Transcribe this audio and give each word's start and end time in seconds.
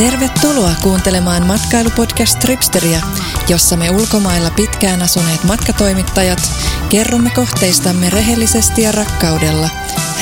Tervetuloa 0.00 0.72
kuuntelemaan 0.82 1.46
matkailupodcast 1.46 2.38
Tripsteriä, 2.38 3.00
jossa 3.48 3.76
me 3.76 3.90
ulkomailla 3.90 4.50
pitkään 4.50 5.02
asuneet 5.02 5.44
matkatoimittajat 5.44 6.52
kerromme 6.88 7.30
kohteistamme 7.30 8.10
rehellisesti 8.10 8.82
ja 8.82 8.92
rakkaudella, 8.92 9.68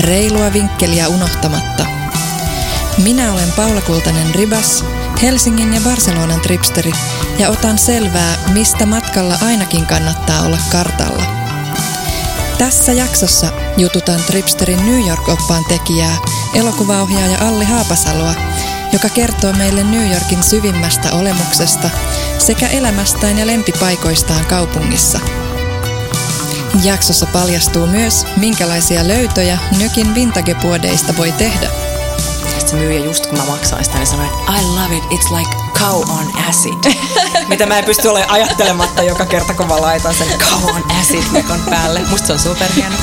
reilua 0.00 0.52
vinkkeliä 0.52 1.08
unohtamatta. 1.08 1.86
Minä 3.02 3.32
olen 3.32 3.52
Paula 3.56 3.80
Kultanen 3.80 4.34
Ribas, 4.34 4.84
Helsingin 5.22 5.74
ja 5.74 5.80
Barcelonan 5.80 6.40
tripsteri 6.40 6.92
ja 7.38 7.50
otan 7.50 7.78
selvää, 7.78 8.36
mistä 8.52 8.86
matkalla 8.86 9.38
ainakin 9.42 9.86
kannattaa 9.86 10.42
olla 10.42 10.58
kartalla. 10.72 11.24
Tässä 12.58 12.92
jaksossa 12.92 13.52
jututan 13.76 14.20
Tripsterin 14.26 14.86
New 14.86 15.08
York-oppaan 15.08 15.64
tekijää, 15.64 16.16
elokuvaohjaaja 16.54 17.38
Alli 17.40 17.64
Haapasaloa– 17.64 18.34
joka 18.92 19.08
kertoo 19.08 19.52
meille 19.52 19.84
New 19.84 20.12
Yorkin 20.12 20.42
syvimmästä 20.42 21.12
olemuksesta 21.12 21.90
sekä 22.38 22.66
elämästään 22.68 23.38
ja 23.38 23.46
lempipaikoistaan 23.46 24.44
kaupungissa. 24.46 25.20
Jaksossa 26.84 27.26
paljastuu 27.26 27.86
myös, 27.86 28.26
minkälaisia 28.36 29.08
löytöjä 29.08 29.58
nykin 29.78 30.14
vintagepuodeista 30.14 31.16
voi 31.16 31.32
tehdä. 31.32 31.68
Se 32.66 32.76
myyjä 32.76 33.04
just 33.04 33.26
kun 33.26 33.38
mä 33.38 33.44
maksain 33.44 33.84
sitä, 33.84 33.96
niin 33.96 34.06
sanoi, 34.06 34.26
että 34.26 34.52
I 34.60 34.64
love 34.64 34.96
it, 34.96 35.04
it's 35.04 35.36
like 35.36 35.50
cow 35.78 36.02
on 36.10 36.44
acid. 36.48 36.92
Mitä 37.48 37.66
mä 37.66 37.78
en 37.78 37.84
pysty 37.84 38.08
olemaan 38.08 38.30
ajattelematta 38.30 39.02
joka 39.02 39.26
kerta, 39.26 39.54
kun 39.54 39.66
mä 39.66 39.80
laitan 39.80 40.14
sen 40.14 40.38
cow 40.38 40.64
on 40.74 40.84
acid 41.00 41.24
mekon 41.32 41.60
päälle. 41.70 42.00
Musta 42.10 42.26
se 42.26 42.32
on 42.32 42.38
superhieno. 42.38 42.96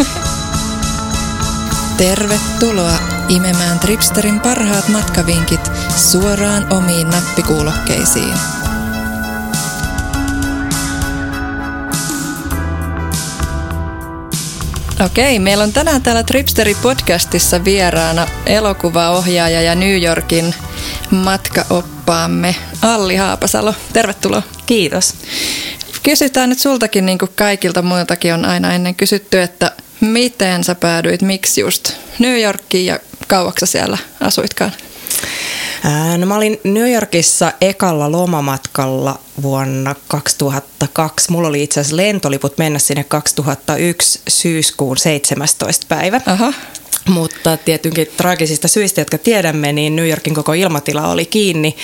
Tervetuloa 1.98 3.15
imemään 3.30 3.80
Tripsterin 3.80 4.40
parhaat 4.40 4.88
matkavinkit 4.88 5.72
suoraan 5.96 6.74
omiin 6.74 7.10
nappikuulokkeisiin. 7.10 8.34
Okei, 15.06 15.40
meillä 15.40 15.64
on 15.64 15.74
tänään 15.74 16.02
täällä 16.02 16.24
Tripsteri-podcastissa 16.24 17.66
vieraana 17.66 18.28
elokuvaohjaaja 18.46 19.62
ja 19.62 19.76
New 19.76 20.04
Yorkin 20.04 20.56
matkaoppaamme 21.12 22.56
Alli 22.82 23.16
Haapasalo. 23.16 23.74
Tervetuloa. 23.94 24.44
Kiitos. 24.66 25.14
Kysytään 26.04 26.50
nyt 26.50 26.60
sultakin, 26.60 27.06
niin 27.06 27.18
kuin 27.18 27.32
kaikilta 27.36 27.82
muiltakin 27.82 28.34
on 28.34 28.46
aina 28.46 28.74
ennen 28.74 28.96
kysytty, 28.96 29.42
että 29.42 29.72
miten 30.02 30.64
sä 30.64 30.76
päädyit, 30.76 31.22
miksi 31.22 31.62
just 31.62 31.92
New 32.20 32.42
Yorkiin 32.42 32.86
ja 32.86 33.00
kauaksi 33.28 33.66
siellä 33.66 33.98
asuitkaan? 34.20 34.72
No 36.18 36.26
mä 36.26 36.36
olin 36.36 36.60
New 36.64 36.92
Yorkissa 36.92 37.52
ekalla 37.62 38.12
lomamatkalla 38.12 39.20
vuonna 39.42 39.96
2002. 40.08 41.32
Mulla 41.32 41.48
oli 41.48 41.64
itse 41.64 41.80
asiassa 41.80 41.98
lentoliput 41.98 42.58
mennä 42.58 42.80
sinne 42.80 43.04
2001 43.04 44.22
syyskuun 44.28 44.98
17. 44.98 45.86
päivä. 45.90 46.22
Aha. 46.26 46.54
Mutta 47.10 47.58
tietenkin 47.58 48.08
traagisista 48.18 48.68
syistä, 48.68 49.02
jotka 49.02 49.18
tiedämme, 49.18 49.74
niin 49.74 49.96
New 49.96 50.10
Yorkin 50.10 50.34
koko 50.34 50.54
ilmatila 50.54 51.08
oli 51.08 51.26
kiinni 51.26 51.76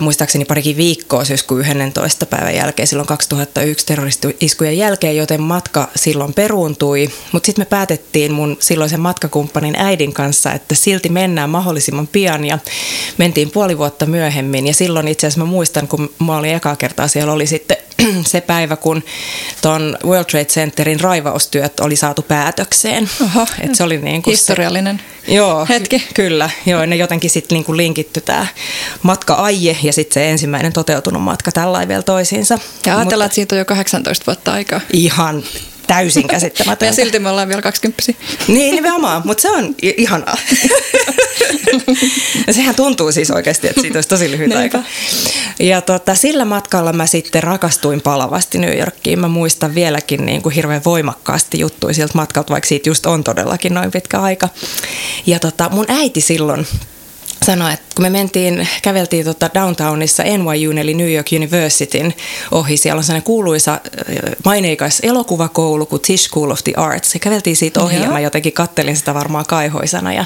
muistaakseni 0.00 0.44
parikin 0.44 0.76
viikkoa 0.76 1.24
syyskuun 1.24 1.60
11. 1.60 2.26
päivän 2.26 2.54
jälkeen 2.54 2.86
silloin 2.86 3.06
2001 3.06 3.86
terroristi-iskujen 3.86 4.78
jälkeen, 4.78 5.16
joten 5.16 5.42
matka 5.42 5.88
silloin 5.96 6.34
peruuntui. 6.34 7.10
Mutta 7.32 7.46
sitten 7.46 7.62
me 7.62 7.66
päätettiin 7.66 8.32
mun 8.32 8.56
silloisen 8.60 9.00
matkakumppanin 9.00 9.76
äidin 9.76 10.12
kanssa, 10.12 10.52
että 10.52 10.74
silti 10.74 11.08
mennään 11.08 11.50
mahdollisimman 11.50 12.06
pian 12.06 12.44
ja 12.44 12.58
mentiin 13.18 13.50
puoli 13.50 13.78
vuotta 13.78 14.06
myöhemmin. 14.06 14.66
Ja 14.66 14.74
silloin 14.74 15.08
itse 15.08 15.26
asiassa 15.26 15.44
mä 15.44 15.50
muistan, 15.50 15.88
kun 15.88 16.10
mä 16.26 16.36
olin 16.36 16.54
ekaa 16.54 16.76
kertaa 16.76 17.08
siellä, 17.08 17.32
oli 17.32 17.46
sitten 17.46 17.75
se 18.26 18.40
päivä, 18.40 18.76
kun 18.76 19.04
tuon 19.62 19.98
World 20.04 20.24
Trade 20.24 20.44
Centerin 20.44 21.00
raivaustyöt 21.00 21.80
oli 21.80 21.96
saatu 21.96 22.22
päätökseen. 22.22 23.10
Oho, 23.24 23.46
Et 23.60 23.74
se 23.74 23.84
oli 23.84 23.98
niin 23.98 24.22
kuin 24.22 24.32
historiallinen 24.32 25.02
se, 25.26 25.34
joo, 25.34 25.66
hetki. 25.68 26.06
Kyllä, 26.14 26.50
joo, 26.66 26.86
ne 26.86 26.96
jotenkin 26.96 27.30
sitten 27.30 27.58
niin 27.66 27.76
linkitty 27.76 28.20
tämä 28.20 28.46
matka-aie 29.02 29.76
ja 29.82 29.92
sitten 29.92 30.14
se 30.14 30.30
ensimmäinen 30.30 30.72
toteutunut 30.72 31.22
matka 31.22 31.52
tällä 31.52 31.88
vielä 31.88 32.02
toisiinsa. 32.02 32.58
Ja 32.86 32.98
ajatellaan, 32.98 33.26
että 33.26 33.34
siitä 33.34 33.54
on 33.54 33.58
jo 33.58 33.64
18 33.64 34.26
vuotta 34.26 34.52
aikaa. 34.52 34.80
Ihan 34.92 35.42
täysin 35.86 36.28
käsittämätöntä. 36.28 36.86
ja 36.86 36.92
silti 36.92 37.18
me 37.18 37.30
ollaan 37.30 37.48
vielä 37.48 37.62
20 37.62 38.02
Niin, 38.48 38.74
nimenomaan, 38.74 39.22
mutta 39.24 39.42
se 39.42 39.50
on 39.50 39.74
ihanaa. 39.82 40.36
ja 42.46 42.52
sehän 42.58 42.74
tuntuu 42.74 43.12
siis 43.12 43.30
oikeasti, 43.30 43.68
että 43.68 43.80
siitä 43.80 43.96
olisi 43.96 44.08
tosi 44.08 44.30
lyhyt 44.30 44.54
aika. 44.54 44.82
Ja 45.58 45.80
tota, 45.80 46.14
sillä 46.14 46.44
matkalla 46.44 46.92
mä 46.92 47.06
sitten 47.06 47.42
rakastuin 47.42 48.00
palavasti 48.00 48.58
New 48.58 48.78
Yorkiin. 48.78 49.18
Mä 49.20 49.28
muistan 49.28 49.74
vieläkin 49.74 50.26
niin 50.26 50.42
kuin 50.42 50.54
hirveän 50.54 50.84
voimakkaasti 50.84 51.58
juttuja 51.60 51.94
siltä 51.94 52.12
matkalta, 52.14 52.52
vaikka 52.52 52.68
siitä 52.68 52.88
just 52.88 53.06
on 53.06 53.24
todellakin 53.24 53.74
noin 53.74 53.90
pitkä 53.90 54.20
aika. 54.20 54.48
Ja 55.26 55.38
tota, 55.38 55.68
mun 55.72 55.86
äiti 55.88 56.20
silloin 56.20 56.66
sanoi, 57.46 57.72
että 57.72 57.86
kun 57.94 58.02
me 58.02 58.10
mentiin, 58.10 58.68
käveltiin 58.82 59.24
tota 59.24 59.50
downtownissa 59.54 60.22
NYU, 60.22 60.70
eli 60.70 60.94
New 60.94 61.12
York 61.12 61.26
Universityn 61.36 62.14
ohi, 62.50 62.76
siellä 62.76 62.98
on 62.98 63.04
sellainen 63.04 63.22
kuuluisa 63.22 63.80
maineikas 64.44 65.00
elokuvakoulu 65.02 65.86
kuin 65.86 66.02
Tisch 66.02 66.28
School 66.28 66.50
of 66.50 66.64
the 66.64 66.72
Arts. 66.76 67.14
Ja 67.14 67.20
käveltiin 67.20 67.56
siitä 67.56 67.80
ohi 67.80 67.96
ja 67.96 68.08
mä 68.08 68.20
jotenkin 68.20 68.52
kattelin 68.52 68.96
sitä 68.96 69.14
varmaan 69.14 69.46
kaihoisana 69.46 70.12
ja, 70.12 70.24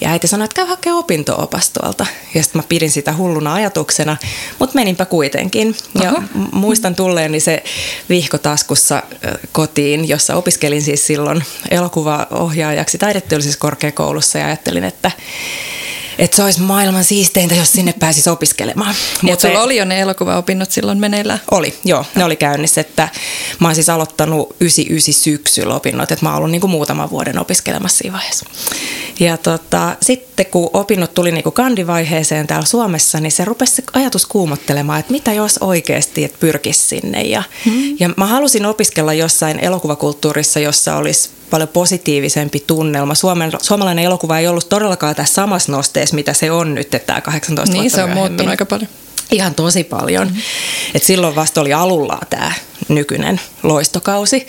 ja 0.00 0.10
äiti 0.10 0.26
sanoi, 0.26 0.44
että 0.44 0.54
käy 0.54 0.66
hakemaan 0.66 0.98
opinto-opastolta. 0.98 2.06
Ja 2.34 2.42
sitten 2.42 2.58
mä 2.58 2.64
pidin 2.68 2.90
sitä 2.90 3.12
hulluna 3.12 3.54
ajatuksena, 3.54 4.16
mutta 4.58 4.74
meninpä 4.74 5.04
kuitenkin. 5.04 5.76
Ja 6.02 6.10
Aha. 6.10 6.22
muistan 6.52 6.94
tulleeni 6.94 7.40
se 7.40 7.64
vihko 8.08 8.38
taskussa 8.38 9.02
kotiin, 9.52 10.08
jossa 10.08 10.34
opiskelin 10.34 10.82
siis 10.82 11.06
silloin 11.06 11.44
elokuvaohjaajaksi 11.70 12.98
taideteollisessa 12.98 13.58
korkeakoulussa 13.58 14.38
ja 14.38 14.46
ajattelin, 14.46 14.84
että 14.84 15.10
että 16.18 16.36
se 16.36 16.42
olisi 16.42 16.60
maailman 16.60 17.04
siisteintä, 17.04 17.54
jos 17.54 17.72
sinne 17.72 17.94
pääsisi 18.00 18.30
opiskelemaan. 18.30 18.94
Mutta 19.22 19.48
sulla 19.48 19.62
oli 19.62 19.76
jo 19.76 19.84
ne 19.84 20.00
elokuvaopinnot 20.00 20.70
silloin 20.70 20.98
meneillään? 20.98 21.40
Oli, 21.50 21.74
joo. 21.84 22.04
Ne 22.14 22.24
oli 22.24 22.36
käynnissä, 22.36 22.80
että 22.80 23.08
mä 23.58 23.68
oon 23.68 23.74
siis 23.74 23.88
aloittanut 23.88 24.56
99 24.60 25.22
syksyllä 25.22 25.74
opinnot, 25.74 26.12
että 26.12 26.24
mä 26.24 26.30
oon 26.30 26.38
ollut 26.38 26.50
niinku 26.50 26.68
muutaman 26.68 27.10
vuoden 27.10 27.38
opiskelemassa 27.38 27.98
siinä 27.98 28.16
vaiheessa. 28.16 28.46
Ja 29.20 29.36
tota, 29.36 29.96
sitten 30.02 30.46
kun 30.46 30.70
opinnot 30.72 31.14
tuli 31.14 31.32
niinku 31.32 31.50
kandivaiheeseen 31.50 32.46
täällä 32.46 32.66
Suomessa, 32.66 33.20
niin 33.20 33.32
se 33.32 33.44
rupesi 33.44 33.74
se 33.74 33.82
ajatus 33.92 34.26
kuumottelemaan, 34.26 35.00
että 35.00 35.12
mitä 35.12 35.32
jos 35.32 35.58
oikeasti, 35.58 36.24
että 36.24 36.38
pyrkisi 36.40 36.80
sinne. 36.80 37.22
Ja, 37.22 37.42
hmm. 37.64 37.96
ja 38.00 38.10
mä 38.16 38.26
halusin 38.26 38.66
opiskella 38.66 39.12
jossain 39.12 39.58
elokuvakulttuurissa, 39.58 40.60
jossa 40.60 40.96
olisi 40.96 41.30
paljon 41.52 41.68
positiivisempi 41.68 42.64
tunnelma. 42.66 43.14
Suomen, 43.14 43.52
suomalainen 43.62 44.04
elokuva 44.04 44.38
ei 44.38 44.48
ollut 44.48 44.68
todellakaan 44.68 45.14
tässä 45.14 45.34
samassa 45.34 45.72
nosteessa, 45.72 46.14
mitä 46.14 46.32
se 46.32 46.50
on 46.50 46.74
nyt, 46.74 46.94
että 46.94 47.06
tämä 47.06 47.20
18 47.20 47.76
niin, 47.76 47.90
se 47.90 48.04
on 48.04 48.10
muuttunut 48.10 48.50
aika 48.50 48.66
paljon. 48.66 48.88
Ihan 49.32 49.54
tosi 49.54 49.84
paljon. 49.84 50.26
Mm-hmm. 50.26 50.42
Et 50.94 51.02
silloin 51.02 51.34
vasta 51.34 51.60
oli 51.60 51.72
alulla 51.72 52.18
tämä 52.30 52.52
nykyinen 52.88 53.40
loistokausi. 53.62 54.46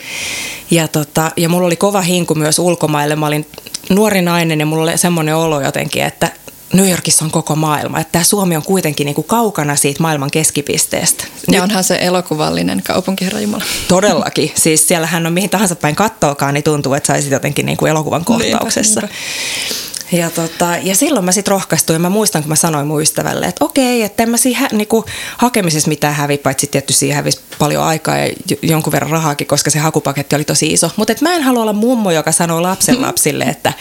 Ja, 0.71 0.87
tota, 0.87 1.31
ja 1.37 1.49
mulla 1.49 1.67
oli 1.67 1.75
kova 1.75 2.01
hinku 2.01 2.35
myös 2.35 2.59
ulkomaille. 2.59 3.15
Mä 3.15 3.27
olin 3.27 3.47
nuori 3.89 4.21
nainen 4.21 4.59
ja 4.59 4.65
mulla 4.65 4.83
oli 4.83 4.97
semmoinen 4.97 5.35
olo 5.35 5.61
jotenkin, 5.61 6.03
että 6.03 6.31
New 6.73 6.89
Yorkissa 6.89 7.25
on 7.25 7.31
koko 7.31 7.55
maailma. 7.55 7.99
Että 7.99 8.11
tämä 8.11 8.23
Suomi 8.23 8.55
on 8.55 8.63
kuitenkin 8.63 9.05
niin 9.05 9.15
kuin 9.15 9.27
kaukana 9.27 9.75
siitä 9.75 10.01
maailman 10.01 10.31
keskipisteestä. 10.31 11.23
Ja 11.23 11.51
Nyt, 11.51 11.61
onhan 11.61 11.83
se 11.83 11.97
elokuvallinen 12.01 12.83
kaupunki, 12.83 13.25
herra 13.25 13.39
Jumala. 13.39 13.63
Todellakin. 13.87 14.51
Siis 14.63 14.87
siellähän 14.87 15.25
on 15.25 15.33
mihin 15.33 15.49
tahansa 15.49 15.75
päin 15.75 15.95
kattoakaan, 15.95 16.53
niin 16.53 16.63
tuntuu, 16.63 16.93
että 16.93 17.07
saisit 17.07 17.31
jotenkin 17.31 17.65
niin 17.65 17.77
kuin 17.77 17.89
elokuvan 17.89 18.25
kohtauksessa. 18.25 19.01
Niinpä, 19.01 19.15
niinpä. 19.15 19.92
Ja, 20.13 20.29
tota, 20.29 20.77
ja 20.83 20.95
silloin 20.95 21.25
mä 21.25 21.31
sitten 21.31 21.51
rohkaistuin. 21.51 22.01
Mä 22.01 22.09
muistan, 22.09 22.41
kun 22.41 22.49
mä 22.49 22.55
sanoin 22.55 22.87
mun 22.87 23.01
ystävälle, 23.01 23.45
että 23.45 23.65
okei, 23.65 24.01
että 24.01 24.23
en 24.23 24.29
mä 24.29 24.37
siinä 24.37 24.69
niinku, 24.71 25.05
hakemisessa 25.37 25.89
mitään 25.89 26.13
hävi, 26.13 26.37
paitsi 26.37 26.67
tietty 26.67 26.93
siihen 26.93 27.15
hävisi 27.15 27.39
paljon 27.59 27.83
aikaa 27.83 28.17
ja 28.17 28.33
jonkun 28.61 28.93
verran 28.93 29.11
rahaakin, 29.11 29.47
koska 29.47 29.69
se 29.69 29.79
hakupaketti 29.79 30.35
oli 30.35 30.43
tosi 30.43 30.67
iso. 30.67 30.91
Mutta 30.95 31.13
mä 31.21 31.35
en 31.35 31.43
halua 31.43 31.61
olla 31.61 31.73
mummo, 31.73 32.11
joka 32.11 32.31
sanoo 32.31 32.61
lapsen 32.61 33.01
lapsille, 33.07 33.43
että, 33.43 33.73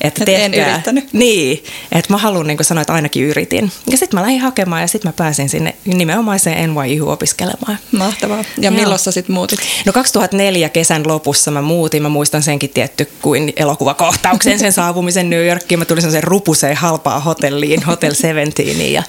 että 0.00 0.24
tehkää. 0.24 0.44
en 0.44 0.54
yrittänyt. 0.54 1.12
Niin, 1.12 1.64
että 1.92 2.12
mä 2.12 2.18
haluan 2.18 2.46
niin 2.46 2.58
sanoa, 2.62 2.82
että 2.82 2.92
ainakin 2.92 3.24
yritin. 3.24 3.72
Ja 3.90 3.96
sitten 3.96 4.20
mä 4.20 4.22
lähdin 4.22 4.40
hakemaan 4.40 4.82
ja 4.82 4.88
sitten 4.88 5.08
mä 5.08 5.12
pääsin 5.12 5.48
sinne 5.48 5.74
nimenomaiseen 5.84 6.74
NYU 6.74 7.08
opiskelemaan. 7.08 7.78
Mahtavaa. 7.92 8.44
Ja 8.58 8.70
milloin 8.70 8.98
sä 8.98 9.10
sitten 9.10 9.34
muutit? 9.34 9.60
No 9.86 9.92
2004 9.92 10.68
kesän 10.68 11.02
lopussa 11.06 11.50
mä 11.50 11.62
muutin. 11.62 12.02
Mä 12.02 12.08
muistan 12.08 12.42
senkin 12.42 12.70
tietty 12.70 13.08
kuin 13.22 13.52
elokuvakohtauksen 13.56 14.58
sen 14.58 14.72
saapumisen 14.72 15.30
New 15.30 15.46
Yorkiin 15.46 15.77
mä 15.78 15.84
tulin 15.84 16.02
sellaiseen 16.02 16.24
rupuseen 16.24 16.76
halpaa 16.76 17.20
hotelliin, 17.20 17.82
Hotel 17.82 18.14
Seventeenin 18.14 18.92
ja 18.92 19.02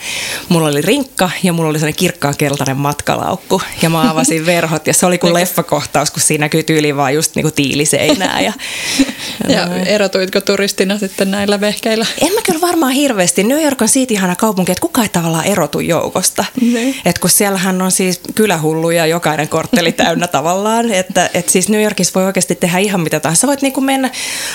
mulla 0.49 0.67
oli 0.67 0.81
rinkka 0.81 1.29
ja 1.43 1.53
mulla 1.53 1.69
oli 1.69 1.79
sellainen 1.79 1.99
kirkkaan 1.99 2.37
keltainen 2.37 2.77
matkalaukku 2.77 3.61
ja 3.81 3.89
mä 3.89 4.11
avasin 4.11 4.45
verhot 4.45 4.87
ja 4.87 4.93
se 4.93 5.05
oli 5.05 5.17
kuin 5.17 5.33
leffakohtaus, 5.33 6.11
kun 6.11 6.21
siinä 6.21 6.45
näkyy 6.45 6.63
tyyliin 6.63 6.97
vaan 6.97 7.13
just 7.13 7.35
niinku 7.35 7.51
tiiliseinää 7.51 8.41
ja 8.41 8.53
Ja 9.49 9.67
erotuitko 9.85 10.41
turistina 10.41 10.97
sitten 10.97 11.31
näillä 11.31 11.61
vehkeillä? 11.61 12.05
En 12.21 12.33
mä 12.33 12.41
kyllä 12.41 12.61
varmaan 12.61 12.91
hirveästi. 12.91 13.43
New 13.43 13.63
York 13.63 13.81
on 13.81 13.89
siitä 13.89 14.13
ihana 14.13 14.35
kaupunki, 14.35 14.71
että 14.71 14.81
kukaan 14.81 15.05
ei 15.05 15.09
tavallaan 15.09 15.45
erotu 15.45 15.79
joukosta. 15.79 16.45
Niin. 16.61 16.95
Et 17.05 17.19
kun 17.19 17.29
siellähän 17.29 17.81
on 17.81 17.91
siis 17.91 18.21
kylähulluja 18.35 19.05
jokainen 19.05 19.47
kortteli 19.47 19.91
täynnä 19.91 20.27
tavallaan. 20.37 20.91
Että 20.91 21.29
et 21.33 21.49
siis 21.49 21.69
New 21.69 21.83
Yorkissa 21.83 22.13
voi 22.15 22.25
oikeasti 22.25 22.55
tehdä 22.55 22.77
ihan 22.77 23.01
mitä 23.01 23.19
tahansa. 23.19 23.41
Sä 23.41 23.47
voit 23.47 23.61
niinku 23.61 23.81
mennä 23.81 24.11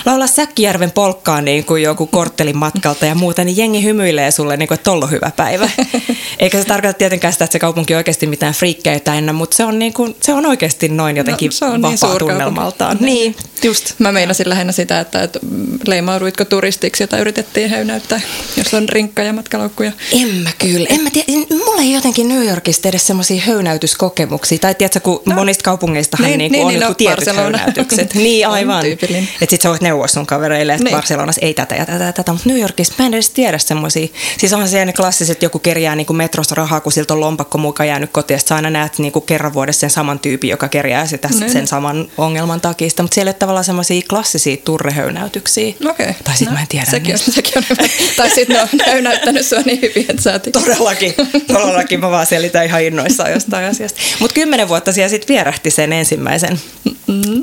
laulaa 0.06 0.26
Säkkijärven 0.26 0.90
polkkaan 0.90 1.44
niin 1.44 1.64
kuin 1.64 1.82
joku 1.82 2.03
korttelin 2.06 2.56
matkalta 2.56 3.06
ja 3.06 3.14
muuta, 3.14 3.44
niin 3.44 3.56
jengi 3.56 3.82
hymyilee 3.84 4.30
sulle, 4.30 4.56
niin 4.56 4.68
kuin, 4.68 4.76
että 4.76 4.84
tolla 4.84 5.06
hyvä 5.06 5.30
päivä. 5.36 5.70
Eikä 6.38 6.58
se 6.58 6.64
tarkoita 6.64 6.98
tietenkään 6.98 7.32
sitä, 7.32 7.44
että 7.44 7.52
se 7.52 7.58
kaupunki 7.58 7.94
on 7.94 7.96
oikeasti 7.96 8.26
mitään 8.26 8.54
friikkejä 8.54 9.00
täynnä, 9.00 9.32
mutta 9.32 9.56
se 9.56 9.64
on, 9.64 9.78
niin 9.78 9.92
kuin, 9.92 10.16
se 10.22 10.32
on 10.32 10.46
oikeasti 10.46 10.88
noin 10.88 11.16
jotenkin 11.16 11.48
No, 11.48 11.52
se 11.52 11.64
on 11.64 11.72
niin 11.72 11.82
vapaa 11.82 11.96
suurkaupunki. 11.96 12.32
tunnelmaltaan. 12.32 12.96
Niin. 13.00 13.14
Niin, 13.14 13.36
just. 13.62 13.94
Mä 13.98 14.12
meinasin 14.12 14.48
lähinnä 14.48 14.72
sitä, 14.72 15.00
että, 15.00 15.22
että 15.22 15.38
leimauduitko 15.86 16.44
turistiksi, 16.44 17.02
jota 17.02 17.18
yritettiin 17.18 17.70
höynäyttää, 17.70 18.20
jos 18.56 18.74
on 18.74 18.88
rinkka 18.88 19.22
ja 19.22 19.32
matkalaukkuja. 19.32 19.92
En 20.12 20.28
mä 20.28 20.50
kyllä. 20.58 20.86
En 20.90 21.00
mä 21.00 21.10
tiedä. 21.10 21.26
Mulla 21.66 21.80
ei 21.82 21.92
jotenkin 21.92 22.28
New 22.28 22.44
Yorkista 22.48 22.88
edes 22.88 23.06
semmoisia 23.06 23.42
höynäytyskokemuksia. 23.46 24.58
Tai 24.58 24.74
tiedätkö, 24.74 25.00
kun 25.00 25.22
no. 25.26 25.34
monista 25.34 25.62
kaupungeistahan 25.62 26.26
Niin, 26.26 26.38
niin, 26.38 26.52
niin, 26.52 26.58
niin, 26.58 26.66
on 26.66 26.72
niin, 26.72 26.80
joku 26.80 26.90
no, 26.90 26.94
tietyt 26.94 27.16
Barcelona. 27.16 27.58
höynäytykset. 27.58 28.14
Niin, 28.24 28.48
aivan. 28.48 28.86
Että 28.86 29.06
sit 29.50 29.60
sä 29.62 29.68
voit 29.68 29.80
neuvoa 29.80 30.08
sun 30.08 30.26
kavereille, 30.26 30.72
että 30.72 30.84
Niin. 30.84 30.90
niin. 30.92 30.96
Barcelonassa 30.98 31.40
ei 31.44 31.54
tätä 31.54 31.74
ja 31.74 31.83
ja 31.88 32.12
tätä. 32.12 32.32
Mutta 32.32 32.48
New 32.48 32.58
Yorkissa 32.60 32.94
mä 32.98 33.06
en 33.06 33.14
edes 33.14 33.30
tiedä 33.30 33.58
semmoisia. 33.58 34.06
Siis 34.38 34.52
onhan 34.52 34.68
siellä 34.68 34.84
ne 34.84 34.92
klassiset, 34.92 35.42
joku 35.42 35.58
kerjää 35.58 35.96
niinku 35.96 36.12
metrosta 36.12 36.54
rahaa, 36.54 36.80
kun 36.80 36.92
siltä 36.92 37.14
on 37.14 37.20
lompakko 37.20 37.58
mukaan 37.58 37.88
jäänyt 37.88 38.10
kotiin. 38.12 38.40
Sä 38.40 38.54
aina 38.56 38.70
näet 38.70 38.98
niinku 38.98 39.20
kerran 39.20 39.54
vuodessa 39.54 39.80
sen 39.80 39.90
saman 39.90 40.18
tyypin, 40.18 40.50
joka 40.50 40.68
kerjää 40.68 41.06
sitä 41.06 41.28
Niin. 41.40 41.50
sen 41.52 41.66
saman 41.66 42.08
ongelman 42.18 42.60
takia. 42.60 42.88
Mutta 43.02 43.14
siellä 43.14 43.28
ei 43.28 43.32
ole 43.32 43.38
tavallaan 43.38 43.64
semmoisia 43.64 44.02
klassisia 44.10 44.56
turrehöynäytyksiä. 44.56 45.74
Okei. 45.88 46.12
Tai 46.24 46.36
sit 46.36 46.50
mä 46.50 46.60
en 46.60 46.66
tiedä 46.68 46.86
Sekin 46.90 47.14
on, 47.14 47.18
sekin 47.18 47.52
on 47.58 47.64
hyvä. 47.70 47.88
tai 48.16 48.30
sitten 48.30 48.56
ne 48.86 48.94
on 48.96 49.04
näyttänyt 49.04 49.46
sua 49.46 49.58
niin 49.60 49.80
hyvin, 49.82 50.06
että 50.08 50.22
sä 50.22 50.32
oot 50.32 50.42
Todellakin, 50.52 51.14
todellakin 51.46 52.00
mä 52.00 52.10
vaan 52.10 52.26
selitän 52.26 52.64
ihan 52.64 52.82
innoissaan 52.82 53.32
jostain 53.32 53.64
asiasta. 53.70 54.00
Mutta 54.20 54.34
kymmenen 54.34 54.68
vuotta 54.68 54.92
siellä 54.92 55.08
sitten 55.08 55.34
vierähti 55.34 55.70
sen 55.70 55.92
ensimmäisen 55.92 56.60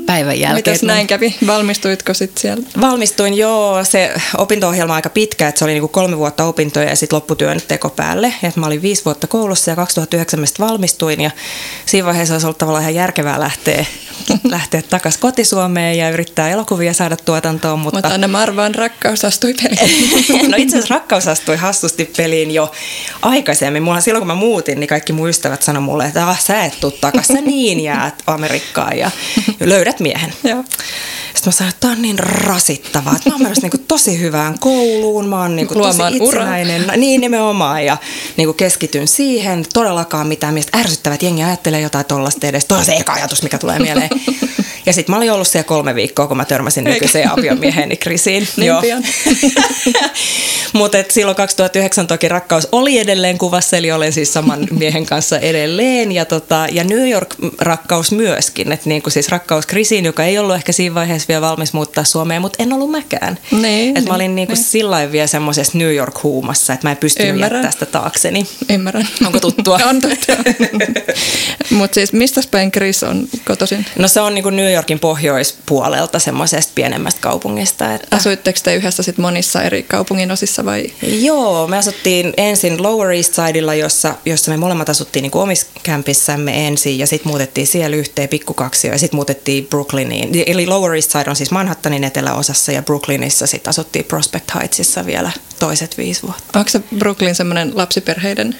päivän 0.06 0.40
jälkeen. 0.40 0.74
Mitäs 0.74 0.82
näin 0.82 1.06
kävi? 1.06 1.34
Valmistuitko 1.46 2.14
sitten 2.14 2.40
siellä? 2.40 2.62
Valmistuin 2.80 3.34
joo, 3.34 3.84
se 3.84 4.12
opinto-ohjelma 4.38 4.94
aika 4.94 5.10
pitkä, 5.10 5.48
että 5.48 5.58
se 5.58 5.64
oli 5.64 5.72
niinku 5.72 5.88
kolme 5.88 6.18
vuotta 6.18 6.44
opintoja 6.44 6.88
ja 6.88 6.96
sitten 6.96 7.16
lopputyön 7.16 7.60
teko 7.68 7.90
päälle. 7.90 8.34
Et 8.42 8.56
mä 8.56 8.66
olin 8.66 8.82
viisi 8.82 9.04
vuotta 9.04 9.26
koulussa 9.26 9.70
ja 9.70 9.76
2009 9.76 10.40
mä 10.40 10.46
sit 10.46 10.60
valmistuin 10.60 11.20
ja 11.20 11.30
siinä 11.86 12.06
vaiheessa 12.06 12.34
olisi 12.34 12.46
ollut 12.46 12.58
tavallaan 12.58 12.82
ihan 12.82 12.94
järkevää 12.94 13.40
lähteä, 13.40 13.86
lähteä 14.44 14.82
takaisin 14.82 15.20
kotisuomeen 15.20 15.98
ja 15.98 16.10
yrittää 16.10 16.50
elokuvia 16.50 16.94
saada 16.94 17.16
tuotantoon. 17.16 17.78
Mutta, 17.78 17.96
Mutta 17.96 18.14
Anna 18.14 18.28
Marvaan 18.28 18.74
rakkaus 18.74 19.24
astui 19.24 19.54
peliin. 19.54 20.10
No 20.50 20.56
itse 20.56 20.76
asiassa 20.76 20.94
rakkaus 20.94 21.28
astui 21.28 21.56
hassusti 21.56 22.12
peliin 22.16 22.50
jo 22.50 22.72
aikaisemmin. 23.22 23.82
Mulla 23.82 24.00
silloin 24.00 24.20
kun 24.20 24.26
mä 24.26 24.34
muutin, 24.34 24.80
niin 24.80 24.88
kaikki 24.88 25.12
mun 25.12 25.28
ystävät 25.28 25.62
sanoi 25.62 25.82
mulle, 25.82 26.04
että 26.04 26.28
ah, 26.28 26.40
sä 26.40 26.64
et 26.64 26.80
tuu 26.80 26.90
takas, 26.90 27.26
sä 27.26 27.40
niin 27.40 27.80
jäät 27.80 28.22
Amerikkaan 28.26 28.98
ja 28.98 29.10
löydät 29.60 30.00
miehen. 30.00 30.32
Joo. 30.44 30.64
Sitten 31.34 31.50
mä 31.50 31.52
sanoin, 31.52 31.70
että 31.70 31.80
tämä 31.80 31.92
on 31.92 32.02
niin 32.02 32.18
rasittavaa. 32.18 33.16
Että 33.16 33.28
mä 33.30 33.34
oon 33.34 33.42
menossa 33.42 33.62
niinku 33.62 33.84
tosi 33.88 34.20
hyvään 34.22 34.58
kouluun, 34.58 35.28
mä 35.28 35.40
oon 35.40 35.56
niinku 35.56 35.74
tosi 35.74 35.88
Luomaan 35.98 36.22
uraa. 36.22 36.42
itsenäinen. 36.56 36.86
No, 36.86 36.92
Niin 36.96 37.20
nimenomaan 37.20 37.84
ja 37.84 37.96
niinku 38.36 38.52
keskityn 38.52 39.08
siihen. 39.08 39.64
Todellakaan 39.74 40.26
mitään 40.26 40.54
miestä 40.54 40.78
ärsyttävät 40.78 41.22
jengi 41.22 41.42
ajattelee 41.42 41.80
jotain 41.80 42.06
tollasta 42.06 42.46
edes. 42.46 42.64
Toi 42.64 42.78
on 42.78 42.84
se 42.84 42.92
eka 42.96 43.12
ajatus, 43.12 43.42
mikä 43.42 43.58
tulee 43.58 43.78
mieleen. 43.78 44.10
Ja 44.86 44.92
sitten 44.92 45.12
mä 45.12 45.16
olin 45.16 45.32
ollut 45.32 45.48
siellä 45.48 45.64
kolme 45.68 45.94
viikkoa, 45.94 46.26
kun 46.26 46.36
mä 46.36 46.44
törmäsin 46.44 46.84
nykyiseen 46.84 47.30
aviomieheni 47.30 47.96
Krisiin. 47.96 48.48
Niin 48.56 48.72
pian. 48.80 49.04
Mutta 50.72 50.98
silloin 51.10 51.36
2009 51.36 52.06
toki 52.06 52.28
rakkaus 52.28 52.68
oli 52.72 52.98
edelleen 52.98 53.38
kuvassa, 53.38 53.76
eli 53.76 53.92
olen 53.92 54.12
siis 54.12 54.32
saman 54.32 54.68
miehen 54.78 55.06
kanssa 55.06 55.38
edelleen. 55.38 56.12
Ja, 56.12 56.24
tota, 56.24 56.66
ja 56.72 56.84
New 56.84 57.10
York-rakkaus 57.10 58.12
myöskin. 58.12 58.72
Että 58.72 58.88
niinku 58.88 59.10
siis 59.10 59.28
rakkaus 59.28 59.66
Krisiin, 59.66 60.04
joka 60.04 60.24
ei 60.24 60.38
ollut 60.38 60.54
ehkä 60.54 60.72
siinä 60.72 60.94
vaiheessa 60.94 61.28
vielä 61.28 61.40
valmis 61.40 61.72
muuttaa 61.72 62.04
Suomeen, 62.04 62.42
mutta 62.42 62.62
en 62.62 62.72
ollut 62.72 62.90
mäkään. 62.90 63.38
Niin, 63.50 63.96
Et 63.96 64.04
mä 64.04 64.14
olin 64.14 64.24
niin, 64.24 64.34
niinku 64.34 64.54
niin. 64.54 64.64
sillä 64.64 65.12
vielä 65.12 65.26
semmoisessa 65.26 65.78
New 65.78 65.94
York-huumassa, 65.94 66.72
että 66.72 66.86
mä 66.86 66.90
en 66.90 66.96
pystynyt 66.96 67.34
Ymmärrän. 67.34 67.58
jättämään 67.58 67.72
sitä 67.72 67.86
taakseni. 67.86 68.46
Ymmärrän. 68.70 69.08
Onko 69.26 69.40
tuttua? 69.40 69.78
on 69.90 70.00
tuttua. 70.00 70.36
Mutta 71.70 71.94
siis 71.94 72.12
mistä 72.12 72.40
päin 72.50 72.72
Chris 72.72 73.02
on 73.02 73.28
kotoisin? 73.44 73.86
No 73.98 74.08
se 74.08 74.20
on 74.20 74.34
niinku 74.34 74.50
New 74.50 74.71
Yorkin 74.72 75.00
pohjoispuolelta 75.00 76.18
semmoisesta 76.18 76.72
pienemmästä 76.74 77.20
kaupungista. 77.20 77.94
Että... 77.94 78.16
Asuitteko 78.16 78.58
te 78.62 78.74
yhdessä 78.74 79.02
sit 79.02 79.18
monissa 79.18 79.62
eri 79.62 79.82
kaupungin 79.82 80.30
osissa 80.30 80.64
vai? 80.64 80.86
Joo, 81.02 81.66
me 81.66 81.78
asuttiin 81.78 82.32
ensin 82.36 82.82
Lower 82.82 83.10
East 83.10 83.34
Sidella, 83.34 83.74
jossa, 83.74 84.14
jossa 84.24 84.50
me 84.50 84.56
molemmat 84.56 84.88
asuttiin 84.88 85.22
niin 85.22 85.32
omissa 85.34 85.66
kämpissämme 85.82 86.66
ensin 86.66 86.98
ja 86.98 87.06
sitten 87.06 87.28
muutettiin 87.28 87.66
siellä 87.66 87.96
yhteen 87.96 88.28
pikkukaksioon 88.28 88.94
ja 88.94 88.98
sitten 88.98 89.16
muutettiin 89.16 89.66
Brooklyniin. 89.66 90.30
Eli 90.46 90.66
Lower 90.66 90.94
East 90.94 91.10
Side 91.10 91.30
on 91.30 91.36
siis 91.36 91.50
Manhattanin 91.50 92.04
eteläosassa 92.04 92.72
ja 92.72 92.82
Brooklynissa 92.82 93.46
sitten 93.46 93.70
asuttiin 93.70 94.04
Prospect 94.04 94.54
Heightsissa 94.54 95.06
vielä 95.06 95.30
toiset 95.58 95.98
viisi 95.98 96.22
vuotta. 96.22 96.58
Onko 96.58 96.70
se 96.70 96.80
Brooklyn 96.98 97.34
semmoinen 97.34 97.72
lapsiperheiden 97.74 98.56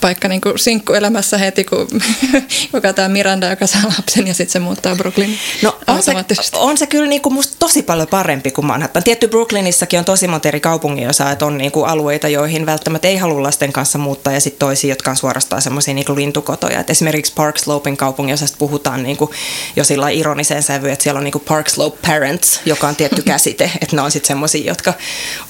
paikka 0.00 0.28
niin 0.28 0.40
kuin 0.40 0.58
sinkkuelämässä 0.58 1.38
heti, 1.38 1.64
kun 1.64 1.88
joka 2.72 2.92
tämä 2.92 3.08
Miranda, 3.08 3.50
joka 3.50 3.66
saa 3.66 3.82
lapsen 3.98 4.26
ja 4.26 4.34
sitten 4.34 4.52
se 4.52 4.58
muuttaa 4.58 4.96
Brooklyn 4.96 5.38
No 5.62 5.78
on 5.86 6.02
se, 6.02 6.12
on 6.52 6.78
se 6.78 6.86
kyllä 6.86 7.06
niinku 7.06 7.30
musta 7.30 7.56
tosi 7.58 7.82
paljon 7.82 8.08
parempi 8.08 8.50
kuin 8.50 8.66
Manhattan. 8.66 9.04
Tietty 9.04 9.28
Brooklynissakin 9.28 9.98
on 9.98 10.04
tosi 10.04 10.28
monta 10.28 10.48
eri 10.48 10.60
kaupunginosaa, 10.60 11.32
että 11.32 11.46
on 11.46 11.58
niinku 11.58 11.82
alueita, 11.82 12.28
joihin 12.28 12.66
välttämättä 12.66 13.08
ei 13.08 13.16
halua 13.16 13.42
lasten 13.42 13.72
kanssa 13.72 13.98
muuttaa 13.98 14.32
ja 14.32 14.40
sitten 14.40 14.58
toisia, 14.58 14.90
jotka 14.90 15.10
on 15.10 15.16
suorastaan 15.16 15.62
semmoisia 15.62 15.94
niinku 15.94 16.14
lintukotoja. 16.14 16.80
Et 16.80 16.90
esimerkiksi 16.90 17.32
Park 17.34 17.58
Slopein 17.58 17.96
kaupunginosasta 17.96 18.56
puhutaan 18.58 19.02
niinku 19.02 19.34
jo 19.76 19.84
sillä 19.84 20.08
ironiseen 20.08 20.62
sävyyn, 20.62 20.92
että 20.92 21.02
siellä 21.02 21.18
on 21.18 21.24
niinku 21.24 21.38
Park 21.38 21.68
Slope 21.68 21.98
Parents, 22.06 22.60
joka 22.66 22.88
on 22.88 22.96
tietty 22.96 23.22
käsite, 23.32 23.70
että 23.80 23.96
ne 23.96 24.02
on 24.02 24.10
sitten 24.10 24.28
semmoisia, 24.28 24.70
jotka 24.70 24.94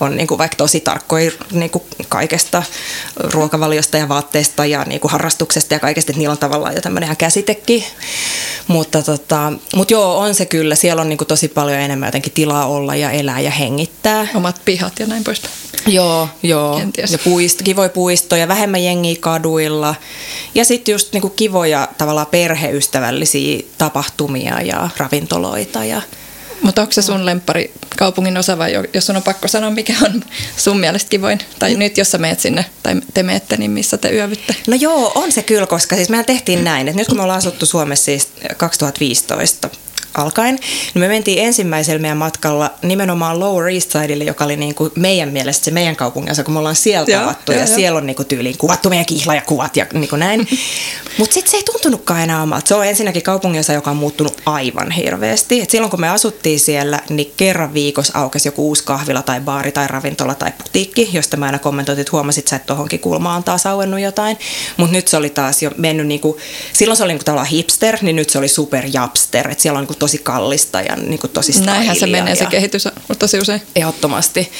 on 0.00 0.16
niinku 0.16 0.38
vaikka 0.38 0.56
tosi 0.56 0.80
tarkkoja 0.80 1.30
niinku 1.52 1.86
kaikesta 2.08 2.62
ruokavaliosta 3.16 3.98
ja 3.98 4.08
vaatteista 4.08 4.37
ja 4.64 4.84
niinku 4.84 5.08
harrastuksesta 5.08 5.74
ja 5.74 5.80
kaikesta, 5.80 6.12
että 6.12 6.18
niillä 6.18 6.32
on 6.32 6.38
tavallaan 6.38 6.74
jo 6.74 6.80
tämmöinen 6.80 7.06
ihan 7.06 7.16
käsitekin. 7.16 7.84
Mutta 8.66 9.02
tota, 9.02 9.52
mut 9.76 9.90
joo, 9.90 10.18
on 10.18 10.34
se 10.34 10.46
kyllä. 10.46 10.74
Siellä 10.74 11.02
on 11.02 11.08
niinku 11.08 11.24
tosi 11.24 11.48
paljon 11.48 11.78
enemmän 11.78 12.06
jotenkin 12.06 12.32
tilaa 12.32 12.66
olla 12.66 12.96
ja 12.96 13.10
elää 13.10 13.40
ja 13.40 13.50
hengittää. 13.50 14.26
Omat 14.34 14.60
pihat 14.64 15.00
ja 15.00 15.06
näin 15.06 15.24
poispäin. 15.24 15.54
Joo, 15.86 16.28
joo. 16.42 16.78
Kenties. 16.78 17.12
Ja 17.12 17.18
puisto, 17.18 17.64
kivoja 17.64 17.88
puistoja, 17.88 18.48
vähemmän 18.48 18.84
jengiä 18.84 19.16
kaduilla. 19.20 19.94
Ja 20.54 20.64
sitten 20.64 20.92
just 20.92 21.12
niinku 21.12 21.28
kivoja 21.28 21.88
tavallaan 21.98 22.26
perheystävällisiä 22.26 23.62
tapahtumia 23.78 24.60
ja 24.60 24.88
ravintoloita. 24.96 25.84
Ja... 25.84 26.02
Mutta 26.62 26.80
onko 26.82 26.92
se 26.92 27.02
sun 27.02 27.26
lemppari 27.26 27.72
kaupungin 27.96 28.36
osa 28.36 28.58
vai 28.58 28.72
jo- 28.72 28.84
jos 28.94 29.06
sun 29.06 29.16
on 29.16 29.22
pakko 29.22 29.48
sanoa, 29.48 29.70
mikä 29.70 29.94
on 30.04 30.24
sun 30.56 30.80
mielestä 30.80 31.08
kivoin? 31.08 31.38
Tai 31.58 31.74
nyt 31.74 31.98
jos 31.98 32.10
sä 32.10 32.18
meet 32.18 32.40
sinne 32.40 32.64
tai 32.82 32.94
te 33.14 33.22
meette, 33.22 33.56
niin 33.56 33.70
missä 33.70 33.96
te 33.96 34.10
yövytte? 34.10 34.56
No 34.66 34.76
joo, 34.80 35.12
on 35.14 35.32
se 35.32 35.42
kyllä, 35.42 35.66
koska 35.66 35.96
siis 35.96 36.08
mehän 36.08 36.24
tehtiin 36.24 36.64
näin, 36.64 36.88
että 36.88 37.00
nyt 37.00 37.08
kun 37.08 37.16
me 37.16 37.22
ollaan 37.22 37.38
asuttu 37.38 37.66
Suomessa 37.66 38.04
siis 38.04 38.28
2015 38.56 39.70
alkaen, 40.18 40.54
niin 40.54 41.00
me 41.00 41.08
mentiin 41.08 41.44
ensimmäisellä 41.44 42.00
meidän 42.00 42.18
matkalla 42.18 42.70
nimenomaan 42.82 43.40
Lower 43.40 43.68
East 43.68 43.92
Sidelle, 43.92 44.24
joka 44.24 44.44
oli 44.44 44.56
niin 44.56 44.74
kuin 44.74 44.92
meidän 44.96 45.28
mielestä 45.28 45.64
se 45.64 45.70
meidän 45.70 45.96
kaupunginosa, 45.96 46.44
kun 46.44 46.54
me 46.54 46.58
ollaan 46.58 46.76
siellä 46.76 47.06
Joo, 47.08 47.20
tavattu 47.20 47.52
joo, 47.52 47.60
ja 47.60 47.66
joo. 47.66 47.76
siellä 47.76 47.98
on 47.98 48.06
niin 48.06 48.16
kuin 48.16 48.28
tyyliin 48.28 48.58
kuvattu 48.58 48.88
meidän 48.88 49.06
kihlajakuvat 49.06 49.76
ja 49.76 49.86
niin 49.92 50.08
kuin 50.08 50.20
näin. 50.20 50.48
Mutta 51.18 51.34
sitten 51.34 51.50
se 51.50 51.56
ei 51.56 51.62
tuntunutkaan 51.62 52.22
enää 52.22 52.42
omalta. 52.42 52.68
Se 52.68 52.74
on 52.74 52.86
ensinnäkin 52.86 53.22
kaupunginosa, 53.22 53.72
joka 53.72 53.90
on 53.90 53.96
muuttunut 53.96 54.40
aivan 54.46 54.90
hirveästi. 54.90 55.60
Et 55.60 55.70
silloin 55.70 55.90
kun 55.90 56.00
me 56.00 56.08
asuttiin 56.08 56.60
siellä, 56.60 57.00
niin 57.08 57.32
kerran 57.36 57.74
viikossa 57.74 58.18
aukesi 58.18 58.48
joku 58.48 58.68
uusi 58.68 58.84
kahvila 58.84 59.22
tai 59.22 59.40
baari 59.40 59.72
tai 59.72 59.88
ravintola 59.88 60.34
tai 60.34 60.52
putiikki, 60.58 61.10
josta 61.12 61.36
mä 61.36 61.46
aina 61.46 61.58
kommentoin, 61.58 62.00
että 62.00 62.10
huomasit 62.12 62.48
sä, 62.48 62.56
että 62.56 62.66
tohonkin 62.66 63.00
kulmaan 63.00 63.44
taas 63.44 63.66
auennut 63.66 64.00
jotain. 64.00 64.38
Mutta 64.76 64.92
nyt 64.92 65.08
se 65.08 65.16
oli 65.16 65.30
taas 65.30 65.62
jo 65.62 65.70
mennyt 65.76 66.06
niinku, 66.06 66.38
silloin 66.72 66.96
se 66.96 67.02
oli 67.02 67.12
niinku 67.12 67.24
tavallaan 67.24 67.48
hipster, 67.48 67.98
niin 68.02 68.16
nyt 68.16 68.30
se 68.30 68.38
oli 68.38 68.48
super 68.48 68.84
japster. 68.92 69.50
Et 69.50 69.60
siellä 69.60 69.78
on 69.78 69.82
niinku 69.82 69.94
tosi 70.08 70.18
kallista 70.18 70.80
ja 70.80 70.96
niinku 70.96 71.28
tosi 71.28 71.60
Näinhän 71.60 71.96
se 71.96 72.06
menee 72.06 72.34
se 72.34 72.46
kehitys 72.46 72.88
tosi 73.18 73.38
usein. 73.38 73.62
Ehdottomasti. 73.76 74.52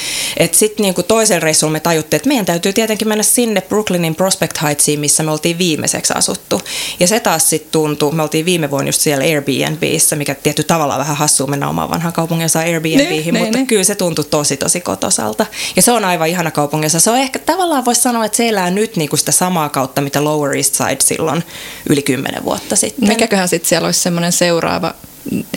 Sitten 0.52 0.84
niinku 0.84 1.02
toisen 1.02 1.42
reissulla 1.42 1.72
me 1.72 1.80
tajuttiin, 1.80 2.16
että 2.16 2.28
meidän 2.28 2.46
täytyy 2.46 2.72
tietenkin 2.72 3.08
mennä 3.08 3.22
sinne 3.22 3.60
Brooklynin 3.60 4.14
Prospect 4.14 4.62
Heightsiin, 4.62 5.00
missä 5.00 5.22
me 5.22 5.30
oltiin 5.30 5.58
viimeiseksi 5.58 6.12
asuttu. 6.16 6.60
Ja 7.00 7.06
se 7.06 7.20
taas 7.20 7.50
sitten 7.50 7.72
tuntui, 7.72 8.12
me 8.12 8.22
oltiin 8.22 8.44
viime 8.44 8.70
vuonna 8.70 8.88
just 8.88 9.00
siellä 9.00 9.24
Airbnbissä, 9.24 10.16
mikä 10.16 10.34
tietty 10.34 10.64
tavallaan 10.64 11.00
vähän 11.00 11.16
hassua 11.16 11.46
mennä 11.46 11.68
omaan 11.68 11.90
vanhaan 11.90 12.12
kaupunginsa 12.12 12.58
Airbnbihin, 12.58 13.08
Niin, 13.08 13.24
mutta 13.24 13.44
niin, 13.44 13.52
niin. 13.52 13.66
kyllä 13.66 13.84
se 13.84 13.94
tuntui 13.94 14.24
tosi 14.24 14.56
tosi 14.56 14.80
kotosalta. 14.80 15.46
Ja 15.76 15.82
se 15.82 15.92
on 15.92 16.04
aivan 16.04 16.28
ihana 16.28 16.50
kaupunginsa. 16.50 17.00
Se 17.00 17.10
on 17.10 17.18
ehkä 17.18 17.38
tavallaan 17.38 17.84
voisi 17.84 18.00
sanoa, 18.00 18.24
että 18.24 18.36
se 18.36 18.48
elää 18.48 18.70
nyt 18.70 18.96
niinku 18.96 19.16
sitä 19.16 19.32
samaa 19.32 19.68
kautta, 19.68 20.00
mitä 20.00 20.24
Lower 20.24 20.56
East 20.56 20.74
Side 20.74 20.98
silloin 21.00 21.44
yli 21.88 22.02
kymmenen 22.02 22.44
vuotta 22.44 22.76
sitten. 22.76 23.08
Mikäköhän 23.08 23.48
sitten 23.48 23.68
siellä 23.68 23.86
olisi 23.86 24.00
semmoinen 24.00 24.32
seuraava 24.32 24.94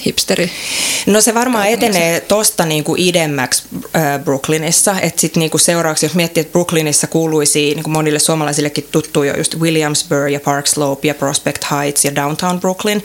hipsteri? 0.05 0.51
No 1.05 1.21
se 1.21 1.33
varmaan 1.33 1.67
etenee 1.67 2.19
tosta 2.19 2.65
niinku 2.65 2.95
idemmäksi 2.97 3.63
äh, 3.95 4.19
Brooklynissa. 4.23 4.95
Että 5.01 5.21
sitten 5.21 5.39
niinku 5.39 5.57
seuraavaksi, 5.57 6.05
jos 6.05 6.15
miettii, 6.15 6.41
että 6.41 6.51
Brooklynissa 6.51 7.07
kuuluisi 7.07 7.75
niinku 7.75 7.89
monille 7.89 8.19
suomalaisillekin 8.19 8.87
tuttu 8.91 9.23
jo 9.23 9.37
just 9.37 9.59
Williamsburg 9.59 10.31
ja 10.31 10.39
Park 10.39 10.67
Slope 10.67 11.07
ja 11.07 11.15
Prospect 11.15 11.65
Heights 11.71 12.05
ja 12.05 12.15
Downtown 12.15 12.59
Brooklyn, 12.59 13.03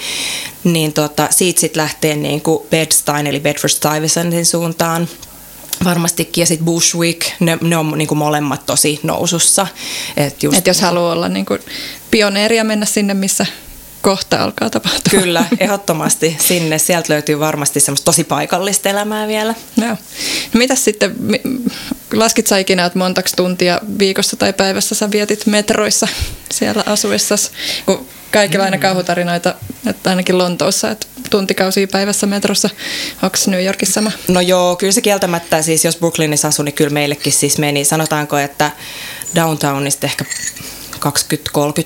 niin 0.64 0.92
tota, 0.92 1.28
siitä 1.30 1.60
sitten 1.60 1.82
lähtee 1.82 2.16
niinku 2.16 2.66
Bed-Stuy 2.70 3.28
eli 3.28 3.40
Bedford-Stuyvesantin 3.40 4.44
suuntaan 4.44 5.08
varmastikin 5.84 6.42
ja 6.42 6.46
sitten 6.46 6.64
Bushwick, 6.64 7.26
ne, 7.40 7.58
ne 7.60 7.76
on 7.76 7.98
niinku 7.98 8.14
molemmat 8.14 8.66
tosi 8.66 9.00
nousussa. 9.02 9.66
Et, 10.16 10.42
just, 10.42 10.58
Et 10.58 10.66
jos 10.66 10.80
haluaa 10.80 11.12
olla 11.12 11.28
niinku 11.28 11.58
pioneeri 12.10 12.56
ja 12.56 12.64
mennä 12.64 12.86
sinne, 12.86 13.14
missä 13.14 13.46
kohta 14.06 14.42
alkaa 14.42 14.70
tapahtua. 14.70 15.20
Kyllä, 15.20 15.44
ehdottomasti 15.60 16.36
sinne. 16.40 16.78
Sieltä 16.78 17.12
löytyy 17.12 17.40
varmasti 17.40 17.80
semmoista 17.80 18.04
tosi 18.04 18.24
paikallista 18.24 18.88
elämää 18.88 19.28
vielä. 19.28 19.54
Joo. 19.76 19.88
No 20.52 20.58
mitäs 20.58 20.84
sitten, 20.84 21.16
laskit 22.12 22.46
sä 22.46 22.58
ikinä, 22.58 22.84
että 22.84 22.98
montaksi 22.98 23.36
tuntia 23.36 23.80
viikossa 23.98 24.36
tai 24.36 24.52
päivässä 24.52 24.94
sä 24.94 25.10
vietit 25.10 25.46
metroissa 25.46 26.08
siellä 26.50 26.82
asuessasi? 26.86 27.50
Kun 27.86 28.06
kaikilla 28.32 28.64
aina 28.64 28.78
kauhutarinoita, 28.78 29.54
että 29.86 30.10
ainakin 30.10 30.38
Lontoossa, 30.38 30.90
että 30.90 31.06
tuntikausia 31.30 31.88
päivässä 31.88 32.26
metrossa. 32.26 32.70
Onko 33.22 33.36
New 33.46 33.64
Yorkissa 33.64 33.94
sama? 33.94 34.12
No 34.28 34.40
joo, 34.40 34.76
kyllä 34.76 34.92
se 34.92 35.00
kieltämättä, 35.00 35.62
siis 35.62 35.84
jos 35.84 35.96
Brooklynissa 35.96 36.48
asui, 36.48 36.64
niin 36.64 36.74
kyllä 36.74 36.90
meillekin 36.90 37.32
siis 37.32 37.58
meni. 37.58 37.84
Sanotaanko, 37.84 38.38
että 38.38 38.70
downtownista 39.34 40.06
ehkä 40.06 40.24
20-30 40.98 41.08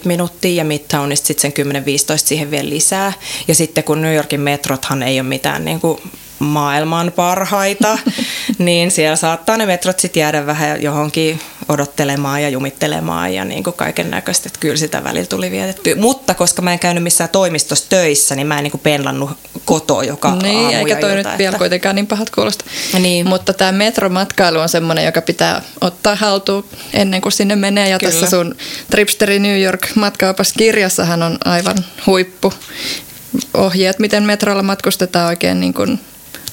minuuttia 0.04 0.54
ja 0.54 0.64
Midtownista 0.64 1.26
sitten 1.26 1.52
sen 1.56 1.66
10-15 2.16 2.18
siihen 2.18 2.50
vielä 2.50 2.68
lisää. 2.68 3.12
Ja 3.48 3.54
sitten 3.54 3.84
kun 3.84 4.02
New 4.02 4.14
Yorkin 4.14 4.40
metrothan 4.40 5.02
ei 5.02 5.20
ole 5.20 5.28
mitään 5.28 5.64
niin 5.64 5.80
kuin 5.80 6.00
maailman 6.38 7.12
parhaita, 7.16 7.98
niin 8.58 8.90
siellä 8.90 9.16
saattaa 9.16 9.56
ne 9.56 9.66
metrot 9.66 10.00
sitten 10.00 10.20
jäädä 10.20 10.46
vähän 10.46 10.82
johonkin 10.82 11.40
odottelemaan 11.70 12.42
ja 12.42 12.48
jumittelemaan 12.48 13.34
ja 13.34 13.44
niin 13.44 13.64
kuin 13.64 13.76
kaiken 13.76 14.10
näköistä, 14.10 14.48
että 14.48 14.60
kyllä 14.60 14.76
sitä 14.76 15.04
välillä 15.04 15.26
tuli 15.26 15.50
vietetty. 15.50 15.94
Mutta 15.94 16.34
koska 16.34 16.62
mä 16.62 16.72
en 16.72 16.78
käynyt 16.78 17.02
missään 17.02 17.30
toimistossa 17.30 17.86
töissä, 17.88 18.34
niin 18.34 18.46
mä 18.46 18.58
en 18.58 18.64
niin 18.64 18.70
kuin 18.70 18.80
penlannut 18.80 19.30
kotoa 19.64 20.04
joka 20.04 20.34
Niin, 20.34 20.56
aamu 20.56 20.78
eikä 20.78 20.96
toi 20.96 21.14
nyt 21.14 21.26
että... 21.26 21.38
vielä 21.38 21.58
kuitenkaan 21.58 21.94
niin 21.94 22.06
pahat 22.06 22.30
kuulosta. 22.30 22.64
Niin. 22.98 23.28
Mutta 23.28 23.52
tämä 23.52 23.72
metromatkailu 23.72 24.58
on 24.58 24.68
semmoinen, 24.68 25.04
joka 25.04 25.22
pitää 25.22 25.62
ottaa 25.80 26.14
haltuun 26.16 26.64
ennen 26.94 27.20
kuin 27.20 27.32
sinne 27.32 27.56
menee. 27.56 27.88
Ja 27.88 27.98
kyllä. 27.98 28.12
tässä 28.12 28.30
sun 28.30 28.54
Tripsteri 28.90 29.38
New 29.38 29.62
York 29.62 29.88
kirjassahan 30.58 31.22
on 31.22 31.38
aivan 31.44 31.76
huippu 32.06 32.52
ohjeet, 33.54 33.98
miten 33.98 34.22
metrolla 34.22 34.62
matkustetaan 34.62 35.26
oikein 35.26 35.60
niin 35.60 35.74
kuin 35.74 36.00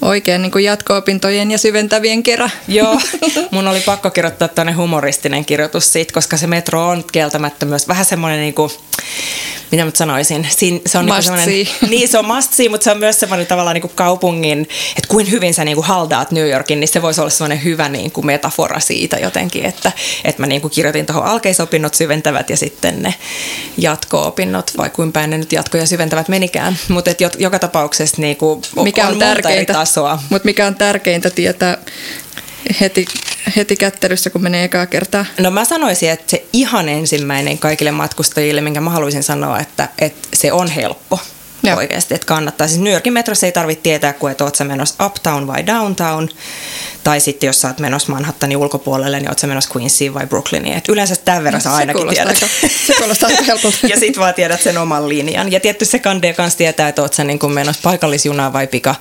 oikein 0.01 0.41
niin 0.41 0.51
kuin 0.51 0.63
jatko-opintojen 0.63 1.51
ja 1.51 1.57
syventävien 1.57 2.23
kerran. 2.23 2.51
Joo, 2.67 2.99
mun 3.51 3.67
oli 3.67 3.79
pakko 3.79 4.09
kirjoittaa 4.09 4.47
tänne 4.47 4.71
humoristinen 4.71 5.45
kirjoitus 5.45 5.93
siitä, 5.93 6.13
koska 6.13 6.37
se 6.37 6.47
metro 6.47 6.87
on 6.87 7.03
kieltämättä 7.11 7.65
myös 7.65 7.87
vähän 7.87 8.05
semmoinen 8.05 8.39
niin 8.39 8.53
kuin, 8.53 8.71
mitä 9.71 9.85
mä 9.85 9.91
sanoisin, 9.93 10.47
se 10.85 10.97
on 10.97 11.05
niin 11.05 11.23
semmoinen, 11.23 11.67
niin 11.89 12.07
se 12.07 12.17
on 12.17 12.25
must 12.25 12.53
see, 12.53 12.69
mutta 12.69 12.83
se 12.83 12.91
on 12.91 12.97
myös 12.97 13.19
semmoinen 13.19 13.47
tavallaan 13.47 13.73
niin 13.73 13.81
kuin 13.81 13.91
kaupungin, 13.95 14.61
että 14.97 15.07
kuin 15.07 15.31
hyvin 15.31 15.53
sä 15.53 15.65
niin 15.65 15.75
kuin 15.75 15.87
haldaat 15.87 16.31
New 16.31 16.49
Yorkin, 16.49 16.79
niin 16.79 16.87
se 16.87 17.01
voisi 17.01 17.21
olla 17.21 17.29
semmoinen 17.29 17.63
hyvä 17.63 17.89
niin 17.89 18.11
kuin 18.11 18.25
metafora 18.25 18.79
siitä 18.79 19.17
jotenkin, 19.17 19.65
että, 19.65 19.91
että 20.23 20.41
mä 20.41 20.47
niin 20.47 20.61
kuin 20.61 20.71
kirjoitin 20.71 21.05
tuohon 21.05 21.25
alkeisopinnot 21.25 21.93
syventävät 21.93 22.49
ja 22.49 22.57
sitten 22.57 23.01
ne 23.01 23.13
jatko-opinnot, 23.77 24.71
vai 24.77 24.89
kuinka 24.89 25.13
päin 25.13 25.29
ne 25.29 25.37
nyt 25.37 25.51
jatko- 25.51 25.77
ja 25.77 25.87
syventävät 25.87 26.27
menikään, 26.27 26.77
mutta 26.87 27.11
joka 27.37 27.59
tapauksessa 27.59 28.21
niin 28.21 28.37
kuin 28.37 28.61
Mikä 28.83 29.07
on, 29.07 29.13
on 29.13 29.19
tärkeintä, 29.19 29.73
Mutta 30.29 30.45
mikä 30.45 30.67
on 30.67 30.75
tärkeintä 30.75 31.29
tietää 31.29 31.77
heti, 32.81 33.05
heti 33.55 33.75
kättelyssä, 33.75 34.29
kun 34.29 34.43
menee 34.43 34.63
ekaa 34.63 34.85
kertaa? 34.85 35.25
No 35.39 35.51
mä 35.51 35.65
sanoisin, 35.65 36.09
että 36.09 36.31
se 36.31 36.45
ihan 36.53 36.89
ensimmäinen 36.89 37.57
kaikille 37.57 37.91
matkustajille, 37.91 38.61
minkä 38.61 38.81
mä 38.81 38.89
haluaisin 38.89 39.23
sanoa, 39.23 39.59
että, 39.59 39.89
että 39.99 40.27
se 40.33 40.51
on 40.51 40.67
helppo. 40.67 41.19
Joo. 41.67 41.77
oikeasti, 41.77 42.13
että 42.13 42.27
kannattaa. 42.27 42.67
Siis 42.67 42.79
New 42.79 42.93
Yorkin 42.93 43.13
metrossa 43.13 43.45
ei 43.45 43.51
tarvitse 43.51 43.81
tietää, 43.83 44.13
kun 44.13 44.35
oot 44.41 44.55
sä 44.55 44.63
menossa 44.63 45.05
uptown 45.05 45.47
vai 45.47 45.65
downtown, 45.65 46.29
tai 47.03 47.19
sitten 47.19 47.47
jos 47.47 47.61
sä 47.61 47.67
oot 47.67 47.79
menossa 47.79 48.11
Manhattanin 48.11 48.57
ulkopuolelle, 48.57 49.19
niin 49.19 49.29
oot 49.29 49.39
sä 49.39 49.47
menossa 49.47 49.71
Queensiin 49.75 50.13
vai 50.13 50.27
Brooklyniin. 50.27 50.77
Et 50.77 50.89
yleensä 50.89 51.15
tämän 51.15 51.43
verran 51.43 51.61
sä 51.61 51.75
ainakin 51.75 52.09
tiedät. 52.09 52.27
Aika, 52.27 52.47
se 52.87 52.93
kuulostaa 52.93 53.29
aika 53.29 53.43
helpolta. 53.43 53.77
ja 53.87 53.99
sit 53.99 54.17
vaan 54.17 54.33
tiedät 54.33 54.61
sen 54.61 54.77
oman 54.77 55.09
linjan. 55.09 55.51
Ja 55.51 55.59
tietty 55.59 55.85
se 55.85 55.99
kandee 55.99 56.33
kanssa 56.33 56.57
tietää, 56.57 56.87
että 56.87 57.01
oot 57.01 57.13
sä 57.13 57.23
niin 57.23 57.51
menossa 57.51 57.81
paikallisjunaan 57.83 58.53
vai 58.53 58.67
pika, 58.67 58.95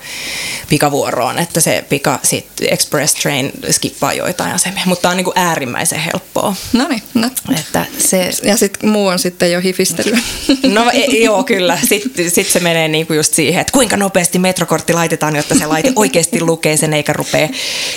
pikavuoroon, 0.69 1.39
että 1.39 1.61
se 1.61 1.85
pika 1.89 2.19
sit 2.23 2.47
express 2.61 3.15
train 3.15 3.53
skippaa 3.71 4.13
joitain 4.13 4.55
asemia. 4.55 4.83
Mutta 4.87 5.11
on 5.11 5.17
niin 5.17 5.25
kuin 5.25 5.39
äärimmäisen 5.39 5.99
helppoa. 5.99 6.55
No 6.73 6.89
niin, 6.89 7.03
no. 7.15 7.31
Että 7.59 7.87
se... 7.99 8.31
Ja 8.43 8.57
sitten 8.57 8.91
muu 8.91 9.07
on 9.07 9.19
sitten 9.19 9.53
jo 9.53 9.61
hifistelyä. 9.61 10.19
no 10.63 10.91
e, 10.91 11.05
joo, 11.05 11.45
kyllä. 11.45 11.79
Sitten 11.89 12.31
sit 12.31 12.47
se 12.59 12.63
menee 12.63 12.89
niin 12.89 13.07
kuin 13.07 13.17
just 13.17 13.35
siihen, 13.35 13.61
että 13.61 13.73
kuinka 13.73 13.97
nopeasti 13.97 14.39
metrokortti 14.39 14.93
laitetaan, 14.93 15.37
jotta 15.37 15.55
se 15.55 15.67
laite 15.67 15.93
oikeasti 16.07 16.41
lukee 16.41 16.77
sen 16.77 16.95
eikä 16.95 17.13
rupea 17.13 17.49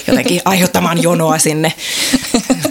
jotenkin 0.08 0.42
aiheuttamaan 0.46 1.04
jonoa 1.04 1.38
sinne 1.38 1.74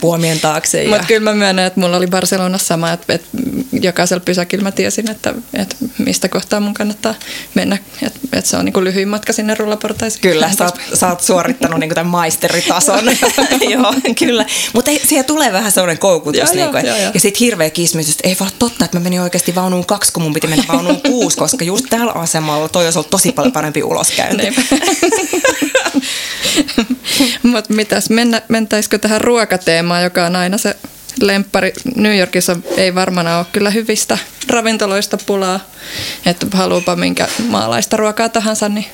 puomien 0.01 0.41
taakse. 0.41 0.83
Ja... 0.83 0.91
Mutta 0.91 1.07
kyllä 1.07 1.31
mä 1.31 1.35
myönnän, 1.35 1.67
että 1.67 1.81
mulla 1.81 1.97
oli 1.97 2.07
Barcelonassa 2.07 2.67
sama, 2.67 2.93
että, 2.93 3.13
että 3.13 3.29
jokaisella 3.73 4.23
pysäkillä 4.25 4.63
mä 4.63 4.73
tiesin, 4.73 5.11
että, 5.11 5.35
että 5.55 5.77
mistä 5.99 6.29
kohtaa 6.29 6.61
mun 6.61 6.75
kannattaa 6.75 7.15
mennä. 7.55 7.79
Että, 8.03 8.21
että 8.33 8.51
se 8.51 8.57
on 8.57 8.65
niin 8.65 8.73
kuin 8.73 8.85
lyhyin 8.85 9.09
matka 9.09 9.33
sinne 9.33 9.55
rullaportaisiin. 9.55 10.23
Kyllä, 10.23 10.51
sä 10.59 10.65
oot, 10.65 10.81
sä 10.95 11.09
oot 11.09 11.21
suorittanut 11.21 11.81
niin 11.81 11.89
kuin 11.89 11.95
tämän 11.95 12.11
maisteritason. 12.11 13.05
joo, 13.73 13.95
kyllä. 14.19 14.47
Mutta 14.73 14.91
siihen 15.05 15.25
tulee 15.25 15.53
vähän 15.53 15.73
sellainen 15.73 15.99
koukutus. 15.99 16.41
Joo, 16.41 16.55
niin 16.55 16.71
kuin, 16.71 16.87
joo, 16.87 16.97
joo. 16.97 17.11
Ja 17.15 17.21
sitten 17.21 17.41
hirveä 17.41 17.71
kismys, 17.71 18.11
että 18.11 18.29
ei 18.29 18.37
voi 18.41 18.49
totta, 18.59 18.85
että 18.85 18.99
mä 18.99 19.05
menin 19.05 19.21
oikeasti 19.21 19.55
vaunuun 19.55 19.87
kaksi, 19.87 20.13
kun 20.13 20.23
mun 20.23 20.33
piti 20.33 20.47
mennä 20.47 20.65
vaunuun 20.69 21.03
kuusi, 21.03 21.37
koska 21.37 21.65
just 21.69 21.87
tällä 21.91 22.13
asemalla 22.13 22.69
toi 22.69 22.85
olisi 22.85 22.99
ollut 22.99 23.11
tosi 23.11 23.33
paljon 23.33 23.53
parempi 23.53 23.83
uloskäynti. 23.83 24.49
Mutta 27.43 27.75
mitäs, 27.75 28.11
mennä, 28.11 28.43
mentäisikö 28.49 28.99
tähän 28.99 29.21
ruokateemaan, 29.21 30.03
joka 30.03 30.27
on 30.27 30.37
aina 30.37 30.59
se 30.59 30.77
lemppari. 31.21 31.73
New 31.95 32.19
Yorkissa 32.19 32.57
ei 32.77 32.95
varmana 32.95 33.39
ole 33.39 33.47
kyllä 33.53 33.71
hyvistä 33.71 34.19
ravintoloista 34.49 35.19
pulaa, 35.27 35.61
että 36.27 36.47
haluupa 36.53 36.97
minkä 36.97 37.29
maalaista 37.49 37.97
ruokaa 37.97 38.29
tahansa, 38.29 38.69
niin 38.69 38.87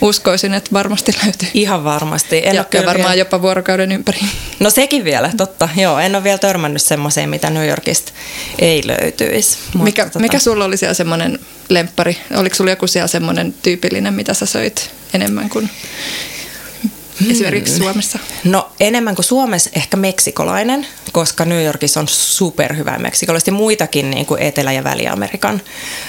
uskoisin, 0.00 0.54
että 0.54 0.70
varmasti 0.72 1.12
löytyy. 1.24 1.48
Ihan 1.54 1.84
varmasti. 1.84 2.42
En 2.44 2.54
ja, 2.54 2.64
ja 2.74 2.86
varmaan 2.86 2.96
vielä... 2.96 3.14
jopa 3.14 3.42
vuorokauden 3.42 3.92
ympäri. 3.92 4.20
No 4.60 4.70
sekin 4.70 5.04
vielä, 5.04 5.30
totta. 5.36 5.68
Joo, 5.76 5.98
en 5.98 6.14
ole 6.14 6.24
vielä 6.24 6.38
törmännyt 6.38 6.82
semmoiseen, 6.82 7.28
mitä 7.28 7.50
New 7.50 7.68
Yorkista 7.68 8.12
ei 8.58 8.82
löytyisi. 8.86 9.58
Mutta 9.64 9.84
mikä, 9.84 10.04
tota... 10.04 10.18
mikä 10.18 10.38
sulla 10.38 10.64
oli 10.64 10.76
siellä 10.76 10.94
semmoinen 10.94 11.38
lemppari? 11.68 12.16
Oliko 12.36 12.56
sulla 12.56 12.70
joku 12.70 12.86
siellä 12.86 13.08
semmoinen 13.08 13.54
tyypillinen, 13.62 14.14
mitä 14.14 14.34
sä 14.34 14.46
söit 14.46 14.90
enemmän 15.14 15.50
kuin 15.50 15.70
hmm. 17.20 17.30
esimerkiksi 17.30 17.76
Suomessa? 17.76 18.18
No 18.44 18.72
enemmän 18.80 19.14
kuin 19.14 19.24
Suomessa 19.24 19.70
ehkä 19.74 19.96
meksikolainen, 19.96 20.86
koska 21.12 21.44
New 21.44 21.64
Yorkissa 21.64 22.00
on 22.00 22.08
superhyvää 22.08 22.98
meksikolaista 22.98 23.50
ja 23.50 23.54
muitakin 23.54 24.10
niin 24.10 24.26
kuin 24.26 24.42
Etelä- 24.42 24.72
ja 24.72 24.84
Väli-Amerikan 24.84 25.60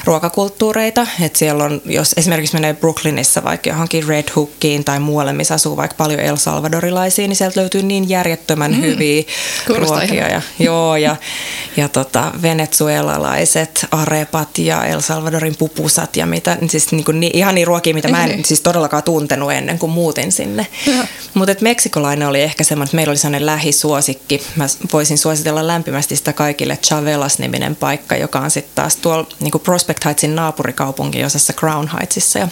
ruokakulttuureita. 0.06 1.08
Et 1.22 1.36
siellä 1.36 1.64
on, 1.64 1.82
jos 1.86 2.14
esimerkiksi 2.18 2.56
menee 2.56 2.74
Brooklynissa 2.74 3.44
vaikka 3.44 3.70
johonkin 3.70 4.08
Red 4.08 4.26
Hookiin 4.36 4.84
tai 4.84 5.00
muualle, 5.00 5.34
missä 5.34 5.54
asuu 5.54 5.78
vaikka 5.78 5.96
paljon 5.98 6.20
El 6.20 6.36
Salvadorilaisia, 6.36 7.28
niin 7.28 7.36
sieltä 7.36 7.60
löytyy 7.60 7.84
niin 7.84 8.10
järjettömän 8.10 8.72
mm. 8.72 8.82
hyviä 8.82 9.24
Kuulostaa 9.68 10.00
ruokia. 10.00 10.30
Ja, 10.30 10.42
joo, 10.60 10.96
ja, 10.96 11.16
ja 11.78 11.90
tota, 11.90 12.32
venezuelalaiset 12.42 13.86
arepat 13.92 14.58
ja 14.58 14.86
El 14.86 15.02
Salvadorin 15.02 15.56
pupusat 15.56 16.16
ja 16.16 16.26
mitä, 16.26 16.58
siis 16.70 16.92
niin 16.92 17.06
kuin, 17.06 17.24
ihan 17.24 17.56
niin 17.56 17.68
ruokia, 17.68 17.94
mitä 17.94 18.08
mä 18.08 18.26
en 18.26 18.46
siis 18.46 18.62
todellakaan 18.62 19.04
tuntenut 19.04 19.52
ennen 19.52 19.80
kuin 19.80 19.92
muutin 19.92 20.32
sinne. 20.32 20.68
Mutta 21.34 21.56
meksikolainen 21.62 22.28
oli 22.28 22.42
ehkä 22.42 22.64
semmoinen, 22.64 22.88
että 22.88 22.96
meillä 22.96 23.12
oli 23.12 23.18
sellainen 23.18 23.46
lähisuosikki. 23.46 24.44
Mä 24.56 24.66
voisin 24.94 25.18
suositella 25.18 25.68
lämpimästi 25.68 26.16
sitä 26.16 26.34
kaikille 26.34 26.78
Chavelas-niminen 26.78 27.76
paikka, 27.76 28.16
joka 28.16 28.40
on 28.40 28.52
sitten 28.52 28.76
taas 28.76 28.96
tuolla 28.96 29.28
niin 29.40 29.52
Prospect 29.64 30.06
Heightsin 30.06 30.36
naapurikaupunki 30.36 31.24
osassa 31.24 31.54
Crown 31.54 31.90
Heightsissa. 31.94 32.40
Ja 32.40 32.48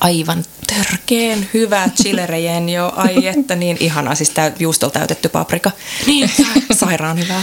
aivan 0.00 0.44
törkeen 0.66 1.48
hyvä 1.54 1.88
chilerejen 2.02 2.68
jo, 2.68 2.92
ai 2.96 3.26
että 3.26 3.56
niin 3.56 3.76
ihana, 3.80 4.14
siis 4.14 4.30
täy, 4.30 4.52
juustolla 4.58 4.92
täytetty 4.92 5.28
paprika. 5.28 5.70
Niin, 6.06 6.30
sairaan 6.72 7.18
hyvää. 7.18 7.42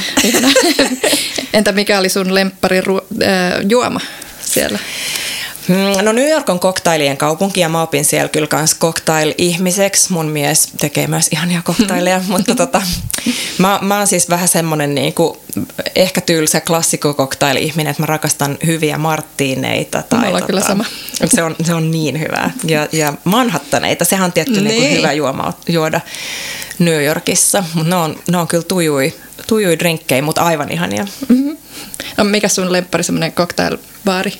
Entä 1.53 1.71
mikä 1.71 1.99
oli 1.99 2.09
sun 2.09 2.35
lemppari 2.35 2.81
ruo- 2.81 3.23
äh, 3.23 3.65
juoma 3.69 3.99
siellä? 4.45 4.79
Mm, 5.67 6.05
no 6.05 6.11
New 6.11 6.29
York 6.29 6.49
on 6.49 6.59
koktailien 6.59 7.17
kaupunki 7.17 7.59
ja 7.59 7.69
mä 7.69 7.81
opin 7.81 8.05
siellä 8.05 8.29
kyllä 8.29 8.47
kans 8.47 8.75
cocktail-ihmiseksi. 8.79 10.13
Mun 10.13 10.25
mies 10.25 10.69
tekee 10.79 11.07
myös 11.07 11.27
ihania 11.31 11.61
koktaileja, 11.61 12.21
mutta 12.27 12.55
tota, 12.55 12.81
mä, 13.57 13.79
mä 13.81 13.97
oon 13.97 14.07
siis 14.07 14.29
vähän 14.29 14.47
semmonen 14.47 14.95
niinku, 14.95 15.37
ehkä 15.95 16.21
tylsä 16.21 16.61
klassikko 16.61 17.13
cocktail-ihminen, 17.13 17.91
että 17.91 18.01
mä 18.01 18.05
rakastan 18.05 18.57
hyviä 18.65 18.97
marttiineita. 18.97 20.03
Tai 20.09 20.31
tota, 20.31 20.45
kyllä 20.45 20.61
sama. 20.61 20.85
Se 21.25 21.43
on, 21.43 21.55
se 21.63 21.73
on 21.73 21.91
niin 21.91 22.19
hyvää. 22.19 22.51
Ja, 22.63 22.87
ja 22.91 23.13
manhattaneita, 23.23 24.05
sehän 24.05 24.25
on 24.25 24.33
tietty 24.33 24.61
niin. 24.61 24.65
Niinku 24.65 24.97
hyvä 24.97 25.13
juoma, 25.13 25.53
juoda 25.69 26.01
New 26.79 27.03
Yorkissa, 27.03 27.63
mutta 27.73 27.89
ne 27.89 27.95
on, 27.95 28.15
ne 28.31 28.37
on 28.37 28.47
kyllä 28.47 28.63
tujui, 28.63 29.13
tujui 29.47 29.79
drinkkejä, 29.79 30.21
mutta 30.21 30.41
aivan 30.41 30.71
ihania. 30.71 31.07
Mm-hmm. 31.29 31.57
No, 32.17 32.23
mikä 32.23 32.47
sun 32.47 32.71
lemppari 32.71 33.03
semmoinen 33.03 33.31
cocktailbaari? 33.31 34.33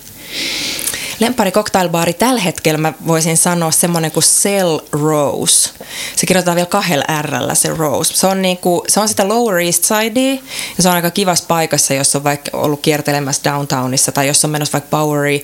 Lempari 1.19 1.51
cocktailbaari 1.51 2.13
tällä 2.13 2.41
hetkellä 2.41 2.77
mä 2.77 2.93
voisin 3.07 3.37
sanoa 3.37 3.71
semmoinen 3.71 4.11
kuin 4.11 4.23
Cell 4.23 4.79
Rose. 4.91 5.69
Se 6.15 6.25
kirjoitetaan 6.25 6.55
vielä 6.55 6.65
kahdella 6.65 7.21
r 7.21 7.55
se 7.55 7.69
Rose. 7.69 8.13
Se 8.13 8.27
on, 8.27 8.41
niinku, 8.41 8.83
se 8.87 8.99
on 8.99 9.09
sitä 9.09 9.27
Lower 9.27 9.59
East 9.59 9.83
Sidea 9.83 10.33
ja 10.77 10.83
se 10.83 10.89
on 10.89 10.95
aika 10.95 11.11
kivassa 11.11 11.45
paikassa, 11.47 11.93
jos 11.93 12.15
on 12.15 12.23
vaikka 12.23 12.57
ollut 12.57 12.81
kiertelemässä 12.81 13.41
downtownissa 13.43 14.11
tai 14.11 14.27
jos 14.27 14.45
on 14.45 14.51
menossa 14.51 14.73
vaikka 14.73 14.97
Bowery 14.97 15.39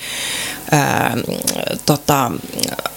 ää, 0.71 1.17
tota, 1.85 2.31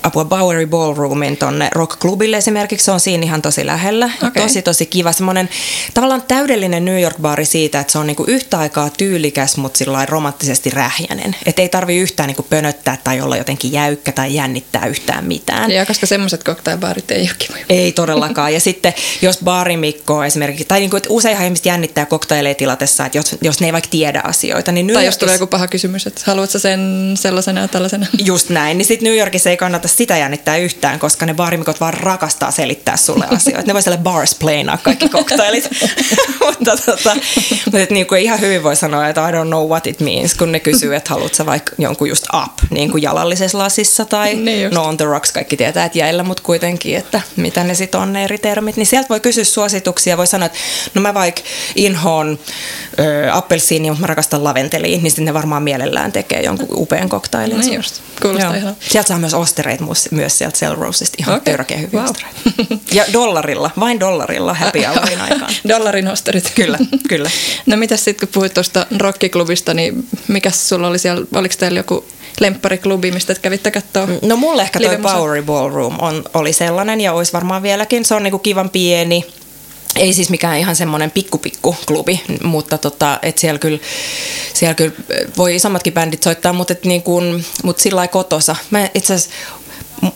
apua 0.02 0.24
Bowery 0.24 0.66
Ballroomin 0.66 1.36
tonne 1.36 1.68
rockklubille 1.72 2.36
esimerkiksi. 2.36 2.84
Se 2.84 2.90
on 2.90 3.00
siinä 3.00 3.24
ihan 3.24 3.42
tosi 3.42 3.66
lähellä. 3.66 4.10
Okay. 4.28 4.42
Tosi 4.42 4.62
tosi 4.62 4.86
kiva. 4.86 5.12
Semmoinen 5.12 5.48
tavallaan 5.94 6.22
täydellinen 6.22 6.84
New 6.84 7.02
York-baari 7.02 7.44
siitä, 7.44 7.80
että 7.80 7.92
se 7.92 7.98
on 7.98 8.06
niinku 8.06 8.24
yhtä 8.26 8.58
aikaa 8.58 8.90
tyylikäs, 8.90 9.56
mutta 9.56 9.78
sillä 9.78 10.06
romanttisesti 10.06 10.70
rähjänen. 10.70 11.36
Että 11.46 11.62
ei 11.62 11.68
tarvi 11.68 11.96
yhtään 11.96 12.26
niinku 12.26 12.46
pönöttää 12.64 12.98
tai 13.04 13.20
olla 13.20 13.36
jotenkin 13.36 13.72
jäykkä 13.72 14.12
tai 14.12 14.34
jännittää 14.34 14.86
yhtään 14.86 15.24
mitään. 15.24 15.70
Ja 15.70 15.86
koska 15.86 16.06
semmoiset 16.06 16.44
cocktailbaarit 16.44 17.10
ei 17.10 17.22
ole 17.22 17.30
kivoja. 17.38 17.64
Ei 17.68 17.92
todellakaan. 17.92 18.54
Ja 18.54 18.60
sitten 18.60 18.94
jos 19.22 19.38
baarimikko 19.44 20.24
esimerkiksi, 20.24 20.64
tai 20.64 20.80
niinku, 20.80 20.96
että 20.96 21.08
useinhan 21.10 21.44
ihmiset 21.44 21.66
jännittää 21.66 22.06
koktaileja 22.06 22.54
tilatessa, 22.54 23.06
että 23.06 23.18
jos, 23.18 23.36
jos 23.42 23.60
ne 23.60 23.66
ei 23.66 23.72
vaikka 23.72 23.90
tiedä 23.90 24.20
asioita. 24.24 24.72
Niin 24.72 24.86
New 24.86 24.94
tai 24.94 25.04
Yorkissa... 25.04 25.16
jos 25.16 25.18
tulee 25.18 25.34
joku 25.34 25.46
paha 25.46 25.68
kysymys, 25.68 26.06
että 26.06 26.22
haluatko 26.24 26.58
sen 26.58 26.80
sellaisena 27.14 27.60
ja 27.60 27.68
tällaisena. 27.68 28.06
Just 28.24 28.48
näin. 28.48 28.78
Niin 28.78 28.86
sitten 28.86 29.06
New 29.06 29.18
Yorkissa 29.18 29.50
ei 29.50 29.56
kannata 29.56 29.88
sitä 29.88 30.16
jännittää 30.16 30.56
yhtään, 30.56 30.98
koska 30.98 31.26
ne 31.26 31.34
baarimikot 31.34 31.80
vaan 31.80 31.94
rakastaa 31.94 32.50
selittää 32.50 32.96
sulle 32.96 33.26
asioita. 33.36 33.66
Ne 33.66 33.74
voi 33.74 33.82
sille 33.82 33.96
barsplainaa 33.96 34.78
kaikki 34.78 35.08
koktailit. 35.08 35.68
mutta 36.46 36.76
tota, 36.86 37.16
mutta 37.64 37.78
et 37.80 37.90
niinku 37.90 38.14
ihan 38.14 38.40
hyvin 38.40 38.62
voi 38.62 38.76
sanoa, 38.76 39.08
että 39.08 39.28
I 39.28 39.32
don't 39.32 39.46
know 39.46 39.68
what 39.68 39.86
it 39.86 40.00
means, 40.00 40.34
kun 40.34 40.52
ne 40.52 40.60
kysyy, 40.60 40.94
että 40.94 41.14
haluatko 41.14 41.46
vaikka 41.46 41.72
jonkun 41.78 42.08
just 42.08 42.26
up, 42.44 42.53
niin 42.70 42.90
kuin 42.90 43.02
jalallisessa 43.02 43.58
lasissa 43.58 44.04
tai 44.04 44.34
niin 44.34 44.70
no 44.70 44.84
on 44.84 44.96
the 44.96 45.04
rocks, 45.04 45.32
kaikki 45.32 45.56
tietää, 45.56 45.84
että 45.84 45.98
jäillä, 45.98 46.22
mutta 46.22 46.42
kuitenkin, 46.42 46.96
että 46.96 47.20
mitä 47.36 47.64
ne 47.64 47.74
sitten 47.74 48.00
on 48.00 48.12
ne 48.12 48.24
eri 48.24 48.38
termit. 48.38 48.76
Niin 48.76 48.86
sieltä 48.86 49.08
voi 49.08 49.20
kysyä 49.20 49.44
suosituksia, 49.44 50.16
voi 50.16 50.26
sanoa, 50.26 50.46
että 50.46 50.58
no 50.94 51.00
mä 51.02 51.14
vaikka 51.14 51.40
inhoon 51.76 52.38
appelsiini, 53.32 53.90
mutta 53.90 54.00
mä 54.00 54.06
rakastan 54.06 54.44
laventeliin, 54.44 55.02
niin 55.02 55.10
sitten 55.10 55.24
ne 55.24 55.34
varmaan 55.34 55.62
mielellään 55.62 56.12
tekee 56.12 56.42
jonkun 56.42 56.68
upean 56.70 57.08
koktailin. 57.08 57.60
Niin 57.60 57.74
just, 57.74 58.00
kuulostaa 58.22 58.54
ihan. 58.54 58.76
Sieltä 58.88 59.08
saa 59.08 59.18
myös 59.18 59.34
ostereita 59.34 59.84
myös 60.10 60.38
sieltä 60.38 60.56
Cell 60.56 60.74
Roseista, 60.74 61.16
ihan 61.18 61.34
okay. 61.34 61.52
törkeä 61.52 61.78
hyviä 61.78 62.00
wow. 62.00 62.10
ostereita. 62.10 62.40
Ja 62.92 63.04
dollarilla, 63.12 63.70
vain 63.80 64.00
dollarilla 64.00 64.54
happy 64.54 64.82
hourin 64.96 65.20
aikaan. 65.20 65.54
Dollarin 65.68 66.08
osterit. 66.08 66.52
Kyllä, 66.54 66.78
kyllä. 67.08 67.30
no 67.66 67.76
mitäs 67.76 68.04
sitten 68.04 68.28
kun 68.28 68.34
puhuit 68.34 68.54
tuosta 68.54 68.86
rockiklubista, 68.98 69.74
niin 69.74 70.08
mikä 70.28 70.50
sulla 70.50 70.88
oli 70.88 70.98
siellä, 70.98 71.26
oliko 71.34 71.54
teillä 71.58 71.78
joku 71.78 72.04
lemppariklubi, 72.40 73.10
mistä 73.10 73.34
kävitte 73.34 73.70
katsoa? 73.70 74.08
No 74.22 74.36
mulle 74.36 74.62
ehkä 74.62 74.80
toi 74.80 74.98
Powery 74.98 75.42
Ballroom 75.42 75.96
on, 75.98 76.24
oli 76.34 76.52
sellainen 76.52 77.00
ja 77.00 77.12
olisi 77.12 77.32
varmaan 77.32 77.62
vieläkin. 77.62 78.04
Se 78.04 78.14
on 78.14 78.22
niinku 78.22 78.38
kivan 78.38 78.70
pieni, 78.70 79.26
ei 79.96 80.12
siis 80.12 80.30
mikään 80.30 80.58
ihan 80.58 80.76
semmoinen 80.76 81.10
pikku-pikku 81.10 81.76
klubi, 81.86 82.22
mutta 82.42 82.78
tota, 82.78 83.18
et 83.22 83.38
siellä, 83.38 83.58
kyllä, 83.58 83.78
siellä 84.54 84.74
kyllä 84.74 84.92
voi 85.36 85.56
isommatkin 85.56 85.92
bändit 85.92 86.22
soittaa, 86.22 86.52
mutta, 86.52 86.72
et 86.72 86.84
niin 86.84 87.02
kuin, 87.02 87.44
mutta 87.62 87.82
sillä 87.82 87.96
lailla 87.96 88.12
kotosa. 88.12 88.56
Mä 88.70 88.88
itse 88.94 89.14
asiassa 89.14 89.36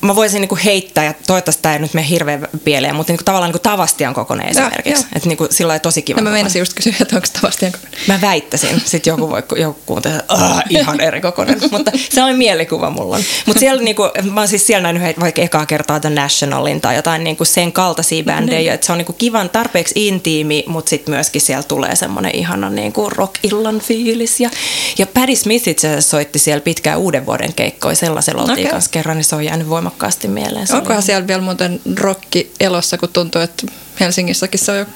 mä 0.01 0.17
voisin 0.17 0.41
niinku 0.41 0.59
heittää, 0.65 1.05
ja 1.05 1.15
toivottavasti 1.27 1.63
tämä 1.63 1.73
ei 1.73 1.79
nyt 1.79 1.95
mene 1.95 2.09
hirveän 2.09 2.49
pieleen, 2.65 2.97
mutta 2.97 3.13
niinku 3.13 3.25
tavallaan 3.25 3.49
niinku 3.49 3.63
Tavastian 3.63 4.15
kokoinen 4.15 4.49
esimerkiksi. 4.49 5.07
Että 5.17 5.29
niinku 5.29 5.47
sillä 5.51 5.69
lailla 5.69 5.83
tosi 5.83 6.03
kiva. 6.03 6.21
No 6.21 6.25
mä 6.25 6.31
meinasin 6.31 6.59
just 6.61 6.75
kysyä, 6.75 6.95
että 7.01 7.17
onko 7.17 7.29
Tavastian 7.33 7.73
kokoinen. 7.73 8.01
Mä 8.09 8.19
väittäisin. 8.21 8.83
Sitten 8.85 9.11
joku 9.11 9.31
voi 9.31 9.43
joku 9.57 9.81
kuuntella, 9.87 10.63
ihan 10.71 11.01
eri 11.01 11.21
kokoinen. 11.21 11.61
mutta 11.73 11.93
on 12.25 12.37
mielikuva 12.37 12.91
mulla. 12.91 13.19
Mutta 13.47 13.61
siellä 13.61 13.83
niinku, 13.83 14.03
mä 14.31 14.41
oon 14.41 14.49
siis 14.49 14.67
siellä 14.67 14.93
nähnyt 14.93 15.21
vaikka 15.21 15.43
ekaa 15.43 15.67
kertaa 15.67 16.01
The 16.01 16.11
Nationalin 16.11 16.81
tai 16.81 16.97
jotain 16.97 17.25
niinku 17.25 17.45
sen 17.45 17.73
kaltaisia 17.73 18.25
bändejä, 18.25 18.75
että 18.75 18.87
se 18.87 18.93
on 18.93 18.99
niinku 18.99 19.13
kivan 19.13 19.51
tarpeeksi 19.51 20.07
intiimi, 20.07 20.65
mutta 20.67 20.91
sitten 20.91 21.15
myöskin 21.15 21.41
siellä 21.41 21.63
tulee 21.63 21.97
semmoinen 21.97 22.35
ihana 22.35 22.71
niinku 22.71 23.11
rock-illan 23.11 23.81
fiilis. 23.81 24.41
Ja, 24.41 24.51
ja 24.99 25.07
Patti 25.07 25.37
Smith 25.37 25.69
itse 25.69 26.01
soitti 26.01 26.39
siellä 26.39 26.61
pitkään 26.61 26.99
uuden 26.99 27.27
vuoden 27.27 27.55
keikkoja, 27.55 27.97
sellaisella 27.97 28.43
oltiin 28.43 28.59
okay. 28.59 28.71
kanssa 28.71 28.91
kerran, 28.91 29.17
niin 29.17 29.25
se 29.25 29.37
on 29.37 29.45
jäänyt 29.45 29.68
voimakkaasti 29.69 30.29
mieleen. 30.29 30.67
Onkohan 30.73 31.03
siellä 31.03 31.27
vielä 31.27 31.43
muuten 31.43 31.81
rokki 31.97 32.53
elossa, 32.61 32.99
kun 32.99 33.09
tuntuu, 33.09 33.41
että 33.41 33.67
Helsingissäkin 34.01 34.61
se 34.61 34.73
on 34.73 34.79
jo 34.79 34.87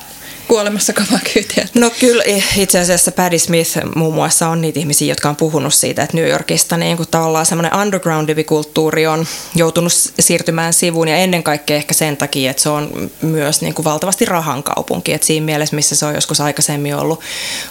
kuolemassa 0.48 0.92
kovaa 0.92 1.20
kyytiä. 1.34 1.68
No 1.74 1.90
kyllä 2.00 2.22
itse 2.56 2.80
asiassa 2.80 3.12
Paddy 3.12 3.38
Smith 3.38 3.78
muun 3.96 4.14
muassa 4.14 4.48
on 4.48 4.60
niitä 4.60 4.78
ihmisiä, 4.78 5.08
jotka 5.08 5.28
on 5.28 5.36
puhunut 5.36 5.74
siitä, 5.74 6.02
että 6.02 6.16
New 6.16 6.28
Yorkista 6.28 6.76
niin 6.76 6.96
kuin 6.96 7.08
tavallaan 7.10 7.46
semmoinen 7.46 7.74
underground-kulttuuri 7.74 9.06
on 9.06 9.26
joutunut 9.54 9.92
siirtymään 10.20 10.72
sivuun 10.72 11.08
ja 11.08 11.16
ennen 11.16 11.42
kaikkea 11.42 11.76
ehkä 11.76 11.94
sen 11.94 12.16
takia, 12.16 12.50
että 12.50 12.62
se 12.62 12.68
on 12.68 13.10
myös 13.22 13.60
niin 13.60 13.74
kuin 13.74 13.84
valtavasti 13.84 14.24
rahan 14.24 14.62
kaupunki. 14.62 15.12
Että 15.12 15.26
siinä 15.26 15.46
mielessä, 15.46 15.76
missä 15.76 15.96
se 15.96 16.06
on 16.06 16.14
joskus 16.14 16.40
aikaisemmin 16.40 16.94
ollut 16.94 17.20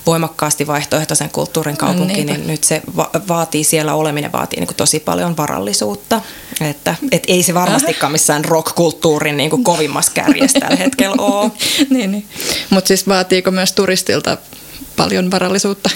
voimakkaasti 0.05 0.67
vaihtoehtoisen 0.67 1.29
kulttuurin 1.29 1.77
kaupunki, 1.77 2.13
niin, 2.13 2.27
niin 2.27 2.47
nyt 2.47 2.63
se 2.63 2.81
va- 2.97 3.10
vaatii 3.27 3.63
siellä 3.63 3.93
oleminen 3.93 4.31
vaatii 4.31 4.60
niin 4.60 4.67
kuin 4.67 4.77
tosi 4.77 4.99
paljon 4.99 5.38
varallisuutta. 5.38 6.21
Että 6.62 6.95
et 7.12 7.23
ei 7.27 7.43
se 7.43 7.53
varmastikaan 7.53 8.12
missään 8.12 8.45
rock-kulttuurin 8.45 9.38
niin 9.38 9.49
kuin 9.49 9.63
kovimmassa 9.63 10.12
kärjessä 10.12 10.60
tällä 10.60 10.75
hetkellä 10.75 11.15
ole. 11.19 11.51
niin, 11.89 12.12
niin. 12.12 12.25
Mutta 12.69 12.88
siis 12.88 13.08
vaatiiko 13.08 13.52
myös 13.52 13.71
turistilta 13.74 14.38
paljon 15.04 15.32
varallisuutta? 15.32 15.90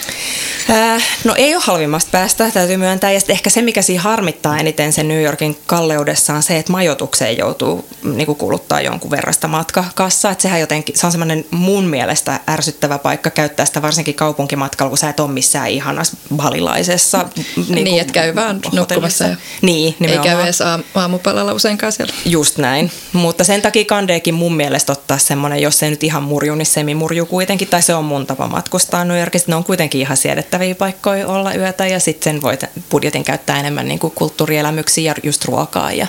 Äh, 0.70 1.04
no 1.24 1.34
ei 1.38 1.56
ole 1.56 1.64
halvimmasta 1.66 2.10
päästä, 2.12 2.52
täytyy 2.52 2.78
myöntää. 2.78 3.12
Ja 3.12 3.20
ehkä 3.30 3.50
se, 3.50 3.62
mikä 3.62 3.82
siinä 3.82 4.02
harmittaa 4.02 4.58
eniten 4.58 4.94
sen 4.94 5.08
New 5.08 5.24
Yorkin 5.24 5.58
kalleudessa 5.66 6.34
on 6.34 6.44
se, 6.44 6.58
että 6.58 6.72
majoitukseen 6.72 7.38
joutuu 7.38 7.86
niin 8.04 8.26
kuin 8.26 8.38
kuluttaa 8.38 8.82
jonkun 8.82 9.12
verran 9.12 9.34
sitä 9.34 9.48
matkakassaa. 9.48 10.32
Että 10.32 10.42
sehän 10.42 10.60
jotenkin, 10.60 10.98
se 10.98 11.06
on 11.06 11.12
semmoinen 11.12 11.46
mun 11.52 11.86
mielestä 11.86 12.40
ärsyttävä 12.50 12.98
paikka 12.98 13.30
käyttää 13.30 13.66
sitä 13.66 13.82
varsinkin 13.82 14.16
kaupunkimatkalla, 14.16 14.90
kun 14.90 14.98
sä 14.98 15.10
et 15.10 15.20
ole 15.20 15.32
missään 15.32 15.70
ihanassa 15.70 16.18
balilaisessa. 16.36 17.26
Niin, 17.70 17.84
niin 17.84 18.02
että 18.02 18.14
käy 18.14 18.36
vaan 18.36 18.62
nukkumassa. 18.72 19.24
Ja 19.24 19.36
niin, 19.62 19.96
nimenomaan. 20.00 20.28
Ei 20.28 20.36
käy 20.36 20.44
edes 20.44 20.62
aamupalalla 20.96 21.54
useinkaan 21.54 21.92
siellä. 21.92 22.14
Just 22.26 22.58
näin. 22.58 22.92
Mutta 23.14 23.44
sen 23.44 23.62
takia 23.62 23.86
kandeekin 23.86 24.34
mun 24.34 24.56
mielestä 24.56 24.92
ottaa 24.92 25.18
semmoinen, 25.18 25.62
jos 25.62 25.80
se 25.80 25.90
nyt 25.90 26.04
ihan 26.04 26.24
murju, 26.24 26.56
niin 26.56 26.66
semi-murju 26.66 27.26
kuitenkin, 27.26 27.68
tai 27.68 27.82
se 27.82 27.96
on 27.96 28.06
mun 28.06 28.26
tapa 28.26 28.48
matkustaa 28.48 28.95
New 29.04 29.20
Yorkista. 29.20 29.52
Ne 29.52 29.56
on 29.56 29.64
kuitenkin 29.64 30.02
ihan 30.02 30.18
siedettäviä 30.18 30.76
paikkoja 30.76 31.28
olla 31.28 31.54
yötä 31.54 31.88
ja 31.88 32.00
sitten 32.00 32.42
voit 32.42 32.64
budjetin 32.90 33.24
käyttää 33.24 33.60
enemmän 33.60 33.88
niin 33.88 34.00
kulttuurielämyksiä 34.00 35.12
ja 35.12 35.16
just 35.24 35.46
ruokaa 35.46 35.92
ja 35.92 36.08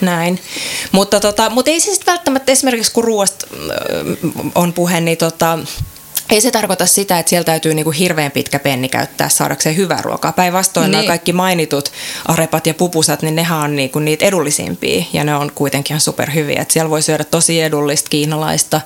näin. 0.00 0.40
Mutta, 0.92 1.20
tota, 1.20 1.50
mutta 1.50 1.70
ei 1.70 1.80
siis 1.80 2.00
välttämättä 2.06 2.52
esimerkiksi 2.52 2.92
kun 2.92 3.04
ruoasta 3.04 3.46
on 4.54 4.72
puhe, 4.72 5.00
niin 5.00 5.18
tota, 5.18 5.58
ei 6.30 6.40
se 6.40 6.50
tarkoita 6.50 6.86
sitä, 6.86 7.18
että 7.18 7.30
siellä 7.30 7.44
täytyy 7.44 7.74
niinku 7.74 7.90
hirveän 7.90 8.30
pitkä 8.30 8.58
penni 8.58 8.88
käyttää 8.88 9.28
saadakseen 9.28 9.76
hyvää 9.76 10.02
ruokaa. 10.02 10.32
Päinvastoin 10.32 10.84
niin. 10.84 10.92
nämä 10.92 11.06
kaikki 11.06 11.32
mainitut 11.32 11.92
arepat 12.28 12.66
ja 12.66 12.74
pupusat, 12.74 13.22
niin 13.22 13.36
nehän 13.36 13.58
on 13.58 13.76
niinku 13.76 13.98
niitä 13.98 14.24
edullisimpia 14.24 15.04
ja 15.12 15.24
ne 15.24 15.34
on 15.34 15.52
kuitenkin 15.54 15.94
ihan 15.94 16.00
superhyviä. 16.00 16.62
Et 16.62 16.70
siellä 16.70 16.90
voi 16.90 17.02
syödä 17.02 17.24
tosi 17.24 17.60
edullista 17.60 18.08
kiinalaista, 18.08 18.80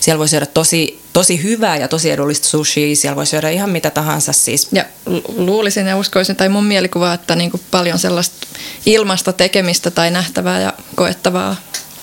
siellä 0.00 0.18
voi 0.18 0.28
syödä 0.28 0.46
tosi, 0.46 1.00
tosi 1.12 1.42
hyvää 1.42 1.76
ja 1.76 1.88
tosi 1.88 2.10
edullista 2.10 2.48
sushia, 2.48 2.96
siellä 2.96 3.16
voi 3.16 3.26
syödä 3.26 3.50
ihan 3.50 3.70
mitä 3.70 3.90
tahansa. 3.90 4.32
Siis. 4.32 4.68
Ja 4.72 4.84
luulisin 5.36 5.86
ja 5.86 5.96
uskoisin, 5.96 6.36
tai 6.36 6.48
mun 6.48 6.64
mielikuva, 6.64 7.14
että 7.14 7.36
niinku 7.36 7.60
paljon 7.70 7.98
sellaista 7.98 8.46
ilmasta 8.86 9.32
tekemistä 9.32 9.90
tai 9.90 10.10
nähtävää 10.10 10.60
ja 10.60 10.72
koettavaa 10.94 11.56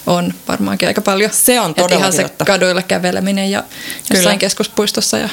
on 0.08 0.34
varmaankin 0.48 0.88
aika 0.88 1.02
paljon. 1.02 1.32
Se 1.34 1.60
on 1.60 1.76
todella 1.76 2.00
ihan 2.00 2.13
se 2.13 2.30
kaduilla 2.46 2.82
käveleminen 2.82 3.52
ja 3.52 3.63
jossain 4.00 4.24
Kyllä. 4.24 4.38
keskuspuistossa 4.38 5.17
ja 5.17 5.30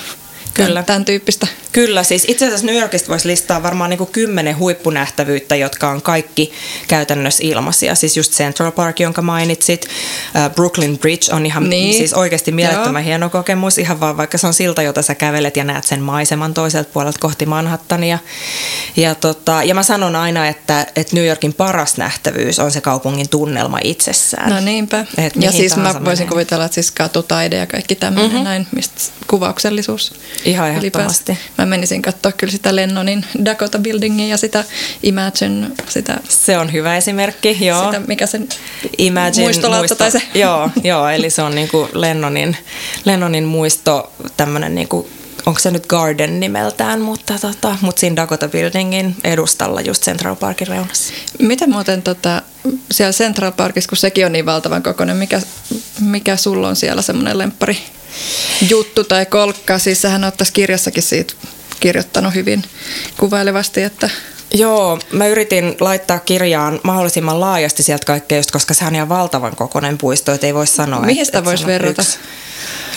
Kyllä. 0.55 0.83
Tämän 0.83 1.05
tyyppistä. 1.05 1.47
Kyllä, 1.73 2.03
siis 2.03 2.25
itse 2.29 2.47
asiassa 2.47 2.67
New 2.67 2.77
Yorkista 2.77 3.09
voisi 3.09 3.29
listaa 3.29 3.63
varmaan 3.63 3.91
niin 3.91 3.99
kuin 3.99 4.11
kymmenen 4.11 4.59
huippunähtävyyttä, 4.59 5.57
jotka 5.57 5.91
on 5.91 6.03
kaikki 6.03 6.53
käytännössä 6.89 7.43
ilmaisia. 7.47 7.95
Siis 7.95 8.17
just 8.17 8.33
Central 8.33 8.73
Park, 8.73 9.01
jonka 9.01 9.23
mainitsit. 9.23 9.87
Uh, 9.87 10.55
Brooklyn 10.55 10.99
Bridge 10.99 11.35
on 11.35 11.47
ihan 11.47 11.71
niin. 11.71 11.95
siis 11.95 12.13
oikeasti 12.13 12.53
mielettömän 12.53 13.03
Joo. 13.03 13.07
hieno 13.07 13.31
kokemus. 13.31 13.79
Ihan 13.79 14.01
vaan 14.01 14.17
vaikka 14.17 14.39
se 14.39 14.47
on 14.47 14.55
silta, 14.55 14.83
jota 14.83 15.03
sä 15.03 15.15
kävelet 15.15 15.57
ja 15.57 15.65
näet 15.65 15.85
sen 15.85 16.01
maiseman 16.01 16.55
toiselta 16.55 16.91
puolelta 16.93 17.19
kohti 17.19 17.47
Manhattania. 17.47 18.19
Ja, 18.97 19.15
tota, 19.15 19.63
ja 19.63 19.75
mä 19.75 19.83
sanon 19.83 20.17
aina, 20.17 20.49
että, 20.49 20.87
että 20.97 21.17
New 21.17 21.27
Yorkin 21.27 21.55
paras 21.55 21.97
nähtävyys 21.97 22.59
on 22.59 22.71
se 22.71 22.81
kaupungin 22.81 23.29
tunnelma 23.29 23.79
itsessään. 23.85 24.51
No 24.51 24.61
niinpä. 24.61 25.07
Et 25.19 25.33
ja 25.37 25.53
siis 25.53 25.77
mä 25.77 25.95
voisin 26.05 26.07
menee. 26.07 26.27
kuvitella, 26.27 26.65
että 26.65 26.75
siis 26.75 26.91
katutaide 26.91 27.57
ja 27.57 27.67
kaikki 27.67 27.95
tämmöinen 27.95 28.31
mm-hmm. 28.31 28.45
näin, 28.45 28.67
mistä 28.75 29.01
kuvauksellisuus. 29.27 30.13
Ihan 30.45 30.69
ehdottomasti. 30.69 31.39
Mä 31.59 31.67
menisin 31.67 32.03
katsoa 32.03 32.33
kyllä 32.33 32.51
sitä 32.51 32.77
Lennonin 32.77 33.25
Dakota 33.45 33.79
Buildingin 33.79 34.29
ja 34.29 34.37
sitä 34.37 34.65
Imagine. 35.03 35.71
Sitä, 35.89 36.21
se 36.29 36.59
on 36.59 36.73
hyvä 36.73 36.97
esimerkki, 36.97 37.67
joo. 37.67 37.85
Sitä, 37.85 38.01
mikä 38.07 38.27
sen 38.27 38.49
Imagine 38.99 39.43
muistolautta 39.43 39.81
muisto, 39.81 39.95
tai 39.95 40.11
se. 40.11 40.23
Joo, 40.35 40.71
joo, 40.85 41.09
eli 41.09 41.31
se 41.31 41.43
on 41.43 41.55
niinku 41.55 41.89
Lennonin, 41.93 42.57
Lennonin 43.05 43.45
muisto, 43.45 44.13
tämmöinen 44.37 44.75
niinku 44.75 45.09
onko 45.47 45.61
se 45.61 45.71
nyt 45.71 45.87
Garden 45.87 46.41
nimeltään, 46.41 47.01
mutta, 47.01 47.39
tota, 47.41 47.77
mutta 47.81 48.01
siinä 48.01 48.17
Dakota 48.17 48.49
Buildingin 48.49 49.17
edustalla 49.25 49.81
just 49.81 50.03
Central 50.03 50.37
Parkin 50.37 50.67
reunassa. 50.67 51.15
Mitä 51.39 51.67
muuten 51.67 52.03
tota, 52.03 52.43
siellä 52.91 53.13
Central 53.13 53.53
Parkissa, 53.53 53.89
kun 53.89 53.99
sekin 53.99 54.27
on 54.27 54.33
niin 54.33 54.47
valtavan 54.47 54.83
kokoinen, 54.83 55.17
mikä, 55.17 55.41
mikä 56.01 56.37
sulla 56.37 56.69
on 56.69 56.77
siellä 56.77 57.03
semmoinen 57.03 57.39
lemppari 57.39 57.79
juttu 58.69 59.05
tai 59.05 59.27
kolkka? 59.27 59.79
Siis 59.79 60.03
sähän 60.03 60.25
ottaisi 60.25 60.53
kirjassakin 60.53 61.03
siitä 61.03 61.35
kirjoittanut 61.81 62.35
hyvin 62.35 62.65
kuvailevasti, 63.19 63.83
että 63.83 64.11
Joo, 64.55 64.99
mä 65.13 65.27
yritin 65.27 65.77
laittaa 65.81 66.19
kirjaan 66.19 66.81
mahdollisimman 66.83 67.41
laajasti 67.41 67.83
sieltä 67.83 68.07
kaikkea, 68.07 68.39
just 68.39 68.51
koska 68.51 68.75
sehän 68.75 68.91
on 68.91 68.95
ihan 68.95 69.09
valtavan 69.09 69.57
kokoinen 69.57 69.99
puisto, 69.99 70.33
että 70.33 70.47
ei 70.47 70.55
voi 70.55 70.67
sanoa. 70.67 71.01
Mihin 71.01 71.27
sitä 71.27 71.45
voisi 71.45 71.67
verrata? 71.67 72.03
Yksi. 72.03 72.19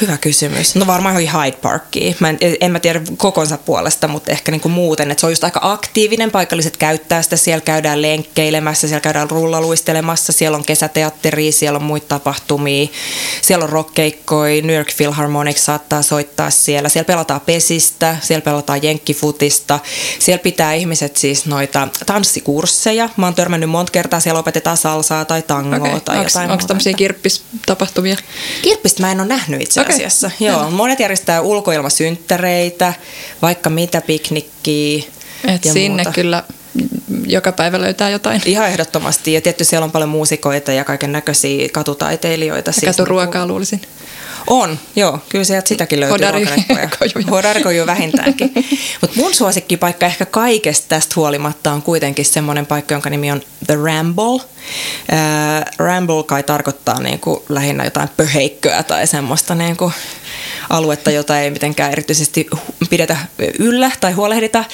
Hyvä 0.02 0.17
kysymys. 0.17 0.76
No 0.76 0.88
varmaan 0.88 1.13
johonkin 1.13 1.41
Hyde 1.41 1.58
Parkiin. 1.62 2.15
Mä 2.20 2.30
en, 2.30 2.38
en 2.62 2.72
mä 2.72 2.80
tiedä 2.80 3.02
kokonsa 3.17 3.58
puolesta, 3.58 4.08
mutta 4.08 4.32
ehkä 4.32 4.52
niin 4.52 4.62
kuin 4.62 4.72
muuten. 4.72 5.12
Että 5.12 5.20
se 5.22 5.26
on 5.26 5.32
just 5.32 5.43
aika 5.43 5.60
aktiivinen. 5.63 6.32
Paikalliset 6.32 6.78
käyttää 6.78 7.22
sitä. 7.22 7.36
Siellä 7.36 7.62
käydään 7.62 8.02
lenkkeilemässä, 8.02 8.88
siellä 8.88 9.02
käydään 9.02 9.30
rullaluistelemassa. 9.30 10.34
Siellä 10.34 10.58
on 10.58 10.65
kesäteatteri, 10.65 11.52
siellä 11.52 11.78
on 11.78 11.84
muita 11.84 12.08
tapahtumia. 12.08 12.88
Siellä 13.41 13.63
on 13.63 13.70
rockkeikkoja. 13.70 14.62
New 14.62 14.76
York 14.76 14.89
Philharmonic 14.98 15.58
saattaa 15.58 16.02
soittaa 16.02 16.50
siellä. 16.50 16.89
Siellä 16.89 17.08
pelataan 17.08 17.41
pesistä, 17.41 18.17
siellä 18.22 18.41
pelataan 18.41 18.84
jenkkifutista. 18.84 19.80
Siellä 20.20 20.43
pitää 20.43 20.74
ihmiset 20.74 21.17
siis 21.17 21.46
noita 21.47 21.88
tanssikursseja. 22.05 23.10
Mä 23.17 23.25
oon 23.25 23.36
törmännyt 23.36 23.69
monta 23.69 23.91
kertaa. 23.91 24.19
Siellä 24.19 24.39
opetetaan 24.39 24.77
salsaa 24.77 25.25
tai 25.25 25.41
tangoa 25.41 25.77
okay. 25.77 25.99
tai 25.99 26.17
onks, 26.17 26.33
jotain 26.33 26.51
Onko 26.51 26.63
tämmöisiä 26.67 26.93
kirppistapahtumia? 26.93 28.15
Kirppistä 28.62 29.03
mä 29.03 29.12
en 29.12 29.19
ole 29.19 29.27
nähnyt 29.27 29.62
itse 29.62 29.81
okay. 29.81 29.95
asiassa. 29.95 30.31
Joo, 30.39 30.71
monet 30.71 30.99
järjestää 30.99 31.41
ulkoilmasynttäreitä, 31.41 32.93
vaikka 33.41 33.69
mitä 33.69 34.01
piknikkiä. 34.01 35.03
Et 35.47 35.65
ja 35.65 35.73
sinne 35.73 36.03
muuta. 36.03 36.12
kyllä 36.15 36.43
joka 37.27 37.51
päivä 37.51 37.81
löytää 37.81 38.10
jotain. 38.10 38.41
Ihan 38.45 38.67
ehdottomasti. 38.67 39.33
Ja 39.33 39.41
tietysti 39.41 39.69
siellä 39.69 39.86
on 39.86 39.91
paljon 39.91 40.10
muusikoita 40.10 40.71
ja 40.71 40.83
kaiken 40.83 41.12
näköisiä 41.12 41.69
katutaiteilijoita. 41.69 42.69
Ja 42.69 42.73
siis 42.73 42.86
katuruokaa 42.86 43.41
niin 43.41 43.47
luulisin. 43.47 43.81
On, 44.47 44.79
joo. 44.95 45.19
Kyllä 45.29 45.43
sieltä 45.43 45.69
sitäkin 45.69 45.99
löytyy 45.99 46.27
Hodarikoju 47.31 47.86
vähintäänkin. 47.86 48.51
Mutta 49.01 49.19
mun 49.19 49.33
suosikkipaikka 49.33 50.05
ehkä 50.05 50.25
kaikesta 50.25 50.86
tästä 50.89 51.13
huolimatta 51.15 51.71
on 51.71 51.81
kuitenkin 51.81 52.25
semmoinen 52.25 52.65
paikka, 52.65 52.93
jonka 52.93 53.10
nimi 53.10 53.31
on 53.31 53.41
The 53.67 53.75
Ramble. 53.75 54.41
Äh, 55.13 55.65
Ramble 55.77 56.23
kai 56.23 56.43
tarkoittaa 56.43 56.99
niinku 56.99 57.45
lähinnä 57.49 57.83
jotain 57.83 58.10
pöheikköä 58.17 58.83
tai 58.83 59.07
semmoista 59.07 59.55
niinku 59.55 59.91
aluetta, 60.69 61.12
jota 61.12 61.39
ei 61.39 61.51
mitenkään 61.51 61.91
erityisesti 61.91 62.47
pidetä 62.89 63.17
yllä 63.60 63.91
tai 63.99 64.12
huolehdita, 64.12 64.65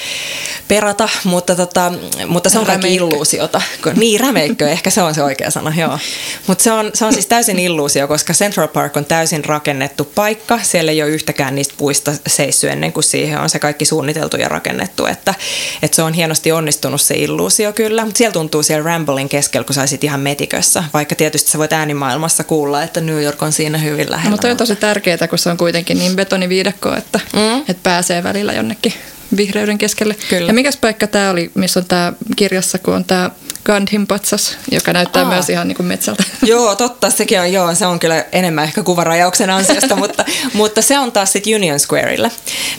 perata, 0.67 1.10
mutta, 1.23 1.56
tota, 1.56 1.93
mutta 2.28 2.49
se 2.49 2.60
on 2.60 2.65
kaikki 2.65 2.95
illuusiota. 2.95 3.62
Niin, 3.95 4.19
rämeikkö, 4.19 4.69
ehkä 4.69 4.89
se 4.89 5.02
on 5.02 5.13
se 5.13 5.23
oikea 5.23 5.52
sana, 5.52 5.73
joo. 5.78 5.99
Mutta 6.47 6.63
se 6.63 6.71
on, 6.71 6.91
se 6.93 7.06
on 7.06 7.13
siis 7.13 7.26
täysin 7.26 7.60
illuusio, 7.60 8.08
koska 8.08 8.34
Central 8.34 8.67
Park 8.67 8.97
on 8.97 9.06
täysin 9.06 9.45
rakennettu 9.45 10.06
paikka. 10.15 10.60
Siellä 10.63 10.91
ei 10.91 11.02
ole 11.02 11.10
yhtäkään 11.10 11.56
niistä 11.56 11.73
puista 11.78 12.12
seissy 12.28 12.69
ennen 12.69 12.93
kuin 12.93 13.04
siihen 13.04 13.39
on 13.39 13.49
se 13.49 13.60
kaikki 13.60 13.86
suunniteltu 13.86 14.38
ja 14.38 14.49
rakennettu. 14.49 15.06
Että, 15.06 15.34
että 15.82 15.95
se 15.95 16.02
on 16.02 16.13
hienosti 16.13 16.52
onnistunut 16.52 17.02
se 17.02 17.15
illuusio 17.15 17.73
kyllä. 17.73 18.06
Mutta 18.06 18.17
siellä 18.17 18.34
tuntuu 18.34 18.63
siellä 18.63 18.86
Ramblin 18.86 19.30
keskellä, 19.30 19.65
kun 19.65 19.76
saisit 19.76 20.04
ihan 20.04 20.19
metikössä. 20.19 20.84
Vaikka 20.93 21.15
tietysti 21.15 21.52
sä 21.52 21.58
voit 21.58 21.73
äänimaailmassa 21.73 22.43
kuulla, 22.43 22.84
että 22.84 23.02
New 23.02 23.23
York 23.23 23.41
on 23.41 23.52
siinä 23.52 23.78
hyvin 23.78 24.12
lähellä. 24.12 24.32
Mutta 24.32 24.47
on 24.47 24.58
tosi 24.58 24.76
tärkeää, 24.76 25.28
kun 25.30 25.39
se 25.39 25.49
on 25.49 25.58
kuitenkin 25.58 25.97
niin 25.97 26.15
betoniviidakko, 26.15 26.95
että, 26.95 27.19
mm. 27.34 27.58
että 27.58 27.84
pääsee 27.84 28.23
välillä 28.23 28.54
jonnekin 28.54 28.93
vihreyden 29.38 29.78
keskelle. 29.78 30.15
Kyllä. 30.30 30.48
Ja 30.48 30.54
mikäs 30.54 30.78
paikka 30.78 31.08
tämä 31.08 31.30
oli, 31.30 31.52
missä 31.54 31.80
on 31.80 31.86
tämä 31.86 32.13
kirjassa, 32.36 32.78
kun 32.78 32.93
on 32.93 33.06
tämä 33.06 33.30
Gandhin 33.65 34.08
patsas, 34.08 34.58
joka 34.72 34.93
näyttää 34.93 35.24
Aa. 35.24 35.30
myös 35.30 35.50
ihan 35.50 35.67
niin 35.67 35.76
kuin 35.76 35.88
metsältä. 35.88 36.24
Joo, 36.46 36.76
totta, 36.76 37.10
sekin 37.10 37.39
on, 37.39 37.54
joo, 37.54 37.76
se 37.76 37.86
on 37.86 38.00
kyllä 38.00 38.26
enemmän 38.32 38.63
ehkä 38.63 38.84
kuvarajauksen 38.84 39.50
ansiosta, 39.50 39.96
mutta, 40.04 40.26
mutta 40.54 40.82
se 40.82 41.00
on 41.00 41.12
taas 41.12 41.32
sitten 41.32 41.56
Union 41.56 41.80
Squareilla. 41.80 42.30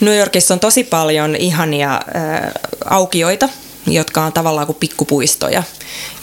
New 0.00 0.18
Yorkissa 0.18 0.54
on 0.54 0.60
tosi 0.60 0.84
paljon 0.84 1.36
ihania 1.36 1.94
äh, 1.94 2.50
aukioita, 2.84 3.48
jotka 3.86 4.24
on 4.24 4.32
tavallaan 4.32 4.66
kuin 4.66 4.78
pikkupuistoja. 4.80 5.62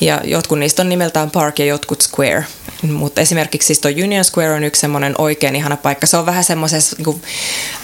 Ja 0.02 0.22
jotkut 0.24 0.60
niistä 0.60 0.82
on 0.82 0.89
nimeltään 0.89 1.32
Park 1.32 1.60
ja 1.60 1.65
jotkut 1.65 2.02
Square. 2.02 2.46
Mutta 2.82 3.22
esimerkiksi 3.22 3.65
siis 3.65 3.80
tuo 3.80 3.91
Union 3.91 4.26
Square 4.26 4.54
on 4.54 4.63
yksi 4.63 4.82
semmoinen 4.82 5.15
oikein 5.17 5.56
ihana 5.56 5.78
paikka. 5.78 6.08
Se 6.08 6.17
on 6.17 6.26
vähän 6.26 6.44
semmoisessa 6.44 6.96
niin 6.98 7.22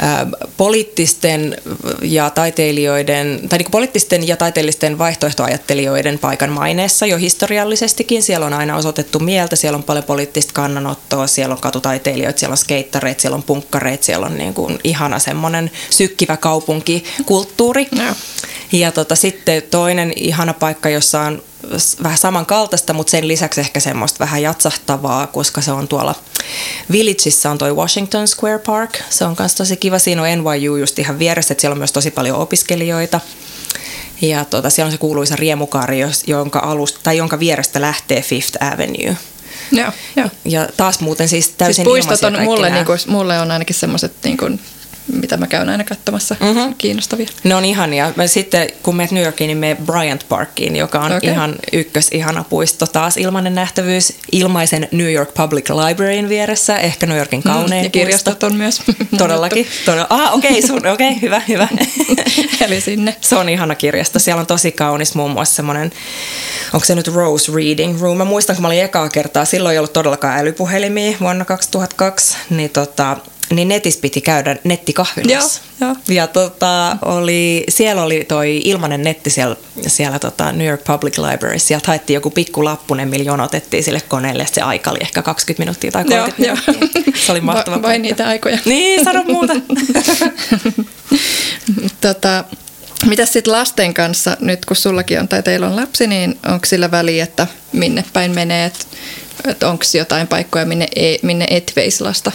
äh, 0.04 0.28
poliittisten 0.58 1.58
ja 2.02 2.30
taiteilijoiden, 2.30 3.40
tai 3.50 3.60
niin 3.60 3.72
poliittisten 3.72 4.28
ja 4.28 4.38
taiteellisten 4.38 4.98
vaihtoehtoajattelijoiden 4.98 6.20
paikan 6.20 6.50
maineessa 6.50 7.06
jo 7.06 7.18
historiallisestikin. 7.18 8.24
Siellä 8.24 8.46
on 8.46 8.54
aina 8.54 8.76
osoitettu 8.76 9.20
mieltä, 9.20 9.56
siellä 9.56 9.78
on 9.78 9.84
paljon 9.84 10.06
poliittista 10.06 10.54
kannanottoa, 10.54 11.28
siellä 11.28 11.54
on 11.54 11.62
katutaiteilijoita, 11.62 12.40
siellä 12.40 12.54
on 12.54 12.58
skeittareita, 12.58 13.22
siellä 13.22 13.36
on 13.36 13.44
punkkareita, 13.44 14.06
siellä 14.06 14.26
on 14.26 14.38
niin 14.38 14.54
kuin 14.54 14.80
ihana 14.84 15.20
semmoinen 15.20 15.72
sykkivä 15.90 16.38
kaupunkikulttuuri. 16.38 17.88
No. 17.92 18.16
Ja 18.72 18.92
tota, 18.92 19.16
sitten 19.16 19.64
toinen 19.72 20.14
ihana 20.16 20.54
paikka, 20.54 20.90
jossa 20.90 21.22
on 21.22 21.42
vähän 22.04 22.18
samankaltaista, 22.18 22.94
mutta 22.94 23.12
sen 23.12 23.28
lisäksi 23.28 23.62
ehkä 23.62 23.80
semmoista 23.80 24.20
vähän 24.20 24.42
jatsahtavaa, 24.42 25.28
koska 25.28 25.62
se 25.62 25.72
on 25.72 25.88
tuolla 25.88 26.16
Villageissa 26.92 27.52
on 27.52 27.58
toi 27.58 27.76
Washington 27.76 28.28
Square 28.28 28.60
Park. 28.60 29.00
Se 29.10 29.26
on 29.26 29.36
myös 29.40 29.56
tosi 29.56 29.78
kiva. 29.78 30.00
Siinä 30.00 30.22
on 30.22 30.28
NYU 30.28 30.76
just 30.76 31.00
ihan 31.00 31.20
vieressä, 31.20 31.54
että 31.54 31.62
siellä 31.62 31.74
on 31.74 31.78
myös 31.78 31.92
tosi 31.92 32.12
paljon 32.12 32.38
opiskelijoita. 32.38 33.20
Ja 34.22 34.46
tota, 34.46 34.70
siellä 34.70 34.88
on 34.88 34.92
se 34.92 34.98
kuuluisa 34.98 35.36
riemukaari, 35.36 36.00
jonka, 36.28 36.60
alusta, 36.60 37.00
tai 37.04 37.18
jonka 37.18 37.40
vierestä 37.40 37.82
lähtee 37.82 38.22
Fifth 38.22 38.64
Avenue. 38.64 39.18
Joo, 39.72 39.92
joo. 40.16 40.30
Ja 40.46 40.70
taas 40.78 41.00
muuten 41.00 41.28
siis 41.30 41.50
täysin 41.50 41.76
siis 41.76 41.86
puistot 41.86 42.24
on 42.24 42.44
mulle, 42.44 42.70
niin 42.70 42.86
kuin, 42.86 43.00
mulle 43.08 43.40
on 43.40 43.52
ainakin 43.52 43.76
semmoiset 43.76 44.14
niin 44.24 44.38
kuin 44.38 44.60
mitä 45.12 45.38
mä 45.38 45.48
käyn 45.48 45.70
aina 45.70 45.84
katsomassa, 45.84 46.36
mm-hmm. 46.40 46.76
kiinnostavia. 46.78 47.28
Ne 47.44 47.56
on 47.56 47.66
ihania. 47.66 48.14
Mä 48.16 48.28
sitten 48.28 48.70
kun 48.84 48.96
menet 48.96 49.12
New 49.12 49.24
Yorkiin, 49.24 49.48
niin 49.48 49.58
mene 49.58 49.78
Bryant 49.86 50.26
Parkiin, 50.30 50.76
joka 50.76 51.00
on 51.00 51.12
okay. 51.12 51.30
ihan 51.30 51.56
ykkös 51.74 52.10
ihana 52.12 52.46
puisto. 52.50 52.88
Taas 52.88 53.18
ilmainen 53.18 53.56
nähtävyys 53.56 54.14
ilmaisen 54.32 54.88
New 54.92 55.14
York 55.14 55.34
Public 55.34 55.70
Libraryn 55.70 56.30
vieressä, 56.30 56.78
ehkä 56.78 57.06
New 57.06 57.18
Yorkin 57.18 57.44
kaunein 57.44 57.82
mm, 57.82 57.86
Ja 57.86 57.90
kirjastot 57.90 58.44
on 58.44 58.56
myös. 58.56 58.82
Todellakin. 59.18 59.68
Todella. 59.86 60.08
Ah, 60.10 60.34
okei, 60.34 60.62
okay, 60.64 60.92
okay, 60.92 61.22
hyvä, 61.22 61.42
hyvä. 61.48 61.68
Eli 62.66 62.82
sinne. 62.82 63.16
Se 63.22 63.36
on 63.36 63.50
ihana 63.50 63.76
kirjasto. 63.76 64.20
Siellä 64.20 64.40
on 64.40 64.48
tosi 64.48 64.72
kaunis 64.72 65.16
muun 65.16 65.32
muassa 65.32 65.56
semmoinen, 65.56 65.92
onko 66.74 66.86
se 66.86 66.96
nyt 66.96 67.08
Rose 67.08 67.52
Reading 67.56 68.02
Room. 68.02 68.18
Mä 68.18 68.26
muistan, 68.26 68.56
kun 68.56 68.62
mä 68.62 68.68
olin 68.68 68.84
ekaa 68.84 69.10
kertaa, 69.10 69.46
silloin 69.46 69.74
ei 69.74 69.80
ollut 69.80 69.94
todellakaan 69.94 70.40
älypuhelimia 70.40 71.18
vuonna 71.22 71.46
2002, 71.46 72.38
niin 72.50 72.70
tota, 72.70 73.18
niin 73.50 73.68
netissä 73.68 74.00
piti 74.00 74.22
käydä 74.22 74.56
nettikahvilassa. 74.64 75.62
Joo, 75.82 75.90
joo. 75.90 75.98
Ja 76.08 76.28
tota, 76.28 76.98
oli, 77.02 77.64
siellä 77.70 78.04
oli 78.04 78.26
toi 78.28 78.62
ilmainen 78.64 79.04
netti 79.04 79.30
siellä, 79.30 79.56
siellä 79.88 80.20
tota 80.20 80.52
New 80.52 80.68
York 80.68 80.84
Public 80.84 81.18
Library. 81.18 81.60
Sieltä 81.60 81.88
haettiin 81.88 82.16
joku 82.16 82.30
pikku 82.30 82.66
lappunen, 82.66 83.08
millä 83.08 83.26
jonotettiin 83.26 83.84
sille 83.84 84.02
koneelle. 84.02 84.48
Se 84.52 84.62
aika 84.62 84.92
oli 84.92 85.00
ehkä 85.02 85.22
20 85.22 85.62
minuuttia 85.62 85.92
tai 85.92 86.04
30 86.04 86.46
joo, 86.46 86.58
minuuttia. 86.68 87.02
Joo. 87.06 87.26
Se 87.26 87.32
oli 87.32 87.42
mahtava. 87.42 87.76
Va- 87.76 87.82
vain 87.82 88.02
niitä 88.02 88.28
aikoja. 88.28 88.58
Niin, 88.66 89.04
sano 89.04 89.24
muuta. 89.24 89.54
tota, 92.02 92.44
mitä 93.06 93.26
sitten 93.26 93.54
lasten 93.54 93.94
kanssa, 93.94 94.38
nyt 94.40 94.66
kun 94.66 94.76
sullakin 94.76 95.20
on 95.20 95.28
tai 95.28 95.44
teillä 95.44 95.68
on 95.68 95.76
lapsi, 95.76 96.08
niin 96.08 96.40
onko 96.46 96.66
sillä 96.66 96.92
väliä, 96.92 97.24
että 97.24 97.48
minne 97.74 98.04
päin 98.14 98.32
menee, 98.32 98.66
että 98.66 98.86
et 99.48 99.64
onko 99.64 99.84
jotain 99.94 100.28
paikkoja, 100.28 100.66
minne, 100.66 100.88
e, 100.96 101.16
minne 101.22 101.48
et 101.50 101.74
veisi 101.76 102.04
lasta 102.04 102.32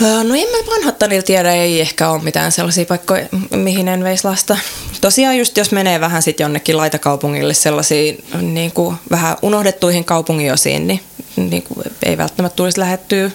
No 0.00 0.34
en 0.34 0.48
mä 0.48 0.74
Manhattanilla 0.74 1.22
tiedä, 1.22 1.52
ei 1.52 1.80
ehkä 1.80 2.08
ole 2.10 2.22
mitään 2.22 2.52
sellaisia 2.52 2.84
paikkoja, 2.84 3.26
mihin 3.50 3.88
en 3.88 4.04
veisi 4.04 4.24
lasta. 4.24 4.56
Tosiaan 5.00 5.38
just 5.38 5.56
jos 5.56 5.72
menee 5.72 6.00
vähän 6.00 6.22
sitten 6.22 6.44
jonnekin 6.44 6.76
laitakaupungille 6.76 7.54
sellaisiin 7.54 8.24
niin 8.40 8.72
kuin 8.72 8.96
vähän 9.10 9.36
unohdettuihin 9.42 10.04
kaupungiosiin, 10.04 10.86
niin, 10.86 11.00
niin 11.36 11.62
kuin 11.62 11.78
ei 12.02 12.18
välttämättä 12.18 12.56
tulisi 12.56 12.80
lähettyä. 12.80 13.30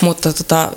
Mutta 0.00 0.32
tota, 0.32 0.72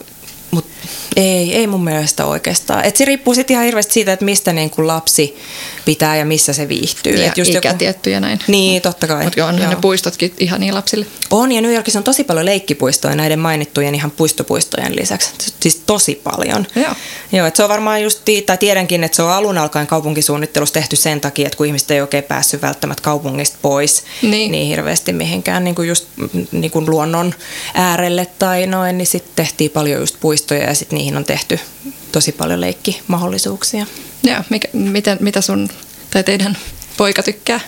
mutta 0.51 0.71
ei, 1.17 1.55
ei 1.55 1.67
mun 1.67 1.83
mielestä 1.83 2.25
oikeastaan. 2.25 2.85
Et 2.85 2.95
se 2.95 3.05
riippuu 3.05 3.33
sitten 3.33 3.53
ihan 3.53 3.65
hirveästi 3.65 3.93
siitä, 3.93 4.13
että 4.13 4.25
mistä 4.25 4.53
niin 4.53 4.69
kuin 4.69 4.87
lapsi 4.87 5.37
pitää 5.85 6.15
ja 6.15 6.25
missä 6.25 6.53
se 6.53 6.67
viihtyy. 6.67 7.13
Ja 7.13 7.27
Et 7.27 7.37
just 7.37 7.51
ikä 7.51 7.69
joku... 7.69 7.77
tietty 7.77 8.09
ja 8.09 8.19
näin. 8.19 8.39
Niin, 8.47 8.81
totta 8.81 9.07
kai. 9.07 9.23
Mutta 9.23 9.45
on 9.45 9.55
ne 9.55 9.75
puistotkin 9.81 10.33
ihan 10.39 10.59
niin 10.59 10.73
lapsille. 10.73 11.05
On, 11.29 11.51
ja 11.51 11.61
New 11.61 11.73
Yorkissa 11.73 11.99
on 11.99 12.03
tosi 12.03 12.23
paljon 12.23 12.45
leikkipuistoja 12.45 13.15
näiden 13.15 13.39
mainittujen 13.39 13.95
ihan 13.95 14.11
puistopuistojen 14.11 14.95
lisäksi. 14.95 15.29
Siis 15.59 15.75
tosi 15.85 16.21
paljon. 16.23 16.67
Joo. 16.75 16.93
Joo, 17.31 17.47
että 17.47 17.57
se 17.57 17.63
on 17.63 17.69
varmaan 17.69 18.03
just, 18.03 18.21
tai 18.45 18.57
tiedänkin, 18.57 19.03
että 19.03 19.15
se 19.15 19.23
on 19.23 19.31
alun 19.31 19.57
alkaen 19.57 19.87
kaupunkisuunnittelussa 19.87 20.73
tehty 20.73 20.95
sen 20.95 21.21
takia, 21.21 21.45
että 21.45 21.57
kun 21.57 21.65
ihmiset 21.65 21.91
ei 21.91 22.01
oikein 22.01 22.23
päässyt 22.23 22.61
välttämättä 22.61 23.03
kaupungista 23.03 23.57
pois 23.61 24.03
niin, 24.21 24.51
niin 24.51 24.67
hirveästi 24.67 25.13
mihinkään 25.13 25.63
niin 25.63 25.75
kuin 25.75 25.87
just 25.87 26.07
niin 26.51 26.71
kuin 26.71 26.89
luonnon 26.89 27.33
äärelle 27.73 28.27
tai 28.39 28.67
noin, 28.67 28.97
niin 28.97 29.07
sitten 29.07 29.31
tehtiin 29.35 29.71
paljon 29.71 29.99
just 29.99 30.15
puistoja 30.19 30.63
ja 30.63 30.75
sitten 30.75 30.97
niihin 30.97 31.06
on 31.15 31.25
tehty 31.25 31.59
tosi 32.11 32.31
paljon 32.31 32.61
leikkimahdollisuuksia. 32.61 33.85
Joo, 34.23 34.43
mikä, 34.49 34.67
miten, 34.73 35.17
mitä 35.21 35.41
sun 35.41 35.69
tai 36.11 36.23
teidän 36.23 36.57
poika 36.97 37.23
tykkää 37.23 37.59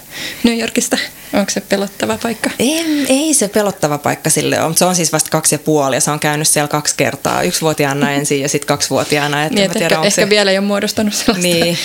New 0.43 0.59
Yorkista? 0.59 0.97
Onko 1.33 1.49
se 1.49 1.61
pelottava 1.61 2.17
paikka? 2.23 2.49
Ei, 2.59 3.05
ei 3.09 3.33
se 3.33 3.47
pelottava 3.47 3.97
paikka 3.97 4.29
sille 4.29 4.61
ole. 4.61 4.75
Se 4.75 4.85
on 4.85 4.95
siis 4.95 5.13
vasta 5.13 5.29
kaksi 5.29 5.55
ja 5.55 5.59
puoli 5.59 5.95
ja 5.95 6.01
se 6.01 6.11
on 6.11 6.19
käynyt 6.19 6.47
siellä 6.47 6.67
kaksi 6.67 6.93
kertaa. 6.97 7.41
Yksivuotiaana 7.41 8.11
ensin 8.19 8.41
ja 8.41 8.49
sitten 8.49 8.67
kaksivuotiaana. 8.67 9.43
Että 9.43 9.55
niin, 9.55 9.71
tiedä, 9.71 9.85
ehkä, 9.85 10.07
ehkä 10.07 10.21
se... 10.21 10.29
vielä 10.29 10.51
ei 10.51 10.57
ole 10.57 10.65
muodostunut 10.67 11.13
sellaista 11.13 11.47
niin. 11.47 11.77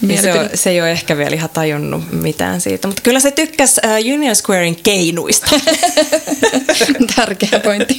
niin 0.00 0.22
se, 0.22 0.32
on, 0.32 0.50
se 0.54 0.70
ei 0.70 0.80
ole 0.80 0.90
ehkä 0.90 1.16
vielä 1.16 1.36
ihan 1.36 1.50
tajunnut 1.50 2.12
mitään 2.12 2.60
siitä. 2.60 2.88
Mutta 2.88 3.02
kyllä 3.02 3.20
se 3.20 3.30
tykkäsi 3.30 3.80
uh, 3.84 4.14
Union 4.14 4.36
Squarein 4.36 4.76
keinuista. 4.82 5.46
Tärkeä 7.16 7.60
pointti. 7.64 7.96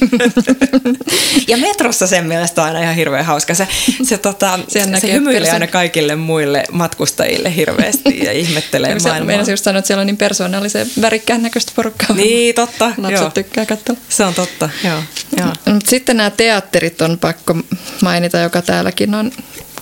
ja 1.48 1.56
metrossa 1.56 2.06
sen 2.06 2.26
mielestä 2.26 2.62
on 2.62 2.68
aina 2.68 2.82
ihan 2.82 2.94
hirveän 2.94 3.24
hauska. 3.24 3.54
Se, 3.54 3.68
se, 4.02 4.18
tota, 4.18 4.58
se 4.68 5.12
hymyilee 5.12 5.50
aina 5.50 5.66
kaikille 5.66 6.16
muille 6.16 6.64
matkustajille 6.72 7.56
hirveästi 7.56 8.24
ja 8.24 8.32
ihmettelee 8.54 8.98
maailmaa. 8.98 9.26
Meidän 9.26 9.50
just 9.50 9.64
sanoa, 9.64 9.78
että 9.78 9.86
siellä 9.86 10.00
on 10.00 10.06
niin 10.06 10.16
persoonallisen 10.16 10.90
värikkään 11.00 11.42
näköistä 11.42 11.72
porukkaa. 11.76 12.16
Niin, 12.16 12.54
totta. 12.54 12.92
Lapset 12.96 13.20
joo. 13.20 13.30
tykkää 13.30 13.66
katsoa. 13.66 13.96
Se 14.08 14.24
on 14.24 14.34
totta, 14.34 14.68
joo. 14.84 15.02
joo. 15.38 15.74
Mut 15.74 15.86
sitten 15.86 16.16
nämä 16.16 16.30
teatterit 16.30 17.02
on 17.02 17.18
pakko 17.18 17.56
mainita, 18.02 18.38
joka 18.38 18.62
täälläkin 18.62 19.14
on 19.14 19.32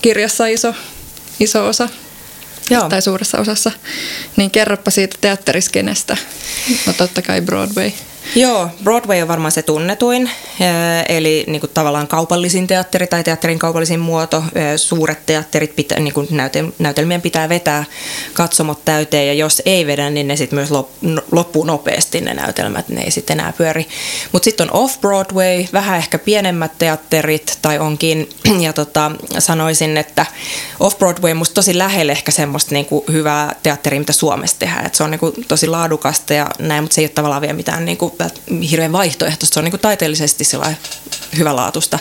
kirjassa 0.02 0.46
iso, 0.46 0.74
iso 1.40 1.66
osa. 1.66 1.88
Joo. 2.70 2.88
tai 2.88 3.02
suuressa 3.02 3.38
osassa. 3.38 3.70
Niin 4.36 4.50
kerropa 4.50 4.90
siitä 4.90 5.16
teatteriskenestä. 5.20 6.16
No 6.86 6.92
totta 6.92 7.22
kai 7.22 7.40
Broadway. 7.40 7.90
Joo, 8.36 8.68
Broadway 8.84 9.22
on 9.22 9.28
varmaan 9.28 9.52
se 9.52 9.62
tunnetuin, 9.62 10.30
eli 11.08 11.44
niin 11.46 11.60
kuin 11.60 11.70
tavallaan 11.74 12.08
kaupallisin 12.08 12.66
teatteri 12.66 13.06
tai 13.06 13.24
teatterin 13.24 13.58
kaupallisin 13.58 14.00
muoto. 14.00 14.44
Suuret 14.76 15.26
teatterit, 15.26 15.76
pitää, 15.76 15.98
niin 15.98 16.14
kuin 16.14 16.28
näytelmien 16.78 17.22
pitää 17.22 17.48
vetää 17.48 17.84
katsomot 18.34 18.84
täyteen 18.84 19.26
ja 19.26 19.34
jos 19.34 19.62
ei 19.66 19.86
vedä, 19.86 20.10
niin 20.10 20.28
ne 20.28 20.36
sitten 20.36 20.56
myös 20.56 20.70
no, 20.70 20.88
loppuu 21.32 21.64
nopeasti 21.64 22.20
ne 22.20 22.34
näytelmät, 22.34 22.88
ne 22.88 23.00
ei 23.00 23.10
sitten 23.10 23.40
enää 23.40 23.52
pyöri. 23.58 23.86
Mutta 24.32 24.44
sitten 24.44 24.70
on 24.70 24.84
off-Broadway, 24.84 25.68
vähän 25.72 25.98
ehkä 25.98 26.18
pienemmät 26.18 26.72
teatterit 26.78 27.58
tai 27.62 27.78
onkin, 27.78 28.28
ja 28.64 28.72
tota, 28.72 29.10
sanoisin, 29.38 29.96
että 29.96 30.26
off-Broadway 30.80 31.34
musta 31.34 31.54
tosi 31.54 31.78
lähellä 31.78 32.12
ehkä 32.12 32.32
semmoista 32.32 32.74
niin 32.74 32.86
kuin 32.86 33.04
hyvää 33.12 33.54
teatteria, 33.62 34.00
mitä 34.00 34.12
Suomessa 34.12 34.58
tehdään. 34.58 34.86
Et 34.86 34.94
se 34.94 35.04
on 35.04 35.10
niin 35.10 35.18
kuin 35.18 35.34
tosi 35.48 35.66
laadukasta 35.66 36.34
ja 36.34 36.46
näin, 36.58 36.84
mutta 36.84 36.94
se 36.94 37.00
ei 37.00 37.04
ole 37.04 37.10
tavallaan 37.14 37.42
vielä 37.42 37.54
mitään 37.54 37.84
niin 37.84 37.96
kuin 37.96 38.11
hirveän 38.70 38.92
vaihtoehtoista. 38.92 39.54
Se 39.54 39.60
on 39.60 39.64
niin 39.64 39.72
kuin 39.72 39.80
taiteellisesti 39.80 40.44
hyvälaatuista 41.38 41.98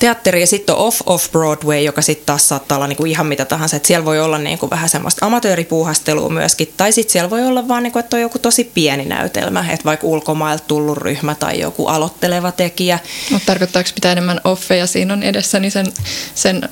teatteri 0.00 0.40
ja 0.40 0.46
sitten 0.46 0.74
on 0.74 0.80
off-off-Broadway, 0.80 1.80
joka 1.84 2.02
sitten 2.02 2.26
taas 2.26 2.48
saattaa 2.48 2.76
olla 2.78 2.86
niinku 2.86 3.04
ihan 3.04 3.26
mitä 3.26 3.44
tahansa. 3.44 3.76
Et 3.76 3.84
siellä 3.84 4.04
voi 4.04 4.20
olla 4.20 4.38
niinku 4.38 4.70
vähän 4.70 4.88
semmoista 4.88 5.26
amatööripuuhastelua 5.26 6.28
myöskin, 6.28 6.74
tai 6.76 6.92
sitten 6.92 7.12
siellä 7.12 7.30
voi 7.30 7.46
olla 7.46 7.68
vaan, 7.68 7.82
niinku, 7.82 7.98
että 7.98 8.16
on 8.16 8.22
joku 8.22 8.38
tosi 8.38 8.64
pieni 8.64 9.04
näytelmä, 9.04 9.64
että 9.70 9.84
vaikka 9.84 10.06
ulkomailta 10.06 10.64
tullut 10.66 10.98
ryhmä 10.98 11.34
tai 11.34 11.60
joku 11.60 11.86
aloitteleva 11.86 12.52
tekijä. 12.52 12.98
Mutta 13.30 13.46
tarkoittaako 13.46 13.90
mitä 13.94 14.12
enemmän 14.12 14.40
offeja 14.44 14.86
siinä 14.86 15.14
on 15.14 15.22
edessä, 15.22 15.60
niin 15.60 15.70
sen, 15.70 15.86
sen 16.34 16.68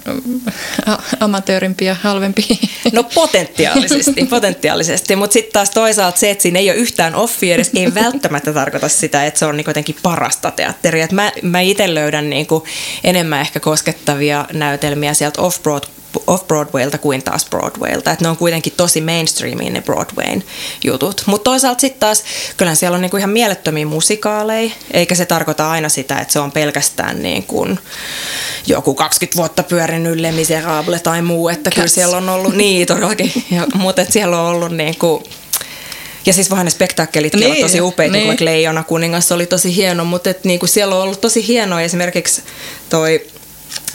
amatöörimpi 1.21 1.85
ja 1.85 1.97
halvempi? 2.03 2.61
No 2.93 3.03
potentiaalisesti, 3.03 4.25
potentiaalisesti. 4.31 5.17
mutta 5.17 5.33
sitten 5.33 5.53
taas 5.53 5.71
toisaalta 5.71 6.19
se, 6.19 6.31
että 6.31 6.43
siinä 6.43 6.59
ei 6.59 6.71
ole 6.71 6.79
yhtään 6.79 7.15
offia 7.15 7.55
edes, 7.55 7.71
ei 7.75 7.95
välttämättä 7.95 8.55
tarkoita 8.59 8.89
sitä, 8.89 9.27
että 9.27 9.39
se 9.39 9.47
on 9.47 9.57
niinku 9.57 9.71
jotenkin 9.71 9.97
parasta 10.03 10.51
teatteria. 10.51 11.05
Et 11.05 11.13
mä, 11.13 11.33
mä 11.43 11.61
itse 11.61 11.95
löydän 11.95 12.31
niinku 12.31 12.65
enemmän 13.05 13.41
ehkä 13.41 13.61
koskettavia 13.61 14.47
näytelmiä 14.53 15.15
sieltä 15.15 15.43
off-broad 15.43 15.87
off-Broadwaylta 16.27 16.99
kuin 16.99 17.23
taas 17.23 17.47
Broadwaylta. 17.51 18.11
Että 18.11 18.25
ne 18.25 18.29
on 18.29 18.37
kuitenkin 18.37 18.73
tosi 18.77 19.01
mainstreamiin 19.01 19.73
ne 19.73 19.81
Broadwayn 19.81 20.45
jutut. 20.85 21.23
Mutta 21.27 21.45
toisaalta 21.45 21.81
sitten 21.81 22.01
taas, 22.01 22.25
kyllä 22.57 22.75
siellä 22.75 22.95
on 22.95 23.01
niinku 23.01 23.17
ihan 23.17 23.31
mielettömiä 23.31 23.87
musikaaleja, 23.87 24.71
eikä 24.93 25.15
se 25.15 25.27
tarkoita 25.27 25.71
aina 25.71 25.89
sitä, 25.89 26.19
että 26.19 26.33
se 26.33 26.41
on 26.41 26.53
pelkästään 26.53 27.23
niin 27.23 27.43
kuin 27.43 27.79
joku 28.67 28.95
20 28.95 29.37
vuotta 29.37 29.63
pyörinyt 29.63 30.21
Le 30.21 30.33
Miserable 30.33 30.99
tai 30.99 31.23
muu. 31.23 31.49
Että 31.49 31.71
kyllä 31.71 31.89
siellä 31.89 32.17
on 32.17 32.29
ollut, 32.29 32.55
niin 32.55 32.87
todellakin, 32.87 33.33
mutta 33.75 34.05
siellä 34.09 34.41
on 34.41 34.47
ollut 34.47 34.73
niin 34.73 34.99
kuin 34.99 35.25
ja 36.29 36.33
siis 36.33 36.51
vähän 36.51 36.65
ne 36.65 36.71
spektaakkelitkin 36.71 37.41
niin, 37.41 37.63
tosi 37.63 37.81
upeita, 37.81 38.13
niin. 38.13 38.29
niin 38.29 38.45
Leijona 38.45 38.83
kuningas 38.83 39.33
oli 39.33 39.47
tosi 39.47 39.77
hieno, 39.77 40.05
mutta 40.05 40.31
et 40.31 40.45
niinku 40.45 40.67
siellä 40.67 40.95
on 40.95 41.03
ollut 41.03 41.21
tosi 41.21 41.49
hienoa 41.49 41.81
esimerkiksi 41.81 42.43
toi 42.91 43.27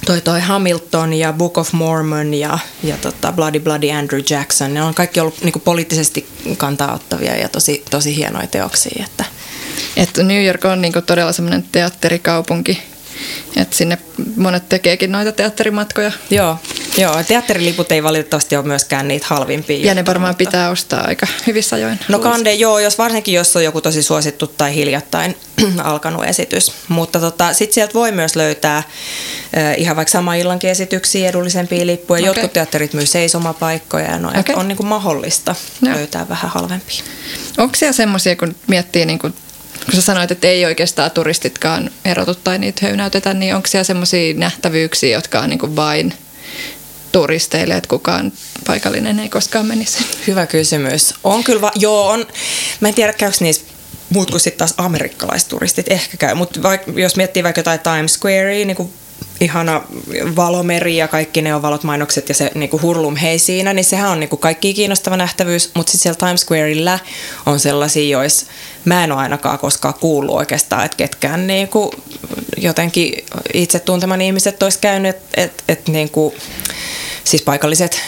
toi, 0.06 0.22
toi 0.22 0.39
Hamilton 0.39 1.13
ja 1.13 1.34
Book 1.34 1.58
of 1.58 1.74
Mormon 1.74 2.34
ja, 2.34 2.60
ja 2.84 2.98
tota 2.98 3.32
Bloody 3.32 3.60
Bloody 3.60 3.91
Andrew 3.91 4.22
Jackson. 4.30 4.74
Ne 4.74 4.84
on 4.84 4.93
kaikki 4.93 5.19
ollut 5.19 5.41
niinku 5.41 5.60
poliittisesti 5.60 6.28
kantaa-ottavia 6.58 7.38
ja 7.38 7.50
tosi, 7.50 7.84
tosi 7.89 8.15
hienoja 8.15 8.48
teoksia. 8.48 9.06
Että. 9.06 9.26
Että 9.98 10.24
New 10.24 10.46
York 10.46 10.65
on 10.65 10.82
niinku 10.82 11.02
todella 11.02 11.32
semmoinen 11.32 11.65
teatterikaupunki 11.72 12.84
et 13.56 13.74
sinne 13.74 13.98
monet 14.36 14.69
tekeekin 14.69 15.12
noita 15.12 15.32
teatterimatkoja. 15.32 16.12
Joo, 16.30 16.58
joo, 16.98 17.24
teatteriliput 17.28 17.91
ei 17.91 18.04
valitettavasti 18.04 18.56
ole 18.56 18.65
myöskään 18.65 19.08
niitä 19.08 19.26
halvimpia. 19.30 19.86
Ja 19.86 19.93
ne 19.93 20.06
varmaan 20.06 20.32
mutta... 20.32 20.46
pitää 20.46 20.69
ostaa 20.69 21.04
aika 21.08 21.28
hyvissä 21.48 21.76
ajoin. 21.76 22.00
No 22.08 22.19
kande, 22.19 22.54
joo, 22.54 22.80
jos 22.80 22.98
varsinkin 22.98 23.34
jos 23.34 23.56
on 23.56 23.63
joku 23.63 23.82
tosi 23.82 24.04
suosittu 24.04 24.48
tai 24.48 24.76
hiljattain 24.76 25.38
alkanut 25.84 26.26
esitys. 26.26 26.72
Mutta 26.88 27.19
tota, 27.19 27.54
sitten 27.54 27.74
sieltä 27.74 27.93
voi 27.93 28.12
myös 28.12 28.36
löytää 28.36 28.78
äh, 28.78 28.84
ihan 29.78 29.96
vaikka 29.96 30.12
sama 30.12 30.36
illankin 30.36 30.69
esityksiä, 30.69 31.30
edullisempia 31.30 31.86
lippuja. 31.86 32.19
Okay. 32.19 32.28
Jotkut 32.28 32.54
teatterit 32.54 32.93
myy 32.93 33.06
seisomapaikkoja 33.06 34.06
ja 34.06 34.19
no, 34.19 34.30
okay. 34.39 34.56
on 34.56 34.67
niinku 34.67 34.84
mahdollista 34.84 35.56
no. 35.82 35.96
löytää 35.96 36.30
vähän 36.30 36.52
halvempia. 36.52 37.04
Onko 37.58 37.76
siellä 37.76 37.93
semmoisia, 37.93 38.36
kun 38.36 38.56
miettii 38.67 39.06
niinku 39.06 39.30
kun 39.86 39.96
sä 39.96 40.02
sanoit, 40.02 40.32
että 40.32 40.48
ei 40.48 40.65
oikeastaan 40.65 41.12
turistitkaan 41.12 41.91
erotu 42.06 42.36
tai 42.36 42.60
niitä 42.60 42.86
höynäytetä, 42.86 43.34
niin 43.34 43.56
onko 43.56 43.67
siellä 43.67 43.84
semmoisia 43.84 44.34
nähtävyyksiä, 44.34 45.17
jotka 45.17 45.39
on 45.39 45.50
niin 45.50 45.76
vain 45.76 46.13
turisteille, 47.12 47.74
että 47.74 47.88
kukaan 47.88 48.32
paikallinen 48.67 49.19
ei 49.19 49.30
koskaan 49.30 49.65
menisi? 49.65 50.06
Hyvä 50.28 50.46
kysymys. 50.46 51.13
On 51.24 51.43
kyllä, 51.43 51.62
va- 51.62 51.72
joo, 51.76 52.08
on. 52.08 52.28
Mä 52.80 52.88
en 52.88 52.93
tiedä, 52.93 53.13
käykö 53.13 53.38
niissä 53.39 53.65
muut 54.10 54.32
kuin 54.32 54.41
sitten 54.41 54.60
taas 54.60 54.74
amerikkalaisturistit 54.78 55.91
ehkä 55.91 56.17
käy, 56.17 56.36
mutta 56.36 56.60
jos 56.96 57.15
miettii 57.15 57.43
vaikka 57.43 57.60
jotain 57.60 57.80
Times 57.80 58.13
Squarea, 58.13 58.65
niin 58.65 58.76
kuin 58.76 58.93
ihana 59.39 59.82
valomeri 60.36 60.98
ja 60.98 61.08
kaikki 61.08 61.41
neonvalot, 61.41 61.84
mainokset 61.84 62.30
ja 62.30 62.36
se 62.36 62.52
niinku 62.56 62.82
hurlum 62.82 63.15
hei 63.15 63.39
siinä, 63.39 63.74
niin 63.74 63.86
sehän 63.86 64.12
on 64.12 64.19
niinku 64.19 64.38
kaikki 64.38 64.74
kiinnostava 64.74 65.17
nähtävyys, 65.17 65.72
mutta 65.74 65.91
sitten 65.91 66.04
siellä 66.04 66.28
Times 66.28 66.41
Squareilla 66.41 67.00
on 67.46 67.60
sellaisia, 67.60 68.10
joissa 68.10 68.46
mä 68.86 69.04
en 69.04 69.12
ole 69.12 69.22
ainakaan 69.22 69.60
koskaan 69.60 69.93
kuullut 69.93 70.36
oikeastaan, 70.36 70.86
että 70.86 70.98
ketkään 70.98 71.48
niinku 71.48 71.91
jotenkin 72.58 73.26
itse 73.54 73.80
tunteman 73.80 74.22
ihmiset 74.22 74.63
olisi 74.63 74.80
käynyt, 74.80 75.15
että 75.15 75.41
et, 75.41 75.63
et 75.67 75.88
niinku 75.88 76.34
siis 77.24 77.42
paikalliset, 77.42 78.02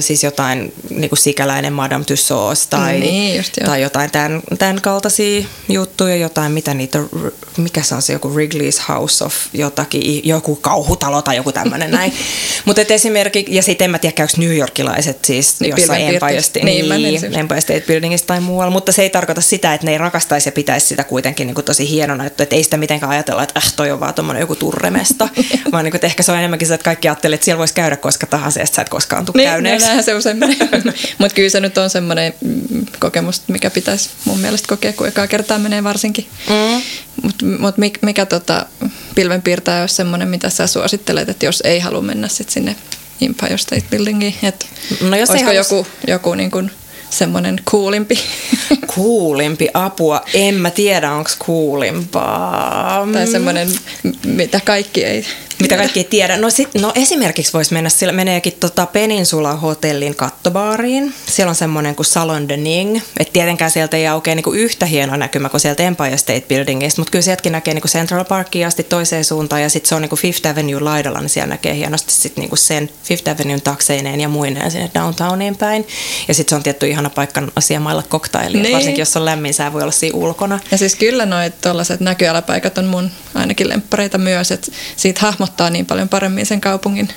siis 0.00 0.24
jotain 0.24 0.72
niin 0.90 1.08
kuin 1.10 1.18
sikäläinen 1.18 1.72
Madame 1.72 2.04
Tussauds 2.04 2.66
tai, 2.66 3.00
niin, 3.00 3.36
just, 3.36 3.52
tai 3.64 3.82
jotain 3.82 4.10
tämän, 4.10 4.42
tämän 4.58 4.80
kaltaisia 4.80 5.46
juttuja, 5.68 6.16
jotain, 6.16 6.52
mitä 6.52 6.74
niitä, 6.74 6.98
mikä 7.56 7.82
se 7.82 7.94
on 7.94 8.02
se 8.02 8.12
joku 8.12 8.28
Wrigley's 8.34 8.82
House 8.88 9.24
of 9.24 9.34
jotakin, 9.52 10.20
joku 10.28 10.56
kauhutalo 10.56 11.22
tai 11.22 11.36
joku 11.36 11.52
tämmöinen 11.52 11.90
näin. 11.90 12.12
Mutta 12.64 12.82
esimerkiksi, 12.88 13.54
ja 13.54 13.62
sitten 13.62 13.84
en 13.84 13.90
mä 13.90 13.98
tiedä, 13.98 14.12
käykö 14.12 14.32
New 14.36 14.56
Yorkilaiset 14.56 15.24
siis 15.24 15.60
niin, 15.60 15.70
jossain 15.70 16.02
Empire 16.02 16.42
State, 16.42 16.64
niin, 16.64 16.88
niin, 16.88 17.34
Empire 17.34 17.60
State 17.60 17.84
Buildingissa 17.86 18.26
tai 18.26 18.40
muualla, 18.40 18.72
mutta 18.72 18.92
se 18.92 19.02
ei 19.02 19.10
tarkoita 19.10 19.40
sitä, 19.40 19.74
että 19.74 19.84
ne 19.84 19.92
ei 19.92 19.98
rakastaisi 19.98 20.48
ja 20.48 20.52
pitäisi 20.52 20.86
sitä 20.86 21.04
kuitenkin 21.04 21.46
niin 21.46 21.54
kuin 21.54 21.64
tosi 21.64 21.90
hienona, 21.90 22.26
että 22.26 22.46
ei 22.50 22.64
sitä 22.64 22.76
mitenkään 22.76 23.12
ajatella, 23.12 23.42
että 23.42 23.60
äh, 23.64 23.72
toi 23.76 23.90
on 23.90 24.00
vaan 24.00 24.14
tuommoinen 24.14 24.40
joku 24.40 24.56
turremesta, 24.56 25.28
vaan 25.72 25.84
niin 25.84 25.92
kuin, 25.92 25.96
että 25.96 26.06
ehkä 26.06 26.22
se 26.22 26.32
on 26.32 26.38
enemmänkin 26.38 26.68
se, 26.68 26.74
että 26.74 26.84
kaikki 26.84 27.08
ajattelee, 27.08 27.34
että 27.34 27.44
siellä 27.44 27.58
voisi 27.58 27.74
käydä 27.74 27.96
koska 27.96 28.26
tahansa, 28.26 28.45
ja 28.56 28.66
sä 28.66 28.82
et 28.82 28.88
koskaan 28.88 29.26
tule 29.26 29.36
niin, 29.36 29.48
käyneeksi. 29.48 29.88
Niin, 29.88 30.02
se 30.02 30.14
usein 30.14 30.38
Mutta 31.18 31.34
kyllä 31.34 31.48
se 31.48 31.60
nyt 31.60 31.78
on 31.78 31.90
semmoinen 31.90 32.34
mm, 32.40 32.86
kokemus, 32.98 33.42
mikä 33.48 33.70
pitäisi 33.70 34.10
mun 34.24 34.38
mielestä 34.38 34.68
kokea, 34.68 34.92
kun 34.92 35.08
ekaa 35.08 35.26
kertaa 35.26 35.58
menee 35.58 35.84
varsinkin. 35.84 36.26
Mm. 36.48 36.82
Mutta 37.22 37.44
mut 37.46 37.74
mikä 38.02 38.26
tota, 38.26 38.66
pilvenpiirtäjä 39.14 39.80
olisi 39.80 39.94
semmoinen, 39.94 40.28
mitä 40.28 40.50
sä 40.50 40.66
suosittelet, 40.66 41.28
että 41.28 41.46
jos 41.46 41.62
ei 41.66 41.80
halua 41.80 42.02
mennä 42.02 42.28
sit 42.28 42.50
sinne 42.50 42.76
Empire 43.20 43.58
State 43.58 43.84
Buildingiin, 43.90 44.34
että 44.42 44.66
no 45.00 45.16
jos 45.16 45.30
olisiko 45.30 45.50
halus... 45.50 45.70
joku, 45.70 45.86
joku 46.06 46.34
niin 46.34 46.50
kuin 46.50 46.70
semmoinen 47.10 47.60
kuulimpi. 47.70 48.18
Kuulimpi 48.94 49.68
apua. 49.74 50.20
En 50.34 50.54
mä 50.54 50.70
tiedä, 50.70 51.12
onko 51.12 51.30
kuulimpaa. 51.38 53.08
Tai 53.12 53.26
semmoinen, 53.26 53.68
mitä 54.24 54.60
kaikki 54.64 55.04
ei 55.04 55.26
mitä 55.60 55.76
kaikki 55.76 56.00
ei 56.00 56.04
tiedä. 56.04 56.36
No, 56.36 56.50
sit, 56.50 56.74
no 56.74 56.92
esimerkiksi 56.94 57.52
voisi 57.52 57.72
mennä, 57.72 57.90
sillä 57.90 58.12
meneekin 58.12 58.52
tota 58.60 58.86
Peninsula 58.86 59.54
Hotellin 59.54 60.16
kattobaariin. 60.16 61.14
Siellä 61.26 61.50
on 61.50 61.54
semmoinen 61.54 61.94
kuin 61.94 62.06
Salon 62.06 62.48
de 62.48 62.56
Ning. 62.56 63.00
Et 63.18 63.32
tietenkään 63.32 63.70
sieltä 63.70 63.96
ei 63.96 64.06
aukea 64.06 64.34
niinku 64.34 64.52
yhtä 64.52 64.86
hieno 64.86 65.16
näkymä 65.16 65.48
kuin 65.48 65.60
sieltä 65.60 65.82
Empire 65.82 66.16
State 66.16 66.44
Buildingista, 66.48 67.00
mutta 67.00 67.10
kyllä 67.10 67.22
sieltäkin 67.22 67.52
näkee 67.52 67.74
niinku 67.74 67.88
Central 67.88 68.24
Parkia 68.24 68.66
asti 68.66 68.82
toiseen 68.82 69.24
suuntaan 69.24 69.62
ja 69.62 69.68
sitten 69.68 69.88
se 69.88 69.94
on 69.94 70.02
niinku 70.02 70.16
Fifth 70.16 70.48
Avenue 70.48 70.80
laidalla, 70.80 71.20
niin 71.20 71.28
siellä 71.28 71.48
näkee 71.48 71.74
hienosti 71.74 72.12
sit 72.12 72.36
niinku 72.36 72.56
sen 72.56 72.90
Fifth 73.04 73.30
Avenuen 73.30 73.62
takseineen 73.62 74.20
ja 74.20 74.28
muineen 74.28 74.70
sinne 74.70 74.90
downtowniin 74.94 75.56
päin. 75.56 75.86
Ja 76.28 76.34
sitten 76.34 76.50
se 76.50 76.56
on 76.56 76.62
tietty 76.62 76.88
ihana 76.88 77.10
paikka 77.10 77.42
asiamailla 77.56 78.02
koktailia, 78.08 78.62
niin. 78.62 78.74
varsinkin 78.74 79.02
jos 79.02 79.16
on 79.16 79.24
lämmin, 79.24 79.54
sää 79.54 79.72
voi 79.72 79.82
olla 79.82 79.92
siinä 79.92 80.18
ulkona. 80.18 80.60
Ja 80.70 80.78
siis 80.78 80.94
kyllä 80.94 81.26
noit 81.26 81.60
tuollaiset 81.60 82.00
näköalapaikat 82.00 82.78
on 82.78 82.86
mun 82.86 83.10
ainakin 83.34 83.68
lemppareita 83.68 84.18
myös, 84.18 84.50
että 84.50 84.72
siitä 84.96 85.20
hahmo 85.20 85.45
hahmottaa 85.46 85.70
niin 85.70 85.86
paljon 85.86 86.08
paremmin 86.08 86.46
sen 86.46 86.60
kaupungin 86.60 87.08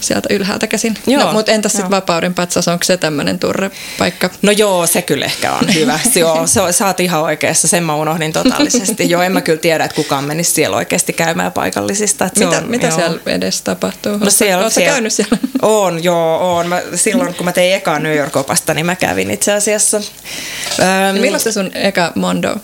sieltä 0.00 0.28
ylhäältä 0.34 0.66
käsin. 0.66 0.94
Joo, 1.06 1.24
no, 1.24 1.32
mutta 1.32 1.52
entäs 1.52 1.72
sitten 1.72 1.90
Vapauden 1.90 2.34
patsas, 2.34 2.68
onko 2.68 2.84
se 2.84 2.96
tämmöinen 2.96 3.38
turrepaikka? 3.38 4.30
No 4.42 4.52
joo, 4.52 4.86
se 4.86 5.02
kyllä 5.02 5.24
ehkä 5.24 5.52
on 5.52 5.74
hyvä. 5.74 6.00
joo, 6.14 6.46
se, 6.46 6.60
sä 6.70 6.86
oot 6.86 7.00
ihan 7.00 7.22
oikeassa, 7.22 7.68
sen 7.68 7.84
mä 7.84 7.94
unohdin 7.94 8.32
totaalisesti. 8.32 9.10
joo, 9.10 9.22
en 9.22 9.32
mä 9.32 9.40
kyllä 9.40 9.58
tiedä, 9.58 9.84
että 9.84 9.94
kukaan 9.94 10.24
menisi 10.24 10.52
siellä 10.52 10.76
oikeasti 10.76 11.12
käymään 11.12 11.52
paikallisista. 11.52 12.24
Että 12.24 12.44
mitä 12.44 12.58
on, 12.58 12.70
mitä 12.70 12.86
joo. 12.86 12.96
siellä 12.96 13.18
edes 13.26 13.62
tapahtuu? 13.62 14.16
No 14.18 14.30
siellä, 14.30 14.62
Oletko 14.62 14.74
siellä, 14.74 14.92
käynyt 14.92 15.12
siellä? 15.12 15.38
On, 15.62 16.04
joo, 16.04 16.56
on. 16.56 16.68
Mä, 16.68 16.82
silloin 16.94 17.34
kun 17.34 17.44
mä 17.44 17.52
tein 17.52 17.74
ekaa 17.74 17.98
New 17.98 18.16
York-opasta, 18.16 18.74
niin 18.74 18.86
mä 18.86 18.96
kävin 18.96 19.30
itse 19.30 19.52
asiassa. 19.52 19.96
Öm, 19.96 21.20
milloin 21.20 21.40
se 21.40 21.52
sun 21.52 21.70
eka 21.74 22.12
Mondo 22.14 22.56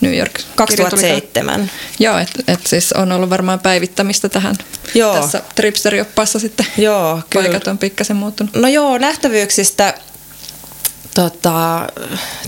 New 0.00 0.16
York. 0.16 0.40
2007. 0.54 1.70
Joo, 1.98 2.18
että 2.18 2.42
et 2.48 2.66
siis 2.66 2.92
on 2.92 3.12
ollut 3.12 3.30
varmaan 3.30 3.60
päivittämistä 3.60 4.28
tähän 4.28 4.56
joo. 4.94 5.14
tässä 5.14 5.42
Tripsteri-oppaassa 5.54 6.38
sitten. 6.38 6.66
Joo, 6.78 7.20
kyllä. 7.30 7.44
Paikat 7.44 7.66
on 7.66 7.78
pikkasen 7.78 8.16
muuttunut. 8.16 8.54
No 8.54 8.68
joo, 8.68 8.98
nähtävyyksistä 8.98 9.94
tota, 11.14 11.88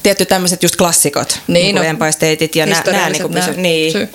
tietty 0.02 0.24
tämmöiset 0.26 0.62
just 0.62 0.76
klassikot, 0.76 1.40
niin, 1.46 1.64
niin 1.64 1.74
no, 1.74 1.82
ja 2.56 2.66
nämä 2.92 3.08
niin 3.08 3.32
pysy, 3.32 3.60
niin. 3.60 4.08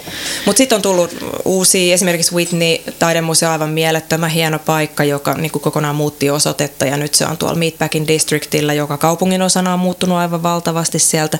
Mutta 0.45 0.57
sitten 0.57 0.75
on 0.75 0.81
tullut 0.81 1.17
uusia, 1.45 1.93
esimerkiksi 1.93 2.35
Whitney 2.35 2.77
taidemuseo 2.99 3.51
aivan 3.51 3.69
mielettömän 3.69 4.29
hieno 4.29 4.59
paikka, 4.59 5.03
joka 5.03 5.33
niin 5.33 5.51
kuin 5.51 5.61
kokonaan 5.61 5.95
muutti 5.95 6.29
osoitetta 6.29 6.85
ja 6.85 6.97
nyt 6.97 7.15
se 7.15 7.25
on 7.25 7.37
tuolla 7.37 7.55
Meatpacking 7.55 8.07
Districtillä, 8.07 8.73
joka 8.73 8.97
kaupungin 8.97 9.41
osana 9.41 9.73
on 9.73 9.79
muuttunut 9.79 10.17
aivan 10.17 10.43
valtavasti 10.43 10.99
sieltä 10.99 11.37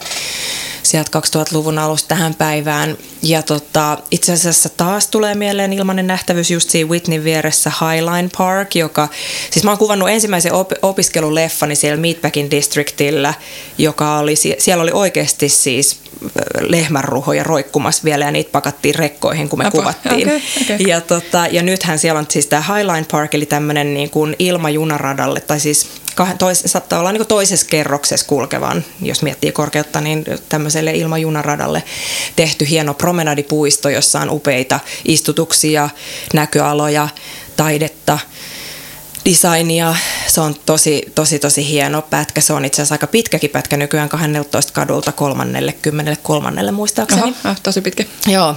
sieltä 0.84 1.19
2000-luvun 1.19 1.80
alusta 1.80 2.08
tähän 2.08 2.34
päivään. 2.34 2.98
Ja 3.22 3.43
tota, 3.43 3.98
itse 4.12 4.34
asiassa 4.34 4.69
taas 4.69 5.08
tulee 5.08 5.36
mieleen 5.36 5.74
ilmanen 5.74 6.08
nähtävyys 6.08 6.52
just 6.52 6.69
siinä 6.69 6.89
Whitney 6.89 7.24
vieressä 7.24 7.72
Highline 7.82 8.30
Park, 8.38 8.76
joka, 8.76 9.08
siis 9.52 9.63
mä 9.63 9.72
oon 9.72 9.78
kuvannut 9.78 10.10
ensimmäisen 10.10 10.54
op- 10.54 10.74
opiskeluleffani 10.82 11.76
siellä 11.76 12.02
Meatpacking 12.02 12.52
Districtillä, 12.99 13.33
joka 13.77 14.17
oli, 14.17 14.35
siellä 14.35 14.81
oli 14.81 14.91
oikeasti 14.93 15.49
siis 15.49 15.99
lehmänruhoja 16.59 17.43
roikkumassa 17.43 18.03
vielä 18.03 18.25
ja 18.25 18.31
niitä 18.31 18.51
pakattiin 18.51 18.95
rekkoihin, 18.95 19.49
kun 19.49 19.59
me 19.59 19.65
Apa. 19.65 19.77
kuvattiin. 19.77 20.27
Okay, 20.27 20.39
okay. 20.62 20.77
Ja, 20.88 21.01
tota, 21.01 21.47
ja 21.51 21.63
nythän 21.63 21.99
siellä 21.99 22.19
on 22.19 22.25
siis 22.29 22.47
tämä 22.47 22.62
Highline 22.62 23.05
Park, 23.12 23.33
eli 23.33 23.45
tämmöinen 23.45 23.93
niin 23.93 24.09
kuin 24.09 24.35
ilmajunaradalle, 24.39 25.41
tai 25.41 25.59
siis 25.59 25.89
tois, 26.38 26.63
saattaa 26.65 26.99
olla 26.99 27.12
niin 27.12 27.27
toisessa 27.27 27.65
kerroksessa 27.69 28.27
kulkevan, 28.27 28.83
jos 29.01 29.21
miettii 29.21 29.51
korkeutta, 29.51 30.01
niin 30.01 30.25
tämmöiselle 30.49 30.91
ilmajunaradalle 30.91 31.83
tehty 32.35 32.69
hieno 32.69 32.93
promenadipuisto, 32.93 33.89
jossa 33.89 34.19
on 34.19 34.29
upeita 34.29 34.79
istutuksia, 35.05 35.89
näköaloja, 36.33 37.09
taidetta– 37.57 38.19
designia. 39.25 39.95
Se 40.27 40.41
on 40.41 40.55
tosi, 40.65 41.12
tosi, 41.15 41.39
tosi 41.39 41.69
hieno 41.69 42.01
pätkä. 42.01 42.41
Se 42.41 42.53
on 42.53 42.65
itse 42.65 42.82
asiassa 42.82 42.95
aika 42.95 43.08
pitkäkin 43.08 43.49
pätkä 43.49 43.77
nykyään 43.77 44.10
12 44.10 44.73
kadulta 44.73 45.12
kolmannelle, 45.12 45.73
kymmenelle 45.82 46.17
kolmannelle 46.23 46.71
muistaakseni. 46.71 47.21
Oho, 47.21 47.34
ah, 47.43 47.62
tosi 47.63 47.82
pitkä. 47.82 48.05
Joo, 48.27 48.55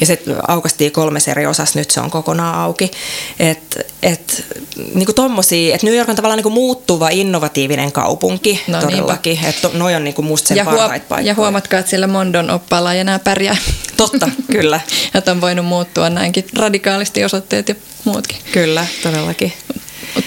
ja 0.00 0.06
se 0.06 0.22
aukastiin 0.48 0.92
kolmes 0.92 1.28
eri 1.28 1.46
osassa, 1.46 1.78
nyt 1.78 1.90
se 1.90 2.00
on 2.00 2.10
kokonaan 2.10 2.54
auki. 2.54 2.90
Et, 3.38 3.86
et, 4.02 4.46
niinku 4.94 5.12
tommosia, 5.12 5.74
että 5.74 5.86
New 5.86 5.96
York 5.96 6.08
on 6.08 6.16
tavallaan 6.16 6.36
niinku 6.36 6.50
muuttuva, 6.50 7.08
innovatiivinen 7.08 7.92
kaupunki 7.92 8.62
no, 8.66 8.80
todellakin. 8.80 9.44
Että 9.44 9.70
noi 9.72 9.94
on 9.94 10.04
niinku 10.04 10.22
musta 10.22 10.48
sen 10.48 10.56
ja 10.56 10.64
parhaita 10.64 10.88
huom- 10.88 11.00
paikkoja. 11.08 11.26
Ja 11.26 11.34
huomatkaa, 11.34 11.80
että 11.80 11.90
sillä 11.90 12.06
Mondon 12.06 12.50
oppaalla 12.50 12.92
ei 12.92 13.00
enää 13.00 13.18
pärjää. 13.18 13.56
Totta, 13.96 14.30
kyllä. 14.52 14.80
että 15.14 15.30
on 15.30 15.40
voinut 15.40 15.66
muuttua 15.66 16.10
näinkin 16.10 16.46
radikaalisti 16.56 17.24
osoitteet 17.24 17.68
ja 17.68 17.74
muutkin. 18.04 18.38
Kyllä, 18.52 18.86
todellakin. 19.02 19.52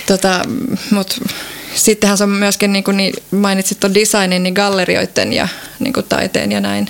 Tota, 0.05 0.41
mut 0.91 1.19
sittenhän 1.75 2.17
se 2.17 2.23
on 2.23 2.29
myöskin, 2.29 2.73
niin 2.73 2.83
kuin 2.83 2.97
niin 2.97 3.13
mainitsit 3.31 3.79
tuon 3.79 3.93
designin, 3.93 4.43
niin 4.43 4.53
gallerioiden 4.53 5.33
ja 5.33 5.47
niin 5.79 5.93
kuin 5.93 6.05
taiteen 6.09 6.51
ja 6.51 6.59
näin. 6.59 6.87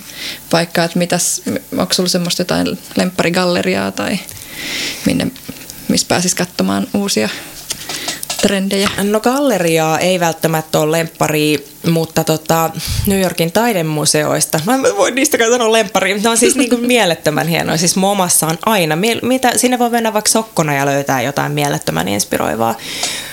Vaikka, 0.52 0.84
että 0.84 1.00
mitäs, 1.00 1.41
onko 1.78 1.94
sulla 1.94 2.10
semmoista 2.10 2.41
jotain 2.41 2.80
lempparigalleriaa 2.96 3.91
tai 3.91 4.20
minne, 5.06 5.28
missä 5.88 6.08
pääsis 6.08 6.36
katsomaan 6.36 6.88
uusia 6.94 7.30
trendejä? 8.41 8.89
No 9.04 9.19
galleriaa 9.19 9.99
ei 9.99 10.19
välttämättä 10.19 10.80
ole 10.80 10.97
lemppari, 10.97 11.65
mutta 11.91 12.23
tota, 12.23 12.69
New 13.06 13.21
Yorkin 13.21 13.51
taidemuseoista, 13.51 14.60
no 14.65 14.73
en 14.73 14.82
voi 14.82 15.12
niistäkään 15.12 15.51
sanoa 15.51 15.71
lemppari, 15.71 16.19
ne 16.19 16.30
on 16.30 16.38
siis 16.38 16.56
niin 16.56 16.69
kuin 16.69 16.88
mielettömän 16.95 17.47
hienoja. 17.47 17.77
Siis 17.77 17.95
Momassa 17.95 18.47
on 18.47 18.58
aina, 18.65 18.97
mitä, 19.21 19.51
sinne 19.56 19.80
voi 19.80 19.89
mennä 19.89 20.13
vaikka 20.13 20.32
sokkona 20.32 20.73
ja 20.73 20.86
löytää 20.86 21.21
jotain 21.21 21.51
mielettömän 21.51 22.08
inspiroivaa. 22.08 22.75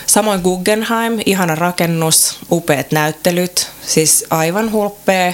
Samoin 0.06 0.40
Guggenheim, 0.40 1.18
ihana 1.26 1.54
rakennus, 1.54 2.38
upeat 2.50 2.92
näyttelyt, 2.92 3.68
siis 3.86 4.24
aivan 4.30 4.72
hulppea. 4.72 5.32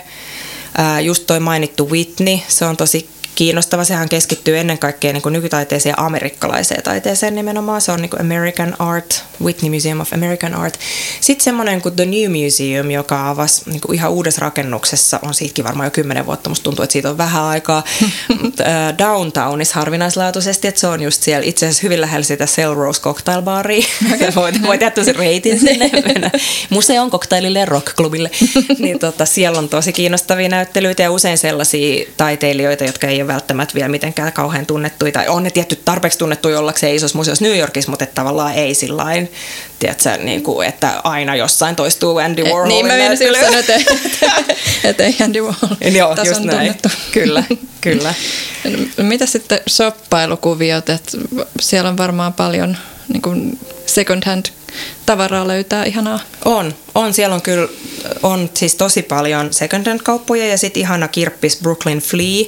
Just 1.02 1.26
toi 1.26 1.40
mainittu 1.40 1.90
Whitney, 1.90 2.38
se 2.48 2.64
on 2.64 2.76
tosi 2.76 3.08
kiinnostava. 3.34 3.84
Sehän 3.84 4.08
keskittyy 4.08 4.58
ennen 4.58 4.78
kaikkea 4.78 5.12
niin 5.12 5.22
kuin 5.22 5.32
nykytaiteeseen 5.32 5.94
ja 5.98 6.04
amerikkalaiseen 6.04 6.82
taiteeseen 6.82 7.34
nimenomaan. 7.34 7.80
Se 7.80 7.92
on 7.92 8.02
niin 8.02 8.10
kuin 8.10 8.20
American 8.20 8.76
Art, 8.78 9.24
Whitney 9.42 9.70
Museum 9.70 10.00
of 10.00 10.12
American 10.12 10.54
Art. 10.54 10.78
Sitten 11.20 11.44
semmoinen 11.44 11.82
kuin 11.82 11.96
The 11.96 12.04
New 12.04 12.44
Museum, 12.44 12.90
joka 12.90 13.28
avasi 13.28 13.70
niin 13.70 13.80
kuin 13.80 13.94
ihan 13.94 14.10
uudessa 14.10 14.40
rakennuksessa, 14.40 15.20
on 15.22 15.34
siitäkin 15.34 15.64
varmaan 15.64 15.86
jo 15.86 15.90
kymmenen 15.90 16.26
vuotta, 16.26 16.48
musta 16.48 16.64
tuntuu, 16.64 16.82
että 16.82 16.92
siitä 16.92 17.10
on 17.10 17.18
vähän 17.18 17.42
aikaa. 17.42 17.84
Downtownissa 18.98 19.74
harvinaislaatuisesti, 19.74 20.68
että 20.68 20.80
se 20.80 20.86
on 20.86 21.02
just 21.02 21.22
siellä 21.22 21.44
itse 21.46 21.66
asiassa 21.66 21.82
hyvin 21.82 22.00
lähellä 22.00 22.24
sitä 22.24 22.46
Rose 22.74 23.00
Cocktail 23.00 23.42
Baria. 23.42 23.86
voit, 24.36 24.62
voit 24.62 24.80
jättää 24.80 25.04
sen 25.04 25.16
reitin 25.16 25.60
sinne 25.60 25.90
museon 26.70 27.10
cocktailille 27.10 27.64
rockklubille. 27.64 28.30
niin 28.78 28.98
tota, 28.98 29.26
siellä 29.26 29.58
on 29.58 29.68
tosi 29.68 29.92
kiinnostavia 29.92 30.48
näyttelyitä 30.48 31.02
ja 31.02 31.10
usein 31.10 31.38
sellaisia 31.38 32.06
taiteilijoita, 32.16 32.84
jotka 32.84 33.06
ei 33.06 33.23
ole 33.24 33.32
välttämättä 33.32 33.74
vielä 33.74 33.88
mitenkään 33.88 34.32
kauhean 34.32 34.66
tunnettuja, 34.66 35.12
tai 35.12 35.28
on 35.28 35.42
ne 35.42 35.50
tietty 35.50 35.76
tarpeeksi 35.84 36.18
tunnettuja 36.18 36.58
ollakseen 36.58 36.94
isossa 36.94 37.18
museossa 37.18 37.44
New 37.44 37.58
Yorkissa, 37.58 37.90
mutta 37.90 38.04
että 38.04 38.14
tavallaan 38.14 38.54
ei 38.54 38.74
sillä 38.74 39.04
tiedätkö, 39.78 40.16
niin 40.16 40.42
kuin, 40.42 40.68
että 40.68 41.00
aina 41.04 41.36
jossain 41.36 41.76
toistuu 41.76 42.18
Andy 42.18 42.42
Warhol. 42.44 42.68
niin, 42.68 42.86
mä 42.86 42.92
menisin 42.92 43.26
just 43.28 43.40
sanoa, 43.40 43.58
että, 43.58 43.74
että 44.84 45.04
ei 45.04 45.16
Andy 45.24 45.40
Warhol 45.40 45.76
Joo, 45.98 46.16
just 46.24 46.40
näin. 46.40 46.58
tunnettu. 46.58 46.88
Kyllä, 47.12 47.44
kyllä. 47.80 48.14
Mitä 49.02 49.26
sitten 49.26 49.60
shoppailukuviot, 49.70 50.88
että 50.88 51.18
siellä 51.60 51.90
on 51.90 51.96
varmaan 51.96 52.32
paljon 52.32 52.76
niin 53.08 53.22
kuin 53.22 53.58
second 53.86 54.22
hand 54.26 54.46
tavaraa 55.06 55.48
löytää 55.48 55.84
ihanaa. 55.84 56.18
On, 56.44 56.74
on. 56.94 57.14
Siellä 57.14 57.34
on 57.34 57.42
kyllä 57.42 57.68
on 58.22 58.50
siis 58.54 58.74
tosi 58.74 59.02
paljon 59.02 59.52
second 59.52 59.86
hand 59.86 60.00
kauppoja 60.00 60.48
ja 60.48 60.58
sitten 60.58 60.80
ihana 60.80 61.08
kirppis 61.08 61.58
Brooklyn 61.62 61.98
Flea, 61.98 62.44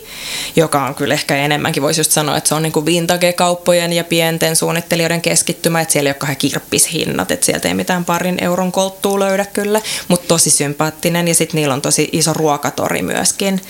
joka 0.57 0.87
on 0.87 0.95
kyllä 0.95 1.15
ehkä 1.15 1.37
enemmänkin 1.37 1.83
voisi 1.83 2.01
just 2.01 2.11
sanoa, 2.11 2.37
että 2.37 2.49
se 2.49 2.55
on 2.55 2.63
niinku 2.63 2.87
vintage-kauppojen 2.87 3.93
ja 3.93 4.05
pienten 4.05 4.57
suunnittelijoiden 4.57 5.21
keskittymä, 5.21 5.81
että 5.81 5.93
siellä 5.93 6.09
ei 6.09 6.11
ole 6.11 6.19
kahden 6.19 6.37
kirppishinnat, 6.37 7.31
että 7.31 7.47
sieltä 7.47 7.69
ei 7.69 7.75
mitään 7.75 8.05
parin 8.05 8.45
euron 8.45 8.73
kolttua 8.73 9.21
löydä 9.21 9.45
kyllä, 9.45 9.81
mutta 10.09 10.29
tosi 10.29 10.51
sympaattinen 10.51 11.29
ja 11.29 11.35
sitten 11.35 11.59
niillä 11.59 11.75
on 11.75 11.83
tosi 11.83 12.09
iso 12.13 12.33
ruokatori 12.33 13.03
myöskin. 13.03 13.61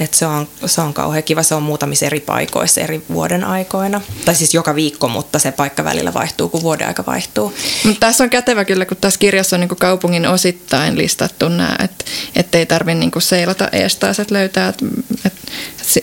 Et 0.00 0.14
se, 0.14 0.26
on, 0.26 0.48
se 0.66 0.80
on 0.80 0.94
kauhean 0.94 1.22
kiva, 1.22 1.42
se 1.42 1.54
on 1.54 1.62
muutamissa 1.62 2.06
eri 2.06 2.20
paikoissa 2.20 2.80
eri 2.80 3.02
vuoden 3.12 3.44
aikoina. 3.44 4.00
Tai 4.24 4.34
siis 4.34 4.54
joka 4.54 4.74
viikko, 4.74 5.08
mutta 5.08 5.38
se 5.38 5.52
paikka 5.52 5.84
välillä 5.84 6.14
vaihtuu, 6.14 6.48
kun 6.48 6.62
vuoden 6.62 6.88
aika 6.88 7.04
vaihtuu. 7.06 7.54
Mutta 7.84 8.00
tässä 8.00 8.24
on 8.24 8.30
kätevä 8.30 8.64
kyllä, 8.64 8.84
kun 8.84 8.96
tässä 8.96 9.20
kirjassa 9.20 9.56
on 9.56 9.60
niin 9.60 9.68
kuin 9.68 9.78
kaupungin 9.78 10.26
osittain 10.26 10.98
listattu 10.98 11.48
nämä, 11.48 11.76
että 12.36 12.58
ei 12.58 12.66
tarvitse 12.66 12.98
niin 12.98 13.10
seilata 13.18 13.68
ees 13.72 13.96
taas, 13.96 14.20
että 14.20 14.34
löytää, 14.34 14.68
että 14.68 14.84
et, 15.24 15.32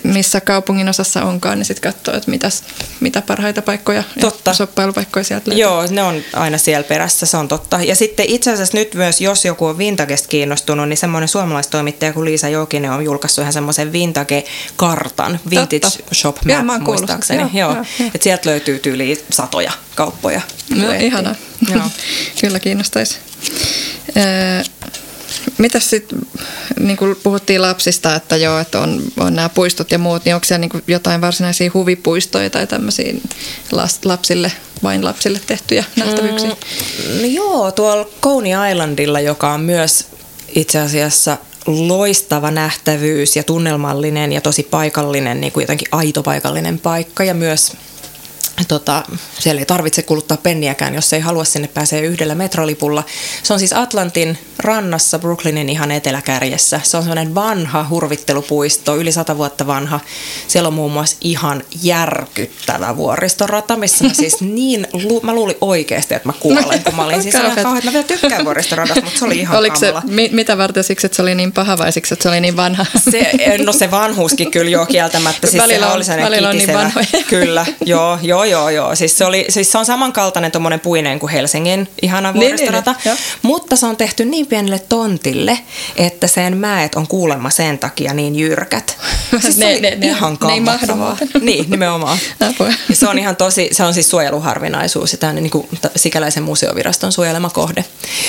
missä 0.04 0.40
kaupungin 0.40 0.88
osassa 0.88 1.22
onkaan, 1.22 1.58
niin 1.58 1.66
sitten 1.66 1.92
katsoo, 1.92 2.16
että 2.16 2.30
mitäs, 2.30 2.62
mitä 3.00 3.22
parhaita 3.22 3.62
paikkoja 3.62 4.02
totta. 4.20 4.50
ja 4.50 4.54
soppailupaikkoja 4.54 5.24
sieltä 5.24 5.50
löytyy. 5.50 5.62
Joo, 5.62 5.86
ne 5.90 6.02
on 6.02 6.22
aina 6.32 6.58
siellä 6.58 6.84
perässä, 6.84 7.26
se 7.26 7.36
on 7.36 7.48
totta. 7.48 7.82
Ja 7.82 7.96
sitten 7.96 8.26
itse 8.28 8.52
asiassa 8.52 8.76
nyt 8.76 8.94
myös, 8.94 9.20
jos 9.20 9.44
joku 9.44 9.66
on 9.66 9.78
Vintagesta 9.78 10.28
kiinnostunut, 10.28 10.88
niin 10.88 10.96
semmoinen 10.96 11.28
suomalaistoimittaja 11.28 12.12
kuin 12.12 12.24
Liisa 12.24 12.48
Jokinen 12.48 12.90
on 12.90 13.04
julkaissut 13.04 13.42
ihan 13.42 13.52
semmoisen 13.52 13.85
Vintage-kartan, 13.92 15.40
Vintage 15.50 15.80
Totta. 15.80 16.14
Shop 16.14 16.36
Map 16.36 16.66
Joo, 16.66 16.78
muistaakseni. 16.78 17.40
Joo, 17.40 17.50
joo, 17.54 17.74
joo. 17.74 18.10
Et 18.14 18.22
sieltä 18.22 18.50
löytyy 18.50 18.78
tyyli 18.78 19.24
satoja 19.30 19.72
kauppoja. 19.94 20.40
No, 20.70 20.92
ihana. 20.92 21.34
Joo. 21.70 21.82
Kyllä 22.40 22.60
kiinnostaisi. 22.60 23.18
Mitäs 25.58 25.90
sitten, 25.90 26.18
niin 26.80 26.96
kuin 26.96 27.16
puhuttiin 27.22 27.62
lapsista, 27.62 28.14
että 28.14 28.36
joo, 28.36 28.58
että 28.58 28.80
on, 28.80 29.02
on 29.16 29.34
nämä 29.34 29.48
puistot 29.48 29.90
ja 29.90 29.98
muut, 29.98 30.24
niin 30.24 30.34
onko 30.34 30.44
siellä 30.44 30.66
niin 30.66 30.82
jotain 30.86 31.20
varsinaisia 31.20 31.70
huvipuistoja 31.74 32.50
tai 32.50 32.66
tämmöisiä 32.66 33.14
lapsille, 34.04 34.52
vain 34.82 35.04
lapsille 35.04 35.40
tehtyjä 35.46 35.84
nähtävyyksiä? 35.96 36.50
Mm, 36.50 37.20
no 37.20 37.26
joo, 37.26 37.72
tuolla 37.72 38.08
Coney 38.22 38.70
Islandilla, 38.70 39.20
joka 39.20 39.52
on 39.52 39.60
myös 39.60 40.06
itse 40.54 40.78
asiassa 40.78 41.36
loistava 41.66 42.50
nähtävyys 42.50 43.36
ja 43.36 43.42
tunnelmallinen 43.42 44.32
ja 44.32 44.40
tosi 44.40 44.62
paikallinen, 44.62 45.40
niin 45.40 45.52
kuin 45.52 45.62
jotenkin 45.62 45.88
aito 45.92 46.22
paikallinen 46.22 46.78
paikka. 46.78 47.24
Ja 47.24 47.34
myös 47.34 47.72
Tota, 48.68 49.02
siellä 49.38 49.58
ei 49.60 49.66
tarvitse 49.66 50.02
kuluttaa 50.02 50.36
penniäkään, 50.36 50.94
jos 50.94 51.12
ei 51.12 51.20
halua 51.20 51.44
sinne 51.44 51.68
pääsee 51.68 52.00
yhdellä 52.00 52.34
metrolipulla. 52.34 53.04
Se 53.42 53.52
on 53.52 53.58
siis 53.58 53.72
Atlantin 53.72 54.38
rannassa 54.58 55.18
Brooklynin 55.18 55.68
ihan 55.68 55.90
eteläkärjessä. 55.90 56.80
Se 56.84 56.96
on 56.96 57.02
sellainen 57.02 57.34
vanha 57.34 57.86
hurvittelupuisto, 57.90 58.96
yli 58.96 59.12
sata 59.12 59.36
vuotta 59.36 59.66
vanha. 59.66 60.00
Siellä 60.48 60.66
on 60.66 60.74
muun 60.74 60.92
muassa 60.92 61.16
ihan 61.20 61.62
järkyttävä 61.82 62.96
vuoristorata, 62.96 63.76
missä 63.76 64.04
mä 64.04 64.14
siis 64.14 64.40
niin, 64.56 64.86
lu- 64.92 65.20
mä 65.22 65.34
luulin 65.34 65.56
oikeasti, 65.60 66.14
että 66.14 66.28
mä 66.28 66.32
kuolen, 66.40 66.82
kun 66.84 66.94
mä 66.94 67.04
olin 67.04 67.22
siis 67.22 67.34
ihan 67.34 67.46
kauhean, 67.54 67.76
että 67.76 67.88
mä 67.88 67.92
vielä 67.92 68.06
tykkään 68.06 68.44
vuoristoradasta, 68.44 69.00
mutta 69.04 69.18
se 69.18 69.24
oli 69.24 69.38
ihan 69.38 69.58
Oliko 69.58 69.76
se, 69.76 69.94
mi- 70.04 70.30
mitä 70.32 70.58
varten 70.58 70.84
siksi, 70.84 71.06
että 71.06 71.16
se 71.16 71.22
oli 71.22 71.34
niin 71.34 71.52
paha 71.52 71.78
vai 71.78 71.92
siksi, 71.92 72.14
että 72.14 72.22
se 72.22 72.28
oli 72.28 72.40
niin 72.40 72.56
vanha? 72.56 72.86
Se, 73.10 73.32
no 73.64 73.72
se 73.72 73.90
vanhuuskin 73.90 74.50
kyllä 74.50 74.70
joo 74.70 74.86
kieltämättä. 74.86 75.46
Siis 75.46 75.62
välillä 75.62 75.86
on, 75.86 75.96
oli 75.96 76.22
välillä 76.22 76.48
on 76.48 76.58
niin 76.58 76.72
vanhoja. 76.72 77.06
Kyllä, 77.28 77.66
joo, 77.84 78.18
joo, 78.22 78.44
joo, 78.46 78.70
joo. 78.70 78.94
Siis 78.94 79.18
se, 79.18 79.24
oli, 79.24 79.46
siis 79.48 79.72
se 79.72 79.78
on 79.78 79.86
samankaltainen 79.86 80.52
tuommoinen 80.52 80.80
puinen 80.80 81.18
kuin 81.18 81.32
Helsingin 81.32 81.88
ihana 82.02 82.34
vuoristorata, 82.34 82.90
niin, 82.90 83.00
niin, 83.04 83.14
niin, 83.14 83.42
mutta 83.42 83.76
se 83.76 83.86
on 83.86 83.96
tehty 83.96 84.24
niin 84.24 84.46
pienelle 84.46 84.78
tontille, 84.88 85.58
että 85.96 86.26
sen 86.26 86.56
mäet 86.56 86.94
on 86.94 87.06
kuulemma 87.06 87.50
sen 87.50 87.78
takia 87.78 88.14
niin 88.14 88.36
jyrkät. 88.36 88.96
Siis 89.42 89.56
ne, 89.56 89.80
ne, 89.80 89.90
ne, 89.90 90.06
ihan 90.06 90.38
kammottavaa. 90.38 91.16
Niin, 91.40 91.70
nimenomaan. 91.70 92.18
Ja 92.40 92.52
se 92.92 93.08
on 93.08 93.18
ihan 93.18 93.36
tosi, 93.36 93.68
se 93.72 93.82
on 93.82 93.94
siis 93.94 94.10
suojeluharvinaisuus 94.10 95.12
ja 95.12 95.18
tämä 95.18 95.32
niin 95.32 95.50
kuin 95.50 95.68
sikäläisen 95.96 96.42
museoviraston 96.42 97.12
suojelema 97.12 97.50
kohde. 97.50 97.84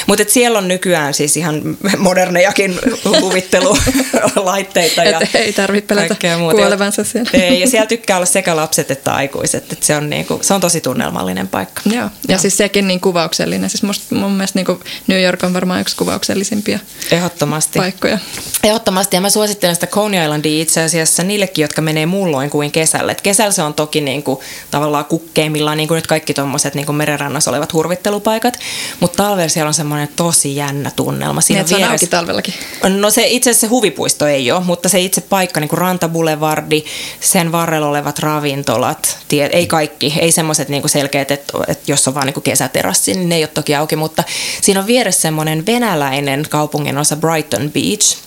Mutta 0.08 0.24
siellä 0.28 0.58
on 0.58 0.68
nykyään 0.68 1.14
siis 1.14 1.38
ihan 1.38 1.62
modernejakin 1.98 2.80
huvittelulaitteita. 3.22 5.04
ja 5.04 5.22
ei 5.34 5.54
tarvitse 5.54 5.88
pelätä 5.88 6.16
kuolevansa 6.52 7.04
siellä. 7.04 7.30
Ei, 7.34 7.60
ja 7.60 7.68
siellä 7.68 7.88
tykkää 7.88 8.18
olla 8.18 8.26
sekä 8.26 8.56
lapset 8.56 8.92
että 8.92 9.14
aikuiset. 9.14 9.74
Että 9.74 9.86
se, 9.86 9.96
on 9.96 10.07
niin 10.10 10.26
kuin, 10.26 10.44
se 10.44 10.54
on 10.54 10.62
tosi 10.62 10.82
tunnelmallinen 10.82 11.48
paikka. 11.48 11.82
Joo. 11.86 11.96
Ja 11.96 12.10
Joo. 12.30 12.40
siis 12.40 12.58
sekin 12.58 12.88
niin 12.88 13.00
kuvauksellinen. 13.00 13.70
Siis 13.70 13.84
musta, 13.84 14.16
mun 14.16 14.32
mielestä 14.32 14.60
niin 14.60 14.66
kuin 14.66 14.80
New 15.08 15.24
York 15.24 15.44
on 15.44 15.54
varmaan 15.54 15.82
yksi 15.82 15.96
kuvauksellisimpia 15.96 16.80
Ehdottomasti. 17.12 17.80
paikkoja. 17.80 18.18
Ehdottomasti. 18.64 19.16
Ja 19.16 19.22
mä 19.22 19.30
suosittelen 19.30 19.76
sitä 19.76 19.88
Coney 19.88 20.24
Islandia 20.24 20.62
itse 20.62 20.84
asiassa 20.84 21.24
niillekin, 21.24 21.62
jotka 21.62 21.82
menee 21.82 22.06
mulloin 22.06 22.50
kuin 22.50 22.72
kesällä. 22.72 23.12
Et 23.12 23.22
kesällä 23.22 23.52
se 23.52 23.62
on 23.64 23.74
toki 23.74 24.02
niin 24.02 24.24
kuin, 24.24 24.40
tavallaan 24.72 25.06
kukkeimmillaan, 25.06 25.78
niin 25.78 25.88
kuin 25.88 25.96
nyt 25.96 26.08
kaikki 26.08 26.34
tuommoiset 26.34 26.76
niin 26.76 26.96
merenrannassa 26.96 27.52
olevat 27.52 27.74
hurvittelupaikat. 27.74 28.60
Mutta 29.00 29.24
talvella 29.24 29.50
siellä 29.50 29.68
on 29.68 29.74
semmoinen 29.74 30.10
tosi 30.16 30.56
jännä 30.56 30.92
tunnelma. 30.96 31.42
Siinä 31.42 31.64
niin, 31.64 31.78
vieressä... 31.78 31.98
se 31.98 32.06
on 32.06 32.10
talvellakin? 32.10 32.54
No 32.90 33.10
se 33.10 33.28
itse 33.28 33.50
asiassa 33.50 33.68
se 33.68 33.70
huvipuisto 33.70 34.28
ei 34.28 34.52
ole, 34.52 34.64
mutta 34.64 34.90
se 34.90 35.00
itse 35.00 35.22
paikka, 35.22 35.60
niin 35.60 35.70
kuin 35.70 35.78
Rantaboulevardi, 35.78 36.84
sen 37.20 37.52
varrella 37.52 37.88
olevat 37.88 38.20
ravintolat, 38.20 39.18
tie, 39.28 39.50
ei 39.52 39.68
kaikki, 39.68 39.97
ei 40.20 40.32
semmoiset 40.32 40.70
niin 40.70 40.90
selkeät, 40.90 41.32
että, 41.32 41.54
että 41.68 41.92
jos 41.92 42.08
on 42.08 42.14
vaan 42.14 42.26
niin 42.28 42.42
kesäterassi, 42.42 43.14
niin 43.14 43.30
ne 43.30 43.36
ei 43.36 43.44
ole 43.44 43.48
toki 43.48 43.76
auki, 43.76 43.96
mutta 43.96 44.24
siinä 44.62 44.80
on 44.80 44.88
vieressä 44.88 45.22
semmoinen 45.22 45.66
venäläinen 45.66 46.46
kaupungin 46.50 46.98
osa 46.98 47.16
Brighton 47.16 47.72
Beach, 47.72 48.18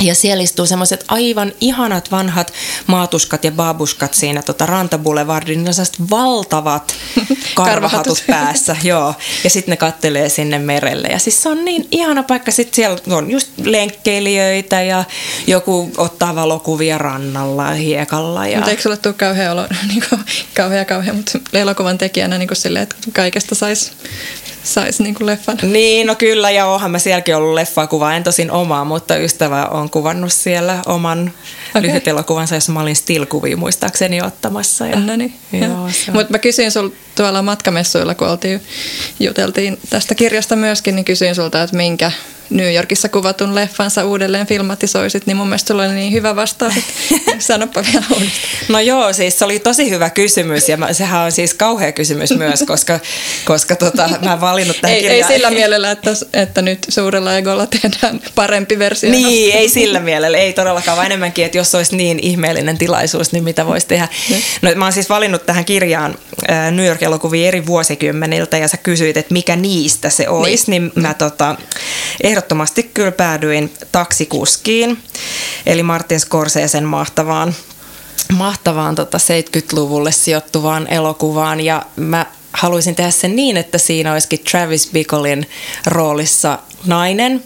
ja 0.00 0.14
siellä 0.14 0.42
istuu 0.42 0.66
semmoiset 0.66 1.04
aivan 1.08 1.52
ihanat 1.60 2.10
vanhat 2.10 2.52
maatuskat 2.86 3.44
ja 3.44 3.52
babuskat 3.52 4.14
siinä 4.14 4.42
tota 4.42 4.66
Rantaboulevardin, 4.66 5.64
niin 5.64 5.74
on 6.00 6.06
valtavat 6.10 6.94
karvahatut 7.54 8.24
päässä, 8.26 8.76
joo. 8.82 9.14
Ja 9.44 9.50
sitten 9.50 9.72
ne 9.72 9.76
kattelee 9.76 10.28
sinne 10.28 10.58
merelle. 10.58 11.08
Ja 11.08 11.18
siis 11.18 11.42
se 11.42 11.48
on 11.48 11.64
niin 11.64 11.88
ihana 11.90 12.22
paikka. 12.22 12.50
Sitten 12.50 12.74
siellä 12.74 12.98
on 13.10 13.30
just 13.30 13.48
lenkkeilijöitä 13.64 14.82
ja 14.82 15.04
joku 15.46 15.90
ottaa 15.96 16.34
valokuvia 16.34 16.98
rannalla 16.98 17.64
ja 17.64 17.74
hiekalla. 17.74 18.46
Ja... 18.46 18.56
Mutta 18.56 18.70
eikö 18.70 18.82
sulle 18.82 18.96
tule 18.96 19.14
kauhean 19.14 19.52
olo, 19.52 19.66
niin 19.88 20.02
kuin, 20.08 20.20
kauhean 20.54 20.86
kauhean, 20.86 21.16
mutta 21.16 21.38
elokuvan 21.52 21.98
tekijänä 21.98 22.38
niin 22.38 22.48
kuin 22.48 22.56
silleen, 22.56 22.82
että 22.82 22.96
kaikesta 23.12 23.54
saisi 23.54 23.92
sais 24.66 25.00
niin 25.00 25.14
kuin 25.14 25.26
leffan. 25.26 25.58
Niin, 25.62 26.06
no 26.06 26.14
kyllä, 26.14 26.50
ja 26.50 26.66
oonhan 26.66 26.90
mä 26.90 26.98
sielläkin 26.98 27.36
ollut 27.36 27.54
leffaa 27.54 27.86
kuva, 27.86 28.14
en 28.14 28.24
tosin 28.24 28.50
omaa, 28.50 28.84
mutta 28.84 29.16
ystävä 29.16 29.66
on 29.66 29.90
kuvannut 29.90 30.32
siellä 30.32 30.78
oman 30.86 31.32
okay. 31.70 31.82
lyhyt 31.82 32.08
elokuvansa, 32.08 32.54
jossa 32.54 32.72
mä 32.72 32.80
olin 32.80 32.96
still-kuvia 32.96 33.56
muistaakseni 33.56 34.22
ottamassa. 34.22 34.86
Ja, 34.86 35.00
no 35.00 35.16
niin, 35.16 35.34
Mutta 36.12 36.32
mä 36.32 36.38
kysyin 36.38 36.70
sul 36.70 36.88
tuolla 37.14 37.42
matkamessuilla, 37.42 38.14
kun 38.14 38.28
oltiin, 38.28 38.60
juteltiin 39.20 39.78
tästä 39.90 40.14
kirjasta 40.14 40.56
myöskin, 40.56 40.96
niin 40.96 41.04
kysyin 41.04 41.34
sulta, 41.34 41.62
että 41.62 41.76
minkä 41.76 42.12
New 42.50 42.74
Yorkissa 42.74 43.08
kuvatun 43.08 43.54
leffansa 43.54 44.04
uudelleen 44.04 44.46
filmatisoisit, 44.46 45.26
niin 45.26 45.36
mun 45.36 45.46
mielestä 45.46 45.68
sulla 45.68 45.84
oli 45.84 45.94
niin 45.94 46.12
hyvä 46.12 46.36
vastaus, 46.36 46.74
että 46.76 46.92
sanoppa 47.38 47.82
vielä 47.92 48.04
uudestaan. 48.14 48.48
No 48.68 48.80
joo, 48.80 49.12
siis 49.12 49.38
se 49.38 49.44
oli 49.44 49.58
tosi 49.58 49.90
hyvä 49.90 50.10
kysymys 50.10 50.68
ja 50.68 50.76
mä, 50.76 50.92
sehän 50.92 51.20
on 51.20 51.32
siis 51.32 51.54
kauhea 51.54 51.92
kysymys 51.92 52.30
myös, 52.36 52.64
koska, 52.66 53.00
koska 53.44 53.76
tota, 53.76 54.10
mä 54.22 54.40
valinnut 54.40 54.80
tähän 54.80 54.96
ei, 54.96 55.02
kirjaan. 55.02 55.32
Ei 55.32 55.36
sillä 55.36 55.50
mielellä, 55.50 55.90
että, 55.90 56.10
että 56.32 56.62
nyt 56.62 56.86
suurella 56.88 57.36
egolla 57.36 57.66
tehdään 57.66 58.20
parempi 58.34 58.78
versio. 58.78 59.10
Niin, 59.10 59.54
ei 59.56 59.68
sillä 59.68 60.00
mielellä, 60.00 60.38
ei 60.38 60.52
todellakaan, 60.52 60.96
vaan 60.96 61.06
enemmänkin, 61.06 61.44
että 61.44 61.58
jos 61.58 61.74
olisi 61.74 61.96
niin 61.96 62.18
ihmeellinen 62.22 62.78
tilaisuus, 62.78 63.32
niin 63.32 63.44
mitä 63.44 63.66
voisi 63.66 63.86
tehdä. 63.86 64.08
No, 64.62 64.70
mä 64.74 64.84
oon 64.84 64.92
siis 64.92 65.08
valinnut 65.08 65.46
tähän 65.46 65.64
kirjaan 65.64 66.18
New 66.70 66.86
York-elokuvia 66.86 67.48
eri 67.48 67.66
vuosikymmeniltä 67.66 68.58
ja 68.58 68.68
sä 68.68 68.76
kysyit, 68.76 69.16
että 69.16 69.32
mikä 69.32 69.56
niistä 69.56 70.10
se 70.10 70.28
olisi, 70.28 70.70
niin, 70.70 70.82
niin 70.82 70.92
mä 71.02 71.14
tota, 71.14 71.56
ehdottomasti 72.36 72.82
kyllä 72.82 73.12
päädyin 73.12 73.72
taksikuskiin, 73.92 74.98
eli 75.66 75.82
Martin 75.82 76.20
Scorsesen 76.20 76.84
mahtavaan 76.84 77.54
mahtavaan 78.32 78.94
tota 78.94 79.18
70-luvulle 79.18 80.12
sijoittuvaan 80.12 80.86
elokuvaan 80.86 81.60
ja 81.60 81.82
mä 81.96 82.26
haluaisin 82.52 82.94
tehdä 82.94 83.10
sen 83.10 83.36
niin, 83.36 83.56
että 83.56 83.78
siinä 83.78 84.12
olisikin 84.12 84.40
Travis 84.50 84.90
Bickolin 84.92 85.48
roolissa 85.86 86.58
nainen 86.84 87.42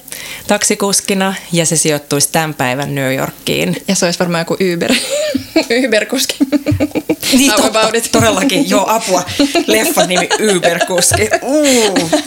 taksikuskina 0.47 1.35
ja 1.53 1.67
se 1.67 1.77
sijoittuisi 1.77 2.29
tämän 2.33 2.55
päivän 2.55 2.95
New 2.95 3.15
Yorkiin. 3.15 3.77
Ja 3.89 3.95
se 3.95 4.05
olisi 4.05 4.19
varmaan 4.19 4.41
joku 4.41 4.57
Uber, 4.75 4.93
Uber-kuski. 5.87 6.37
Niin 7.33 7.53
totta, 7.53 7.91
todellakin, 8.13 8.71
joo 8.71 8.85
apua. 8.89 9.23
Leffan 9.67 10.09
nimi 10.09 10.27
Uber-kuski. 10.27 11.29
Uh. 11.43 12.11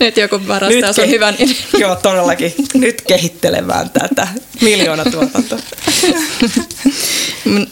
Nyt 0.00 0.16
joku 0.16 0.40
varastaa 0.48 0.92
sun 0.92 1.04
ke- 1.04 1.08
hyvän 1.08 1.36
Joo, 1.80 1.96
todellakin. 1.96 2.54
Nyt 2.74 3.02
kehittelemään 3.02 3.90
tätä 3.90 4.28
miljoona 4.60 5.04
tuotantoa. 5.04 5.58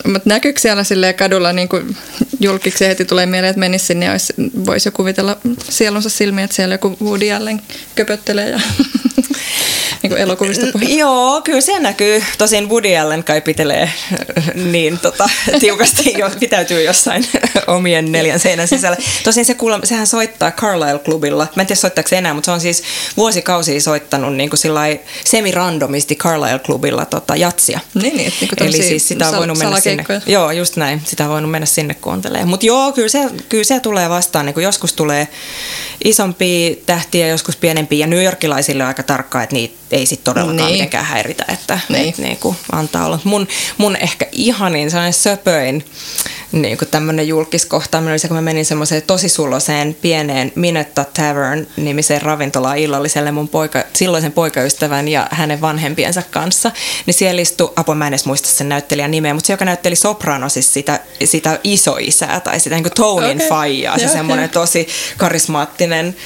Mutta 0.05 0.29
näkyykö 0.29 0.61
siellä 0.61 1.12
kadulla 1.12 1.53
niin 1.53 1.68
kuin 1.68 1.97
julkiksi 2.41 2.87
heti 2.87 3.05
tulee 3.05 3.27
mieleen, 3.27 3.51
että 3.51 3.61
menisi 3.61 3.87
sinne 3.87 4.07
ja 4.07 4.12
voisi 4.66 4.89
jo 4.89 4.93
kuvitella 4.93 5.37
sielunsa 5.68 6.09
silmiä, 6.09 6.45
että 6.45 6.57
siellä 6.57 6.75
joku 6.75 6.97
Woody 7.03 7.33
Allen 7.33 7.62
köpöttelee 7.95 8.51
ja 8.51 8.61
niin 10.03 10.11
kuin 10.11 10.20
elokuvista 10.20 10.66
puhutaan. 10.72 10.99
Joo, 10.99 11.43
kyllä 11.43 11.61
se 11.61 11.79
näkyy. 11.79 12.25
Tosin 12.39 12.68
Woody 12.68 12.97
Allen 12.97 13.25
kai 13.25 13.41
pitelee 13.41 13.93
niin 14.72 14.99
tota, 14.99 15.29
tiukasti, 15.61 16.14
jo, 16.18 16.31
pitäytyy 16.41 16.83
jossain 16.83 17.27
omien 17.66 18.12
neljän 18.12 18.41
seinän 18.41 18.68
sisällä. 18.68 18.97
Tosin 19.25 19.45
se 19.45 19.55
kuulemma, 19.55 19.87
sehän 19.87 20.07
soittaa 20.07 20.51
Carlisle-klubilla. 20.51 21.47
Mä 21.57 21.62
en 21.62 21.66
tiedä 21.66 21.81
soittaako 21.81 22.09
se 22.15 22.19
enää, 22.19 22.35
mutta 22.35 22.47
se 22.47 22.51
on 22.51 22.61
siis 22.61 22.83
vuosikausia 23.17 23.81
soittanut 23.81 24.37
niin 24.37 24.51
kuin 24.51 24.61
semi-randomisti 25.25 26.15
Carlisle-klubilla 26.15 27.05
tota, 27.05 27.37
jatsia. 27.37 27.81
Niin, 27.95 28.17
niin, 28.17 28.33
niin 28.41 28.51
Eli 28.61 28.83
siis 28.83 29.09
sitä 29.09 29.29
on 29.29 29.37
voinut 29.37 29.59
mennä 29.59 29.81
sinne. 29.81 30.05
Joo, 30.27 30.51
just 30.51 30.77
näin. 30.77 31.03
Sitä 31.05 31.25
on 31.25 31.31
voinut 31.31 31.51
mennä 31.51 31.67
sinne 31.67 31.95
kuuntelemaan. 31.95 32.49
Mutta 32.49 32.67
joo, 32.67 32.93
kyllä 32.93 33.09
se, 33.09 33.31
kyllä 33.49 33.65
se 33.65 33.81
tulee 33.81 34.09
vastaan. 34.09 34.47
Niin 34.47 34.55
kuin 34.55 34.65
joskus 34.65 34.93
tulee 34.93 35.29
isompia 36.05 36.77
tähtiä, 36.87 37.29
joskus 37.29 37.57
pienempiä. 37.57 37.99
Ja 37.99 38.07
New 38.07 38.25
Yorkilaisille 38.25 38.83
on 38.83 38.89
aika 38.89 39.03
tarkkaa, 39.03 39.43
että 39.43 39.55
niitä 39.55 39.75
ei 39.95 40.07
sitten 40.07 40.24
todellakaan 40.24 40.57
niin. 40.57 40.72
mitenkään 40.72 41.05
häiritä, 41.05 41.45
että 41.49 41.80
niin. 41.88 42.09
et, 42.09 42.18
niin 42.18 42.36
kuin 42.36 42.57
antaa 42.72 43.07
olla. 43.07 43.18
Mun, 43.24 43.49
mun 43.78 43.97
ehkä 43.97 44.26
ihanin 44.32 44.90
sellainen 44.90 45.12
söpöin 45.12 45.84
niin 46.53 46.78
kuin 46.78 46.88
tämmöinen 46.88 47.28
julkiskohtaaminen 47.28 48.12
oli 48.12 48.18
se, 48.18 48.28
kun 48.28 48.36
mä 48.36 48.40
menin 48.40 48.64
semmoiseen 48.64 49.03
tosi 49.03 49.28
suloseen 49.28 49.97
pieneen 50.03 50.53
Minetta 50.55 51.05
Tavern 51.14 51.66
nimiseen 51.76 52.22
ravintolaan 52.22 52.78
illalliselle 52.78 53.32
mun 53.32 53.49
poika, 53.49 53.84
silloisen 53.92 54.32
poikaystävän 54.32 55.09
ja 55.09 55.28
hänen 55.30 55.61
vanhempiensa 55.61 56.22
kanssa. 56.30 56.72
Niin 57.07 57.14
siellä 57.14 57.42
istui, 57.42 57.72
apua 57.76 57.95
mä 57.95 58.07
en 58.07 58.12
edes 58.12 58.26
muista 58.26 58.49
sen 58.49 58.68
näyttelijän 58.68 59.11
nimeä, 59.11 59.34
mutta 59.34 59.47
se, 59.47 59.53
joka 59.53 59.64
näytteli 59.64 59.97
Sopranosissa 59.97 60.72
sitä, 60.72 61.01
sitä 61.24 61.59
isoisää 61.64 62.40
tai 62.40 62.61
sitä 62.61 62.76
niin 62.76 62.92
Tonin 62.95 63.36
okay. 63.36 63.49
faijaa, 63.49 63.99
se 63.99 64.09
semmoinen 64.09 64.51
tosi 64.51 64.88
karismaattinen, 65.16 66.16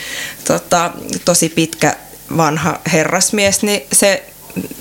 tota, 0.44 0.90
tosi 1.24 1.48
pitkä 1.48 1.96
vanha 2.36 2.80
herrasmies, 2.92 3.62
niin 3.62 3.82
se 3.92 4.24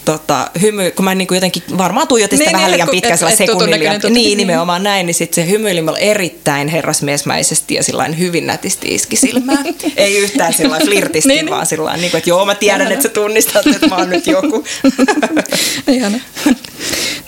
tota, 0.06 0.52
hymy, 0.62 0.92
kun 0.92 1.06
mä 1.06 1.16
niin 1.16 1.28
kuin 1.28 1.36
jotenkin 1.36 1.64
varmaan 1.78 2.08
tuijotin 2.08 2.38
sitä 2.38 2.50
niin, 2.50 2.56
vähän 2.56 2.72
niin, 2.72 2.78
liian 2.78 2.90
pitkäisellä 2.90 3.36
sekunnilla. 3.36 3.78
Niin, 3.78 4.14
niin, 4.14 4.38
nimenomaan 4.38 4.84
näin, 4.84 5.06
niin 5.06 5.16
sitten 5.16 5.46
se 5.46 5.52
hymyili 5.52 5.82
mulle 5.82 6.00
erittäin 6.00 6.68
herrasmiesmäisesti 6.68 7.74
ja 7.74 7.84
sillain 7.84 8.20
hyvin 8.20 8.48
nätisti 8.48 8.96
iski 8.96 9.16
silmään. 9.16 9.66
Ei 9.98 10.18
yhtään 10.18 10.54
sillä 10.54 10.80
flirtisti, 10.80 11.30
niin, 11.30 11.46
niin, 11.46 11.50
vaan 11.50 11.66
sillä 11.66 11.98
niin 11.98 12.12
kuin, 12.12 12.18
että 12.18 12.30
joo, 12.30 12.46
mä 12.46 12.56
tiedän, 12.56 12.82
Ihana. 12.82 12.94
että 12.94 13.04
sä 13.04 13.10
tunnistat, 13.10 13.68
että 13.68 13.88
mä 13.88 13.96
oon 13.96 14.10
nyt 14.10 14.28
joku. 14.28 14.66
Ihana. 15.88 16.20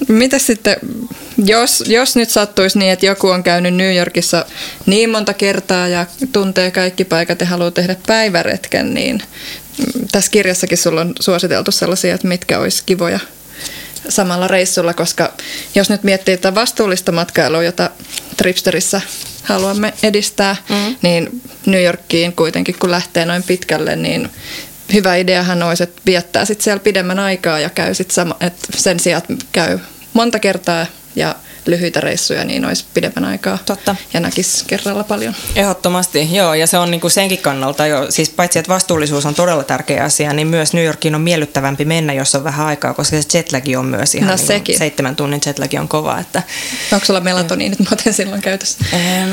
Mitä 0.08 0.40
sitten, 0.40 0.78
jos, 1.46 1.84
jos 1.88 2.16
nyt 2.16 2.30
sattuisi 2.30 2.80
niin, 2.80 2.92
että 2.92 3.06
joku 3.06 3.28
on 3.28 3.44
käynyt 3.44 3.76
New 3.76 3.96
Yorkissa 3.96 4.46
niin 4.86 5.10
monta 5.10 5.34
kertaa 5.34 5.88
ja 5.88 6.06
tuntee 6.32 6.72
kaikki 6.72 7.06
paikat 7.06 7.42
ja 7.42 7.48
haluaa 7.48 7.72
tehdä 7.72 7.96
päiväretken, 8.08 8.94
niin 8.94 9.24
tässä 10.12 10.32
kirjassakin 10.32 10.78
sulla 10.78 11.02
on 11.02 11.14
suositeltu 11.20 11.72
sellaisia, 11.72 12.16
että 12.16 12.28
mitkä 12.28 12.60
olisi 12.60 12.84
kivoja 12.86 13.20
samalla 14.10 14.48
reissulla, 14.48 14.94
koska 14.94 15.34
jos 15.76 15.90
nyt 15.90 16.04
miettii 16.04 16.38
tätä 16.38 16.56
vastuullista 16.56 17.12
matkailua, 17.12 17.64
jota 17.64 17.90
Tripsterissä 18.38 19.02
haluamme 19.44 19.94
edistää, 20.04 20.56
mm. 20.70 20.96
niin 21.02 21.42
New 21.66 21.84
Yorkiin 21.84 22.36
kuitenkin 22.36 22.76
kun 22.80 22.92
lähtee 22.92 23.26
noin 23.26 23.44
pitkälle, 23.44 23.96
niin 23.96 24.30
hyvä 24.94 25.16
ideahan 25.16 25.64
olisi, 25.64 25.84
että 25.84 26.02
viettää 26.06 26.46
sitten 26.46 26.64
siellä 26.64 26.80
pidemmän 26.80 27.20
aikaa 27.20 27.60
ja 27.60 27.70
käy 27.70 27.94
sitten 27.94 28.16
sama, 28.16 28.36
että 28.40 28.68
sen 28.76 29.00
sijaan 29.00 29.22
käy 29.52 29.80
monta 30.14 30.40
kertaa 30.40 30.86
ja 31.16 31.36
lyhyitä 31.70 32.02
reissuja, 32.02 32.44
niin 32.44 32.66
olisi 32.66 32.86
pidemmän 32.94 33.26
aikaa 33.26 33.58
Totta. 33.66 33.96
ja 34.14 34.20
näkisi 34.20 34.66
kerralla 34.68 35.04
paljon. 35.04 35.36
Ehdottomasti, 35.56 36.36
joo, 36.36 36.54
ja 36.54 36.68
se 36.68 36.78
on 36.78 36.92
niin 36.92 37.02
kuin 37.02 37.12
senkin 37.12 37.38
kannalta 37.38 37.88
jo, 37.88 38.12
siis 38.12 38.30
paitsi 38.30 38.60
että 38.60 38.74
vastuullisuus 38.74 39.26
on 39.26 39.36
todella 39.36 39.64
tärkeä 39.64 40.04
asia, 40.04 40.34
niin 40.34 40.48
myös 40.48 40.74
New 40.74 40.86
Yorkiin 40.86 41.16
on 41.16 41.22
miellyttävämpi 41.22 41.86
mennä, 41.86 42.14
jos 42.14 42.36
on 42.36 42.44
vähän 42.44 42.66
aikaa, 42.68 42.94
koska 42.94 43.18
se 43.22 43.38
jetlagi 43.38 43.76
on 43.76 43.86
myös 43.86 44.16
ihan 44.16 44.30
no, 44.30 44.36
niin 44.36 44.48
sekin. 44.48 44.78
seitsemän 44.78 45.16
tunnin 45.16 45.42
jetlagi 45.46 45.78
on 45.78 45.88
kova. 45.88 46.20
Että, 46.20 46.44
Onko 46.94 47.06
sulla 47.06 47.20
melatoniinit 47.20 47.80
muuten 47.80 48.14
silloin 48.14 48.42
käytössä? 48.42 48.80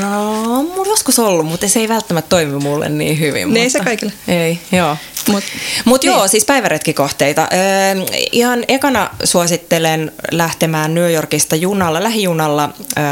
No, 0.01 0.63
mulla 0.63 0.89
joskus 0.89 1.19
ollut, 1.19 1.45
mutta 1.45 1.67
se 1.67 1.79
ei 1.79 1.87
välttämättä 1.87 2.29
toimi 2.29 2.59
mulle 2.59 2.89
niin 2.89 3.19
hyvin. 3.19 3.33
Niin 3.33 3.47
mutta, 3.47 3.59
ei 3.59 3.69
se 3.69 3.79
kaikille. 3.79 4.13
Ei, 4.27 4.59
joo. 4.71 4.97
Mutta 5.27 5.49
Mut 5.85 6.01
niin. 6.03 6.11
joo, 6.11 6.27
siis 6.27 6.45
päiväretkikohteita. 6.45 7.47
Öö, 7.53 8.05
ihan 8.31 8.63
ekana 8.67 9.09
suosittelen 9.23 10.11
lähtemään 10.31 10.93
New 10.93 11.13
Yorkista 11.13 11.55
junalla, 11.55 12.03
lähijunalla 12.27 12.69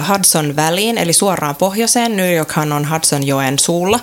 Hudson 0.09 0.55
Valleyin, 0.55 0.97
eli 0.97 1.13
suoraan 1.13 1.55
pohjoiseen. 1.55 2.17
New 2.17 2.35
Yorkhan 2.35 2.71
on 2.71 2.89
Hudsonjoen 2.89 3.59
suulla. 3.59 3.99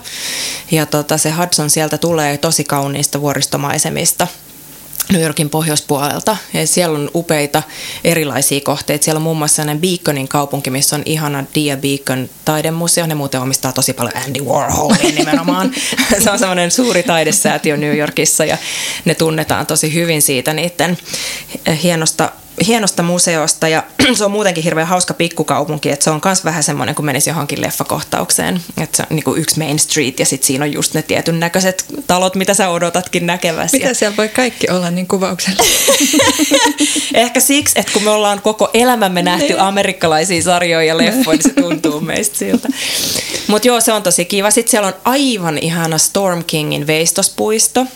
Ja 0.71 0.87
tota, 0.87 1.19
se 1.19 1.31
Hudson 1.31 1.71
sieltä 1.71 1.99
tulee 1.99 2.39
tosi 2.39 2.65
kauniista 2.65 3.21
vuoristomaisemista– 3.21 4.27
New 5.13 5.23
Yorkin 5.23 5.51
pohjoispuolelta. 5.51 6.37
Ja 6.55 6.67
siellä 6.67 6.99
on 6.99 7.11
upeita 7.15 7.63
erilaisia 8.05 8.61
kohteita. 8.61 9.05
Siellä 9.05 9.19
on 9.19 9.23
muun 9.23 9.37
muassa 9.37 9.57
sellainen 9.57 9.81
Beaconin 9.81 10.29
kaupunki, 10.29 10.71
missä 10.71 10.97
on 10.97 11.03
ihana 11.07 11.45
Dia 11.55 11.77
Beacon 11.77 12.29
taidemuseo. 12.45 13.07
Ne 13.07 13.15
muuten 13.15 13.41
omistaa 13.41 13.73
tosi 13.73 13.93
paljon 13.93 14.17
Andy 14.27 14.41
Warholin 14.41 15.15
nimenomaan. 15.19 15.71
Se 16.25 16.31
on 16.31 16.39
semmoinen 16.39 16.71
suuri 16.71 17.03
taidesäätiö 17.03 17.77
New 17.77 17.97
Yorkissa 17.97 18.45
ja 18.45 18.59
ne 19.05 19.15
tunnetaan 19.15 19.67
tosi 19.67 19.95
hyvin 19.95 20.23
siitä 20.23 20.53
niiden 20.53 20.99
hienosta 21.83 22.31
hienosta 22.67 23.03
museosta 23.03 23.69
ja 23.69 23.83
se 24.15 24.25
on 24.25 24.31
muutenkin 24.31 24.65
hirveän 24.65 24.87
hauska 24.87 25.15
pikkukaupunki, 25.15 25.91
että 25.91 26.05
se 26.05 26.11
on 26.11 26.21
myös 26.25 26.45
vähän 26.45 26.63
semmoinen, 26.63 26.95
kun 26.95 27.05
menisi 27.05 27.31
johonkin 27.31 27.61
leffakohtaukseen, 27.61 28.61
että 28.83 28.97
se 28.97 29.03
on 29.03 29.17
niin 29.17 29.25
kuin 29.25 29.41
yksi 29.41 29.59
Main 29.59 29.79
Street 29.79 30.21
ja 30.21 30.27
sitten 30.27 30.47
siinä 30.47 30.65
on 30.65 30.73
just 30.73 30.95
ne 30.95 31.03
tietyn 31.03 31.41
näköiset 31.41 31.85
talot, 32.07 32.35
mitä 32.35 32.55
sä 32.55 32.69
odotatkin 32.69 33.27
näkeväsi. 33.27 33.79
Mitä 33.79 33.95
siellä 33.95 34.17
voi 34.17 34.29
kaikki 34.29 34.71
olla 34.71 34.91
niin 34.91 35.09
kuvauksella? 35.09 35.65
Ehkä 37.15 37.41
siksi, 37.41 37.79
että 37.79 37.93
kun 37.93 38.03
me 38.03 38.11
ollaan 38.11 38.43
koko 38.43 38.71
elämämme 38.75 39.23
nähty 39.23 39.47
niin. 39.47 39.61
amerikkalaisia 39.61 40.43
sarjoja 40.43 40.87
ja 40.87 40.99
leffoja, 40.99 41.37
niin 41.37 41.43
se 41.43 41.63
tuntuu 41.63 42.01
meistä 42.01 42.39
siltä. 42.39 42.69
Mutta 43.47 43.69
joo, 43.69 43.81
se 43.81 43.93
on 43.93 44.03
tosi 44.03 44.25
kiva. 44.25 44.51
Sitten 44.51 44.71
siellä 44.71 44.89
on 44.89 44.95
aivan 45.05 45.59
ihana 45.59 45.99
Storm 45.99 46.45
Kingin 46.45 46.87
veistospuisto, 46.87 47.87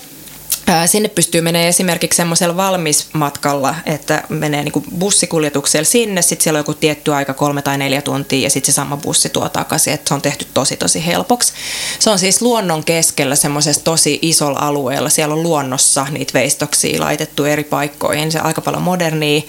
Sinne 0.87 1.09
pystyy 1.09 1.41
menemään 1.41 1.69
esimerkiksi 1.69 2.17
semmoisella 2.17 2.57
valmismatkalla, 2.57 3.75
että 3.87 4.23
menee 4.29 4.63
niin 4.63 4.85
bussikuljetuksella 4.99 5.85
sinne, 5.85 6.23
sitten 6.23 6.45
siellä 6.45 6.57
on 6.57 6.61
joku 6.61 6.75
tietty 6.75 7.15
aika, 7.15 7.35
kolme 7.35 7.63
tai 7.63 7.79
neljä 7.79 8.03
tuntia, 8.03 8.43
ja 8.43 8.51
sitten 8.51 8.73
se 8.73 8.77
sama 8.77 8.97
bussi 8.97 9.29
tuo 9.29 9.49
takaisin, 9.49 9.93
että 9.93 10.09
se 10.09 10.15
on 10.15 10.23
tehty 10.23 10.47
tosi 10.55 10.77
tosi 10.77 11.07
helpoksi. 11.07 11.53
Se 11.99 12.11
on 12.11 12.19
siis 12.19 12.43
luonnon 12.43 12.85
keskellä 12.85 13.37
semmoisessa 13.37 13.85
tosi 13.85 14.19
isolla 14.23 14.59
alueella, 14.59 15.09
siellä 15.09 15.35
on 15.35 15.43
luonnossa 15.43 16.07
niitä 16.11 16.33
veistoksia 16.35 17.01
laitettu 17.01 17.45
eri 17.45 17.65
paikkoihin, 17.65 18.33
se 18.33 18.41
on 18.41 18.47
aika 18.47 18.61
paljon 18.61 18.83
modernia, 18.83 19.43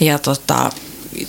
ja 0.00 0.18
tota, 0.18 0.70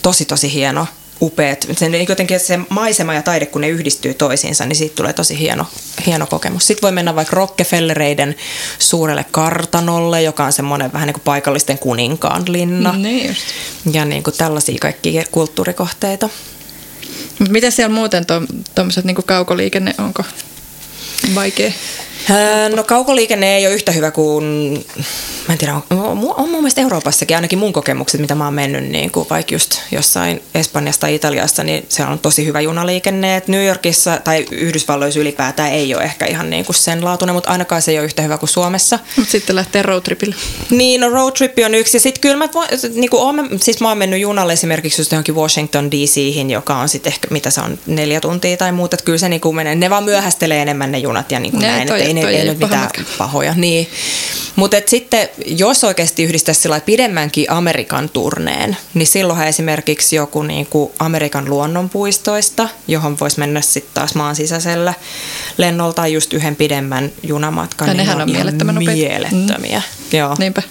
tosi 0.02 0.26
tosi 0.26 0.54
hieno 0.54 0.88
upeat. 1.22 1.68
Sen, 1.78 2.08
jotenkin 2.10 2.40
se 2.40 2.60
maisema 2.70 3.14
ja 3.14 3.22
taide, 3.22 3.46
kun 3.46 3.62
ne 3.62 3.70
yhdistyy 3.70 4.14
toisiinsa, 4.14 4.66
niin 4.66 4.76
siitä 4.76 4.96
tulee 4.96 5.14
tosi 5.14 5.40
hieno, 5.40 5.66
hieno 6.06 6.28
kokemus. 6.28 6.68
Sitten 6.68 6.82
voi 6.82 6.92
mennä 6.92 7.16
vaikka 7.16 7.36
Rockefellereiden 7.36 8.36
suurelle 8.80 9.26
kartanolle, 9.32 10.22
joka 10.22 10.46
on 10.46 10.54
semmoinen 10.54 10.94
vähän 10.94 11.08
niin 11.08 11.14
kuin 11.14 11.24
paikallisten 11.24 11.80
kuninkaan 11.80 12.44
linna. 12.48 12.92
Mm, 12.92 13.02
niin 13.02 13.28
just. 13.28 13.42
Ja 13.92 14.06
niin 14.06 14.24
kuin 14.24 14.38
tällaisia 14.38 14.78
kaikkia 14.82 15.24
kulttuurikohteita. 15.32 16.30
Miten 17.50 17.72
siellä 17.72 17.96
muuten 17.96 18.26
tuommoiset 18.76 19.04
to, 19.04 19.08
niin 19.08 19.16
kaukoliikenne, 19.26 19.96
onko 19.98 20.24
vaikea? 21.36 21.72
No 22.76 22.84
kaukoliikenne 22.84 23.56
ei 23.56 23.68
ole 23.68 23.76
yhtä 23.76 23.92
hyvä 23.92 24.12
kuin, 24.12 24.44
mä 25.48 25.54
en 25.54 25.58
tiedä, 25.58 25.74
on, 25.74 25.84
on, 25.90 26.34
on 26.38 26.50
mun 26.50 26.62
mielestä 26.62 26.82
Euroopassakin 26.82 27.38
ainakin 27.38 27.60
mun 27.60 27.74
kokemukset, 27.74 28.22
mitä 28.22 28.36
mä 28.36 28.46
oon 28.46 28.54
mennyt 28.54 28.84
niin 28.84 29.12
kuin 29.12 29.28
vaikka 29.30 29.56
just 29.56 29.80
jossain 29.92 30.42
Espanjasta 30.56 31.02
tai 31.02 31.16
Italiassa, 31.16 31.64
niin 31.64 31.86
se 31.90 32.04
on 32.04 32.20
tosi 32.20 32.46
hyvä 32.46 32.62
junaliikenne. 32.62 33.36
Et 33.36 33.48
New 33.48 33.66
Yorkissa 33.66 34.20
tai 34.24 34.46
Yhdysvalloissa 34.52 35.20
ylipäätään 35.20 35.72
ei 35.72 35.96
ole 35.96 36.04
ehkä 36.04 36.26
ihan 36.26 36.50
niin 36.50 36.66
kuin 36.66 36.76
sen 36.76 37.06
laatuinen, 37.06 37.36
mutta 37.36 37.50
ainakaan 37.50 37.82
se 37.82 37.92
ei 37.92 37.98
ole 37.98 38.06
yhtä 38.06 38.22
hyvä 38.22 38.38
kuin 38.38 38.50
Suomessa. 38.50 39.00
Mutta 39.16 39.32
sitten 39.32 39.56
lähtee 39.56 39.82
roadtripille. 39.82 40.36
Niin, 40.70 41.02
no 41.02 41.10
roadtrippi 41.10 41.66
on 41.66 41.76
yksi. 41.76 41.98
Ja 41.98 42.02
sitten 42.02 42.22
kyllä 42.22 42.38
mä, 42.38 42.50
niin 42.94 43.10
kuin 43.10 43.24
oon, 43.24 43.50
siis 43.62 43.82
mä 43.82 43.90
oon 43.90 43.98
mennyt 43.98 44.20
junalle 44.20 44.54
esimerkiksi 44.54 45.02
just 45.02 45.12
johonkin 45.12 45.36
Washington 45.36 45.92
DC:hin, 45.92 46.50
joka 46.50 46.76
on 46.76 46.90
sitten 46.90 47.14
ehkä, 47.14 47.28
mitä 47.32 47.50
se 47.50 47.62
on, 47.62 47.80
neljä 47.86 48.22
tuntia 48.22 48.58
tai 48.58 48.72
muuta. 48.72 48.96
Että 48.96 49.06
kyllä 49.06 49.18
se 49.18 49.30
niin 49.30 49.42
kuin 49.42 49.56
menee, 49.56 49.76
ne 49.76 49.90
vaan 49.90 50.04
myöhästelee 50.04 50.62
enemmän 50.62 50.92
ne 50.92 50.98
junat 50.98 51.32
ja 51.32 51.40
niin 51.40 51.52
kuin 51.52 51.62
näin. 51.62 51.88
Toi, 51.88 52.02
ei, 52.02 52.14
ei, 52.18 52.36
ei 52.36 52.46
nyt 52.46 52.60
mitään 52.60 52.82
matka. 52.82 53.02
pahoja. 53.18 53.54
Niin. 53.54 53.90
Mutta 54.56 54.78
sitten, 54.86 55.30
jos 55.46 55.84
oikeasti 55.84 56.24
yhdistäisi 56.24 56.70
pidemmänkin 56.86 57.52
Amerikan 57.52 58.10
turneen, 58.10 58.78
niin 58.94 59.08
silloinhan 59.08 59.48
esimerkiksi 59.48 60.16
joku 60.16 60.44
niinku 60.44 60.94
Amerikan 61.00 61.50
luonnonpuistoista, 61.50 62.70
johon 62.88 63.20
voisi 63.20 63.40
mennä 63.40 63.62
sitten 63.62 63.94
taas 63.94 64.16
maan 64.16 64.36
sisäisellä 64.36 64.94
lennolla 65.58 65.94
tai 65.94 66.14
just 66.14 66.34
yhden 66.34 66.56
pidemmän 66.56 67.12
junamatkan. 67.24 67.88
Ja 67.88 67.94
niin 67.94 68.10
on, 68.10 68.22
on 68.22 68.32
mielettömän 68.32 68.84
mielettömiä. 68.84 69.82
Mm. 70.12 70.18
Joo. 70.18 70.36
Niinpä. 70.40 70.62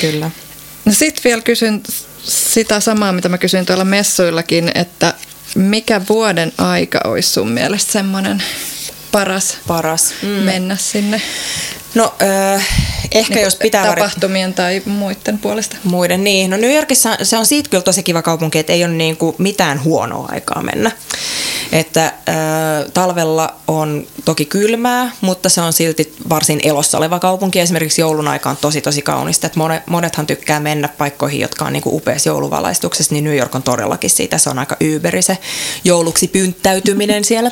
Kyllä. 0.00 0.30
No 0.84 0.92
sitten 0.92 1.24
vielä 1.24 1.42
kysyn 1.42 1.82
sitä 2.28 2.80
samaa, 2.80 3.12
mitä 3.12 3.28
mä 3.28 3.38
kysyin 3.38 3.66
tuolla 3.66 3.84
messuillakin, 3.84 4.70
että 4.74 5.14
mikä 5.54 6.00
vuoden 6.08 6.52
aika 6.58 7.00
olisi 7.04 7.30
sun 7.30 7.50
mielestä 7.50 7.92
semmoinen 7.92 8.42
paras, 9.12 9.58
paras. 9.66 10.14
Mm. 10.22 10.28
mennä 10.28 10.76
sinne? 10.76 11.22
No 11.94 12.14
äh, 12.22 12.66
ehkä 13.12 13.34
niin, 13.34 13.44
jos 13.44 13.56
pitää... 13.56 13.86
Tapahtumien 13.86 14.54
tai 14.54 14.82
muiden 14.86 15.38
puolesta. 15.38 15.76
Muiden, 15.84 16.24
niin. 16.24 16.50
No 16.50 16.56
New 16.56 16.74
Yorkissa 16.74 17.16
se 17.22 17.36
on 17.36 17.46
siitä 17.46 17.70
kyllä 17.70 17.82
tosi 17.82 18.02
kiva 18.02 18.22
kaupunki, 18.22 18.58
että 18.58 18.72
ei 18.72 18.84
ole 18.84 18.92
niin 18.92 19.16
kuin 19.16 19.36
mitään 19.38 19.84
huonoa 19.84 20.28
aikaa 20.32 20.62
mennä. 20.62 20.90
Että 21.72 22.04
äh, 22.04 22.14
talvella 22.94 23.54
on 23.68 24.06
toki 24.24 24.44
kylmää, 24.44 25.10
mutta 25.20 25.48
se 25.48 25.60
on 25.60 25.72
silti 25.72 26.14
varsin 26.28 26.60
elossa 26.62 26.98
oleva 26.98 27.18
kaupunki. 27.18 27.60
Esimerkiksi 27.60 28.00
joulun 28.00 28.28
aika 28.28 28.50
on 28.50 28.56
tosi 28.56 28.80
tosi 28.80 29.02
kaunista. 29.02 29.46
Että 29.46 29.58
monet, 29.58 29.86
monethan 29.86 30.26
tykkää 30.26 30.60
mennä 30.60 30.88
paikkoihin, 30.88 31.40
jotka 31.40 31.64
on 31.64 31.72
niin 31.72 31.82
kuin 31.82 31.94
upeassa 31.94 32.28
jouluvalaistuksessa, 32.28 33.14
niin 33.14 33.24
New 33.24 33.36
York 33.36 33.54
on 33.54 33.62
todellakin 33.62 34.10
siitä. 34.10 34.38
Se 34.38 34.50
on 34.50 34.58
aika 34.58 34.76
yberi 34.80 35.22
se 35.22 35.38
jouluksi 35.84 36.28
pynttäytyminen 36.28 37.24
siellä. 37.24 37.50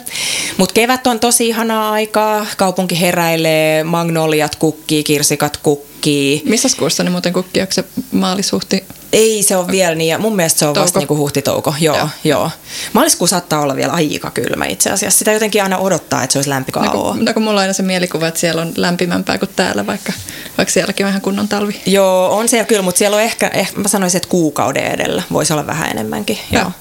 Mutta 0.57 0.72
kevät 0.72 1.07
on 1.07 1.20
tosi 1.20 1.49
ihanaa 1.49 1.91
aikaa. 1.91 2.47
Kaupunki 2.57 3.01
heräilee, 3.01 3.84
magnoliat 4.26 4.56
kukkii, 4.56 5.02
kirsikat 5.02 5.56
kukkii. 5.62 5.95
Missä 6.44 6.68
kuussa 6.78 7.04
ne 7.04 7.11
muuten 7.11 7.32
kukkii? 7.32 7.61
Onko 7.61 7.72
se 7.72 7.84
maalisuhti? 8.12 8.84
Ei 9.12 9.42
se 9.42 9.57
on 9.57 9.66
vielä 9.66 9.94
niin, 9.94 10.09
ja 10.09 10.18
mun 10.18 10.36
mielestä 10.36 10.59
se 10.59 10.66
on 10.66 10.74
Touko. 10.74 10.84
vasta 10.84 10.98
niin 10.98 11.09
kuin 11.09 11.18
huhtitouko. 11.18 11.74
Joo, 11.80 11.96
joo. 11.96 12.09
joo. 12.24 12.50
Maaliskuu 12.92 13.26
saattaa 13.26 13.61
olla 13.61 13.76
vielä 13.76 13.92
aika 13.92 14.30
kylmä 14.30 14.64
itse 14.66 14.90
asiassa. 14.90 15.18
Sitä 15.18 15.32
jotenkin 15.32 15.62
aina 15.62 15.78
odottaa, 15.78 16.22
että 16.22 16.32
se 16.32 16.38
olisi 16.38 16.50
lämpi 16.50 16.72
no, 16.76 16.90
kun, 16.90 17.24
no 17.24 17.34
kun 17.34 17.42
mulla 17.42 17.61
on 17.61 17.62
aina 17.62 17.72
se 17.72 17.82
mielikuva, 17.82 18.28
että 18.28 18.40
siellä 18.40 18.62
on 18.62 18.72
lämpimämpää 18.76 19.38
kuin 19.38 19.50
täällä, 19.57 19.86
vaikka, 19.86 20.12
vaikka 20.59 20.72
sielläkin 20.72 21.07
on 21.07 21.11
ihan 21.11 21.22
kunnon 21.22 21.48
talvi. 21.48 21.80
Joo, 21.86 22.36
on 22.36 22.48
siellä 22.48 22.66
kyllä, 22.66 22.82
mutta 22.82 22.98
siellä 22.98 23.16
on 23.16 23.22
ehkä, 23.22 23.50
ehkä 23.54 23.80
mä 23.80 23.88
sanoisin, 23.88 24.18
että 24.18 24.28
kuukauden 24.28 24.86
edellä. 24.86 25.22
Voisi 25.32 25.52
olla 25.52 25.66
vähän 25.66 25.90
enemmänkin. 25.90 26.38
Joo. 26.52 26.62
joo. 26.62 26.72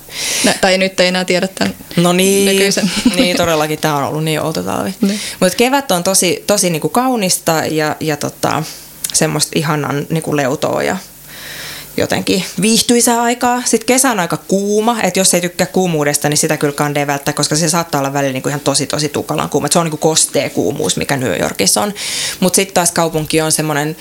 No, 0.43 0.51
tai 0.61 0.78
nyt 0.78 0.99
ei 0.99 1.07
enää 1.07 1.26
tiedä 1.26 1.47
tämän 1.47 1.76
No 1.97 2.13
niin, 2.13 2.45
nykyisen. 2.45 2.91
niin 3.15 3.38
todellakin 3.38 3.80
tämä 3.80 3.97
on 3.97 4.03
ollut 4.03 4.23
niin 4.23 4.41
outo 4.41 4.63
talvi. 4.63 4.95
Niin. 5.01 5.19
Mutta 5.39 5.57
kevät 5.57 5.91
on 5.91 6.03
tosi, 6.03 6.43
tosi 6.47 6.69
niinku 6.69 6.89
kaunista 6.89 7.51
ja, 7.51 7.95
ja 7.99 8.17
tota, 8.17 8.63
semmoista 9.16 9.51
ihanan 9.55 10.05
niinku 10.09 10.36
leutoa 10.36 10.84
ja 10.84 10.97
jotenkin 11.97 12.43
viihtyisää 12.61 13.21
aikaa. 13.21 13.61
Sitten 13.65 13.87
kesä 13.87 14.11
on 14.11 14.19
aika 14.19 14.37
kuuma, 14.37 15.01
että 15.01 15.19
jos 15.19 15.33
ei 15.33 15.41
tykkää 15.41 15.67
kuumuudesta, 15.67 16.29
niin 16.29 16.37
sitä 16.37 16.57
kyllä 16.57 16.73
kandee 16.73 17.07
välttää, 17.07 17.33
koska 17.33 17.55
se 17.55 17.69
saattaa 17.69 17.99
olla 17.99 18.13
välillä 18.13 18.33
niinku 18.33 18.49
ihan 18.49 18.61
tosi 18.61 18.87
tosi 18.87 19.09
tukalan 19.09 19.49
kuuma. 19.49 19.65
Et 19.65 19.71
se 19.71 19.79
on 19.79 19.85
niinku 19.85 19.97
kostea 19.97 20.49
kuumuus, 20.49 20.97
mikä 20.97 21.17
New 21.17 21.39
Yorkissa 21.41 21.81
on. 21.81 21.93
Mutta 22.39 22.55
sitten 22.55 22.73
taas 22.73 22.91
kaupunki 22.91 23.41
on 23.41 23.51
semmoinen 23.51 23.95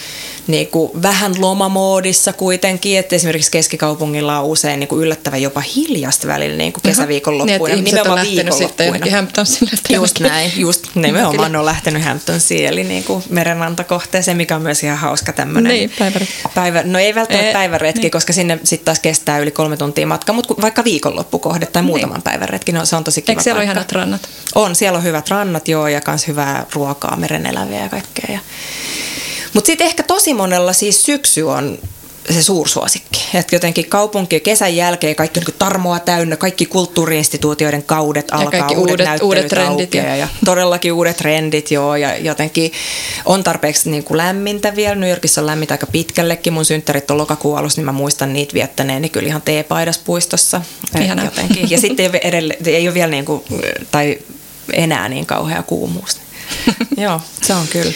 niinku 0.46 0.90
vähän 1.02 1.40
lomamoodissa 1.40 2.32
kuitenkin, 2.32 2.98
että 2.98 3.16
esimerkiksi 3.16 3.50
keskikaupungilla 3.50 4.40
on 4.40 4.46
usein 4.46 4.80
niinku 4.80 5.00
yllättävän 5.00 5.42
jopa 5.42 5.60
hiljasta 5.60 6.26
välillä 6.26 6.56
niinku 6.56 6.80
kesäviikonloppuina. 6.80 7.74
Niin, 7.74 7.96
että 7.98 8.12
on 8.12 8.14
lähtenyt 8.14 8.54
sitten 8.54 9.12
Hamptonsille. 9.12 9.70
Just 9.88 10.20
näin, 10.20 10.52
just 10.56 10.86
nimenomaan 10.94 11.52
ne 11.52 11.58
on 11.58 11.64
lähtenyt 11.64 12.04
Hamptonsiin, 12.04 12.66
eli 12.66 12.84
niinku 12.84 13.22
merenrantakohteeseen, 13.28 14.36
mikä 14.36 14.56
on 14.56 14.62
myös 14.62 14.84
ihan 14.84 14.98
hauska 14.98 15.32
tämmöinen. 15.32 15.72
Niin, 15.72 15.92
päiväretki. 15.98 16.34
Päivä, 16.54 16.82
no 16.82 16.98
ei 16.98 17.14
välttämättä 17.14 17.50
e- 17.50 17.52
päiväretki 17.52 17.83
retki, 17.84 18.00
niin. 18.00 18.10
koska 18.10 18.32
sinne 18.32 18.58
sitten 18.64 18.84
taas 18.84 19.00
kestää 19.00 19.38
yli 19.38 19.50
kolme 19.50 19.76
tuntia 19.76 20.06
matka, 20.06 20.32
mutta 20.32 20.54
vaikka 20.60 20.84
viikonloppukohde 20.84 21.66
tai 21.66 21.82
niin. 21.82 21.86
muutaman 21.86 22.22
päivän 22.22 22.48
retki, 22.48 22.72
no 22.72 22.84
se 22.84 22.96
on 22.96 23.04
tosi 23.04 23.22
kiva 23.22 23.32
Eikö 23.32 23.42
siellä 23.42 23.58
paikka. 23.58 23.70
ole 23.70 23.74
ihanat 23.74 23.92
rannat? 23.92 24.28
On, 24.54 24.74
siellä 24.74 24.96
on 24.96 25.04
hyvät 25.04 25.30
rannat 25.30 25.68
joo 25.68 25.88
ja 25.88 26.00
myös 26.06 26.26
hyvää 26.26 26.66
ruokaa, 26.72 27.16
mereneläviä 27.16 27.82
ja 27.82 27.88
kaikkea. 27.88 28.34
Ja... 28.34 28.38
Mutta 29.54 29.66
sitten 29.66 29.86
ehkä 29.86 30.02
tosi 30.02 30.34
monella 30.34 30.72
siis 30.72 31.04
syksy 31.04 31.42
on 31.42 31.78
se 32.30 32.42
suursuosikki. 32.42 33.24
Että 33.34 33.56
jotenkin 33.56 33.88
kaupunki 33.88 34.40
kesän 34.40 34.76
jälkeen 34.76 35.16
kaikki 35.16 35.40
on 35.40 35.44
niin 35.46 35.58
tarmoa 35.58 35.98
täynnä, 35.98 36.36
kaikki 36.36 36.66
kulttuuriinstituutioiden 36.66 37.82
kaudet 37.82 38.28
ja 38.30 38.38
alkaa, 38.38 38.68
uudet, 38.68 38.80
uudet, 38.80 39.22
uudet 39.22 39.48
trendit. 39.48 39.94
Ja. 39.94 40.16
ja 40.16 40.28
todellakin 40.44 40.92
uudet 40.92 41.16
trendit, 41.16 41.70
joo. 41.70 41.96
Ja 41.96 42.16
jotenkin 42.16 42.72
on 43.24 43.44
tarpeeksi 43.44 43.90
niin 43.90 44.04
kuin 44.04 44.18
lämmintä 44.18 44.76
vielä. 44.76 44.94
New 44.94 45.10
Yorkissa 45.10 45.40
on 45.40 45.46
lämmintä 45.46 45.74
aika 45.74 45.86
pitkällekin. 45.86 46.52
Mun 46.52 46.64
synttärit 46.64 47.10
on 47.10 47.18
lokakuun 47.18 47.58
alussa, 47.58 47.78
niin 47.78 47.86
mä 47.86 47.92
muistan 47.92 48.32
niitä 48.32 48.54
viettäneeni 48.54 49.08
kyllä 49.08 49.28
ihan 49.28 49.42
teepaidas 49.42 49.98
puistossa. 49.98 50.60
Jotenkin. 51.24 51.70
Ja 51.70 51.78
sitten 51.78 52.04
ei, 52.04 52.10
ole 52.10 52.20
edelle, 52.24 52.58
ei 52.66 52.88
ole 52.88 52.94
vielä 52.94 53.10
niin 53.10 53.24
kuin, 53.24 53.44
tai 53.90 54.18
enää 54.72 55.08
niin 55.08 55.26
kauhea 55.26 55.62
kuumuus. 55.62 56.20
Joo, 56.96 57.20
se 57.42 57.54
on 57.54 57.66
kyllä. 57.68 57.92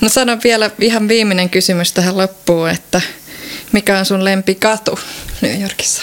No 0.00 0.08
sanon 0.08 0.40
vielä 0.44 0.70
ihan 0.80 1.08
viimeinen 1.08 1.50
kysymys 1.50 1.92
tähän 1.92 2.16
loppuun, 2.16 2.70
että– 2.70 3.00
mikä 3.72 3.98
on 3.98 4.04
sun 4.04 4.24
lempikatu 4.24 4.98
New 5.40 5.60
Yorkissa 5.60 6.02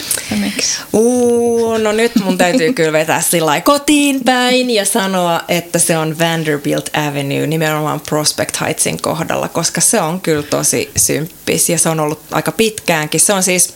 Uu, 0.94 1.78
no 1.78 1.92
nyt 1.92 2.12
mun 2.24 2.38
täytyy 2.38 2.74
kyllä 2.74 2.92
vetää 2.92 3.22
sillä 3.22 3.62
kotiin 3.62 4.24
päin 4.24 4.70
ja 4.70 4.86
sanoa, 4.86 5.42
että 5.48 5.80
se 5.80 5.98
on 5.98 6.20
Vanderbilt 6.20 6.90
Avenue 6.94 7.48
nimenomaan 7.48 8.02
Prospect 8.10 8.62
Heightsin 8.62 9.02
kohdalla, 9.02 9.48
koska 9.48 9.82
se 9.82 10.02
on 10.02 10.22
kyllä 10.22 10.44
tosi 10.44 10.92
symppis 10.96 11.70
ja 11.70 11.78
se 11.78 11.90
on 11.90 12.00
ollut 12.00 12.20
aika 12.32 12.52
pitkäänkin. 12.52 13.20
Se 13.20 13.34
on 13.34 13.44
siis 13.44 13.74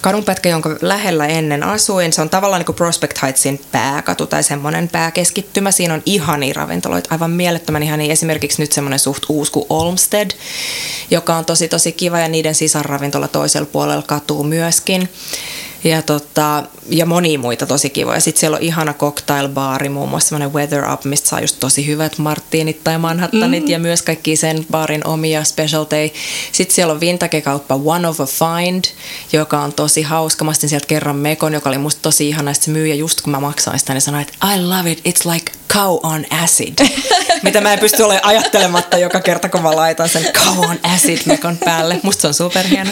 kadunpätkä, 0.00 0.48
jonka 0.48 0.76
lähellä 0.80 1.26
ennen 1.26 1.62
asuin. 1.62 2.12
Se 2.12 2.22
on 2.22 2.30
tavallaan 2.30 2.60
niin 2.60 2.66
kuin 2.66 2.76
Prospect 2.76 3.22
Heightsin 3.22 3.60
pääkatu 3.72 4.26
tai 4.26 4.42
semmoinen 4.42 4.88
pääkeskittymä. 4.88 5.70
Siinä 5.70 5.94
on 5.94 6.02
ihania 6.06 6.54
ravintoloita, 6.56 7.08
aivan 7.12 7.30
mielettömän 7.30 7.82
ihania. 7.82 8.12
Esimerkiksi 8.12 8.62
nyt 8.62 8.72
semmoinen 8.72 8.98
suht 8.98 9.22
uusi 9.28 9.52
kuin 9.52 9.66
Olmsted, 9.68 10.30
joka 11.10 11.34
on 11.34 11.44
tosi 11.44 11.68
tosi 11.68 11.92
kiva 11.92 12.18
ja 12.18 12.28
niiden 12.28 12.54
sisarravintola 12.54 13.28
toisella 13.28 13.68
puolella 13.72 14.02
katuu 14.02 14.44
myöskin 14.44 15.08
ja, 15.84 16.02
tota, 16.02 16.62
ja 16.88 17.06
monia 17.06 17.38
muita 17.38 17.66
tosi 17.66 17.90
kivoja. 17.90 18.20
Sitten 18.20 18.40
siellä 18.40 18.56
on 18.56 18.62
ihana 18.62 18.94
cocktailbaari, 18.94 19.88
muun 19.88 20.08
muassa 20.08 20.28
semmoinen 20.28 20.54
Weather 20.54 20.92
Up, 20.92 21.04
mistä 21.04 21.28
saa 21.28 21.40
just 21.40 21.56
tosi 21.60 21.86
hyvät 21.86 22.18
marttiinit 22.18 22.84
tai 22.84 22.98
Manhattanit 22.98 23.64
mm. 23.64 23.70
ja 23.70 23.78
myös 23.78 24.02
kaikki 24.02 24.36
sen 24.36 24.66
baarin 24.70 25.06
omia 25.06 25.44
specialty. 25.44 25.96
Sitten 26.52 26.74
siellä 26.74 26.92
on 26.92 27.00
vintage-kauppa 27.00 27.74
One 27.84 28.08
of 28.08 28.20
a 28.20 28.26
Find, 28.26 28.84
joka 29.32 29.60
on 29.60 29.72
tosi 29.72 30.02
hauska. 30.02 30.44
Mä 30.44 30.52
sieltä 30.54 30.86
kerran 30.86 31.16
mekon, 31.16 31.54
joka 31.54 31.68
oli 31.68 31.78
musta 31.78 32.02
tosi 32.02 32.28
ihana. 32.28 32.54
Sitten 32.54 32.74
se 32.74 32.78
myyjä 32.78 32.94
just 32.94 33.20
kun 33.20 33.30
mä 33.30 33.40
maksoin 33.40 33.78
sitä, 33.78 33.92
niin 33.92 34.00
sanoi, 34.00 34.22
että 34.22 34.54
I 34.54 34.62
love 34.62 34.90
it, 34.90 34.98
it's 34.98 35.32
like 35.32 35.52
cow 35.72 35.98
on 36.02 36.24
acid. 36.30 36.74
Mitä 37.42 37.60
mä 37.60 37.72
en 37.72 37.78
pysty 37.78 38.02
olemaan 38.02 38.24
ajattelematta 38.24 38.98
joka 38.98 39.20
kerta, 39.20 39.48
kun 39.48 39.62
mä 39.62 39.76
laitan 39.76 40.08
sen 40.08 40.24
cow 40.32 40.58
on 40.58 40.78
acid 40.82 41.18
mekon 41.26 41.58
päälle. 41.64 42.00
Musta 42.02 42.20
se 42.20 42.28
on 42.28 42.34
superhieno. 42.34 42.90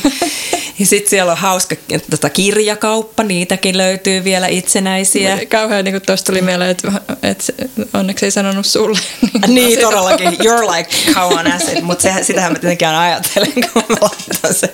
Ja 0.78 0.86
sitten 0.86 1.10
siellä 1.10 1.32
on 1.32 1.38
hauska 1.38 1.76
tota, 2.10 2.30
kirjakauppa, 2.74 3.22
niitäkin 3.22 3.78
löytyy 3.78 4.24
vielä 4.24 4.46
itsenäisiä. 4.46 5.38
Kauhean 5.50 5.84
niin 5.84 6.02
tuosta 6.02 6.26
tuli 6.26 6.42
mieleen, 6.42 6.70
että, 6.70 6.92
että 7.22 7.52
onneksi 7.94 8.24
ei 8.24 8.30
sanonut 8.30 8.66
sulle. 8.66 8.98
Niin, 9.46 9.54
niin 9.54 9.80
todellakin, 9.80 10.28
you're 10.44 10.76
like 10.76 10.90
how 11.14 11.38
on 11.38 11.52
acid, 11.52 11.80
mutta 11.80 12.08
sitähän 12.22 12.52
mä 12.52 12.58
tietenkin 12.58 12.88
aina 12.88 13.02
ajattelen, 13.02 13.52
kun 13.52 13.82
mä 13.88 13.96
laitan 14.00 14.54
sen. 14.54 14.70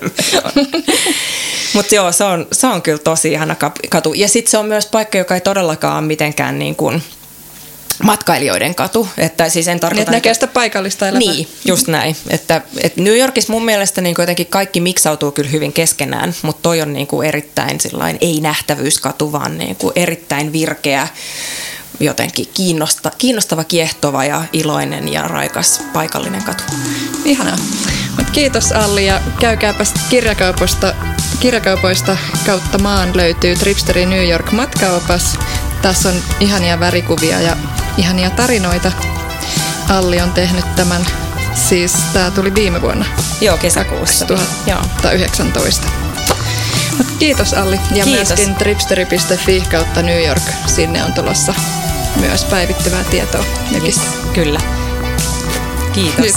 Mutta 1.73 1.95
joo, 1.95 2.11
se 2.11 2.23
on, 2.23 2.47
se 2.51 2.67
on 2.67 2.81
kyllä 2.81 2.97
tosi 2.97 3.31
ihana 3.31 3.55
katu. 3.89 4.13
Ja 4.13 4.27
sitten 4.27 4.51
se 4.51 4.57
on 4.57 4.65
myös 4.65 4.85
paikka, 4.85 5.17
joka 5.17 5.35
ei 5.35 5.41
todellakaan 5.41 6.03
mitenkään 6.03 6.59
niin 6.59 6.75
kuin– 6.75 7.01
matkailijoiden 8.03 8.75
katu. 8.75 9.07
Että 9.17 9.49
siis 9.49 9.67
en 9.67 9.79
tarkoita, 9.79 10.01
että 10.01 10.11
näkee 10.11 10.33
sitä 10.33 10.47
paikallista 10.47 11.07
elämää. 11.07 11.19
Niin, 11.19 11.47
just 11.65 11.87
näin. 11.87 12.15
Että, 12.29 12.61
että 12.83 13.01
New 13.01 13.17
Yorkissa 13.17 13.53
mun 13.53 13.65
mielestä 13.65 14.01
niin 14.01 14.15
jotenkin 14.19 14.47
kaikki 14.47 14.79
miksautuu 14.79 15.31
kyllä 15.31 15.49
hyvin 15.49 15.73
keskenään, 15.73 16.35
mutta 16.41 16.59
toi 16.61 16.81
on 16.81 16.93
niin 16.93 17.07
kuin 17.07 17.27
erittäin 17.27 17.79
sillain, 17.81 18.17
ei 18.21 18.41
nähtävyyskatu, 18.41 19.31
vaan 19.31 19.57
niin 19.57 19.75
kuin 19.75 19.93
erittäin 19.95 20.53
virkeä, 20.53 21.07
jotenkin 21.99 22.47
kiinnosta, 22.53 23.11
kiinnostava, 23.17 23.63
kiehtova 23.63 24.25
ja 24.25 24.43
iloinen 24.53 25.13
ja 25.13 25.27
raikas 25.27 25.81
paikallinen 25.93 26.43
katu. 26.43 26.63
Ihanaa. 27.25 27.57
Mut 28.17 28.29
kiitos 28.29 28.71
Alli 28.71 29.05
ja 29.05 29.21
käykääpä 29.39 29.83
kirjakaupoista, 30.09 30.93
kirjakaupoista 31.39 32.17
kautta 32.45 32.77
maan 32.77 33.17
löytyy 33.17 33.55
Tripsteri 33.55 34.05
New 34.05 34.29
York 34.29 34.51
matkaopas. 34.51 35.39
Tässä 35.81 36.09
on 36.09 36.15
ihania 36.39 36.79
värikuvia 36.79 37.41
ja 37.41 37.57
ihania 37.97 38.29
tarinoita. 38.29 38.91
Alli 39.89 40.21
on 40.21 40.31
tehnyt 40.31 40.75
tämän, 40.75 41.05
siis 41.53 41.93
tämä 42.13 42.31
tuli 42.31 42.55
viime 42.55 42.81
vuonna. 42.81 43.05
Joo, 43.41 43.57
kesäkuussa. 43.57 44.25
2019. 44.25 45.87
Mut 46.97 47.07
kiitos 47.19 47.53
Alli 47.53 47.79
ja 47.95 48.03
kiitos. 48.03 48.27
myöskin 48.27 48.55
tripsteri.fi 48.55 49.63
kautta 49.71 50.01
New 50.01 50.25
York. 50.27 50.43
Sinne 50.67 51.03
on 51.03 51.13
tulossa 51.13 51.53
myös 52.15 52.43
päivittyvää 52.45 53.03
tietoa 53.03 53.45
Yes, 53.85 54.01
kyllä. 54.33 54.59
Kiitos. 55.93 56.33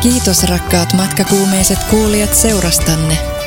Kiitos 0.00 0.42
rakkaat 0.44 0.92
matkakuumeiset 0.92 1.84
kuulijat 1.84 2.34
seurastanne. 2.34 3.39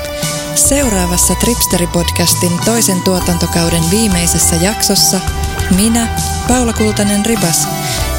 Seuraavassa 0.55 1.33
Tripsteri-podcastin 1.33 2.65
toisen 2.65 3.01
tuotantokauden 3.01 3.83
viimeisessä 3.91 4.55
jaksossa 4.55 5.19
minä, 5.75 6.07
Paula 6.47 6.73
Kultanen 6.73 7.25
Ribas, 7.25 7.67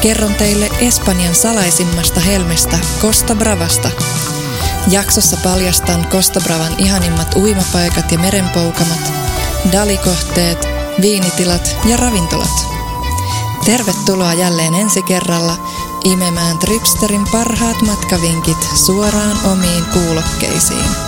kerron 0.01 0.35
teille 0.35 0.69
Espanjan 0.79 1.35
salaisimmasta 1.35 2.19
helmestä 2.19 2.79
Costa 3.01 3.35
Bravasta. 3.35 3.89
Jaksossa 4.87 5.37
paljastan 5.43 6.07
Kostabravan 6.07 6.75
ihanimmat 6.77 7.35
uimapaikat 7.35 8.11
ja 8.11 8.19
merenpoukamat, 8.19 9.13
dalikohteet, 9.71 10.67
viinitilat 11.01 11.75
ja 11.85 11.97
ravintolat. 11.97 12.65
Tervetuloa 13.65 14.33
jälleen 14.33 14.73
ensi 14.73 15.03
kerralla 15.03 15.57
imemään 16.03 16.57
Tripsterin 16.57 17.25
parhaat 17.31 17.81
matkavinkit 17.81 18.67
suoraan 18.85 19.37
omiin 19.45 19.85
kuulokkeisiin. 19.85 21.04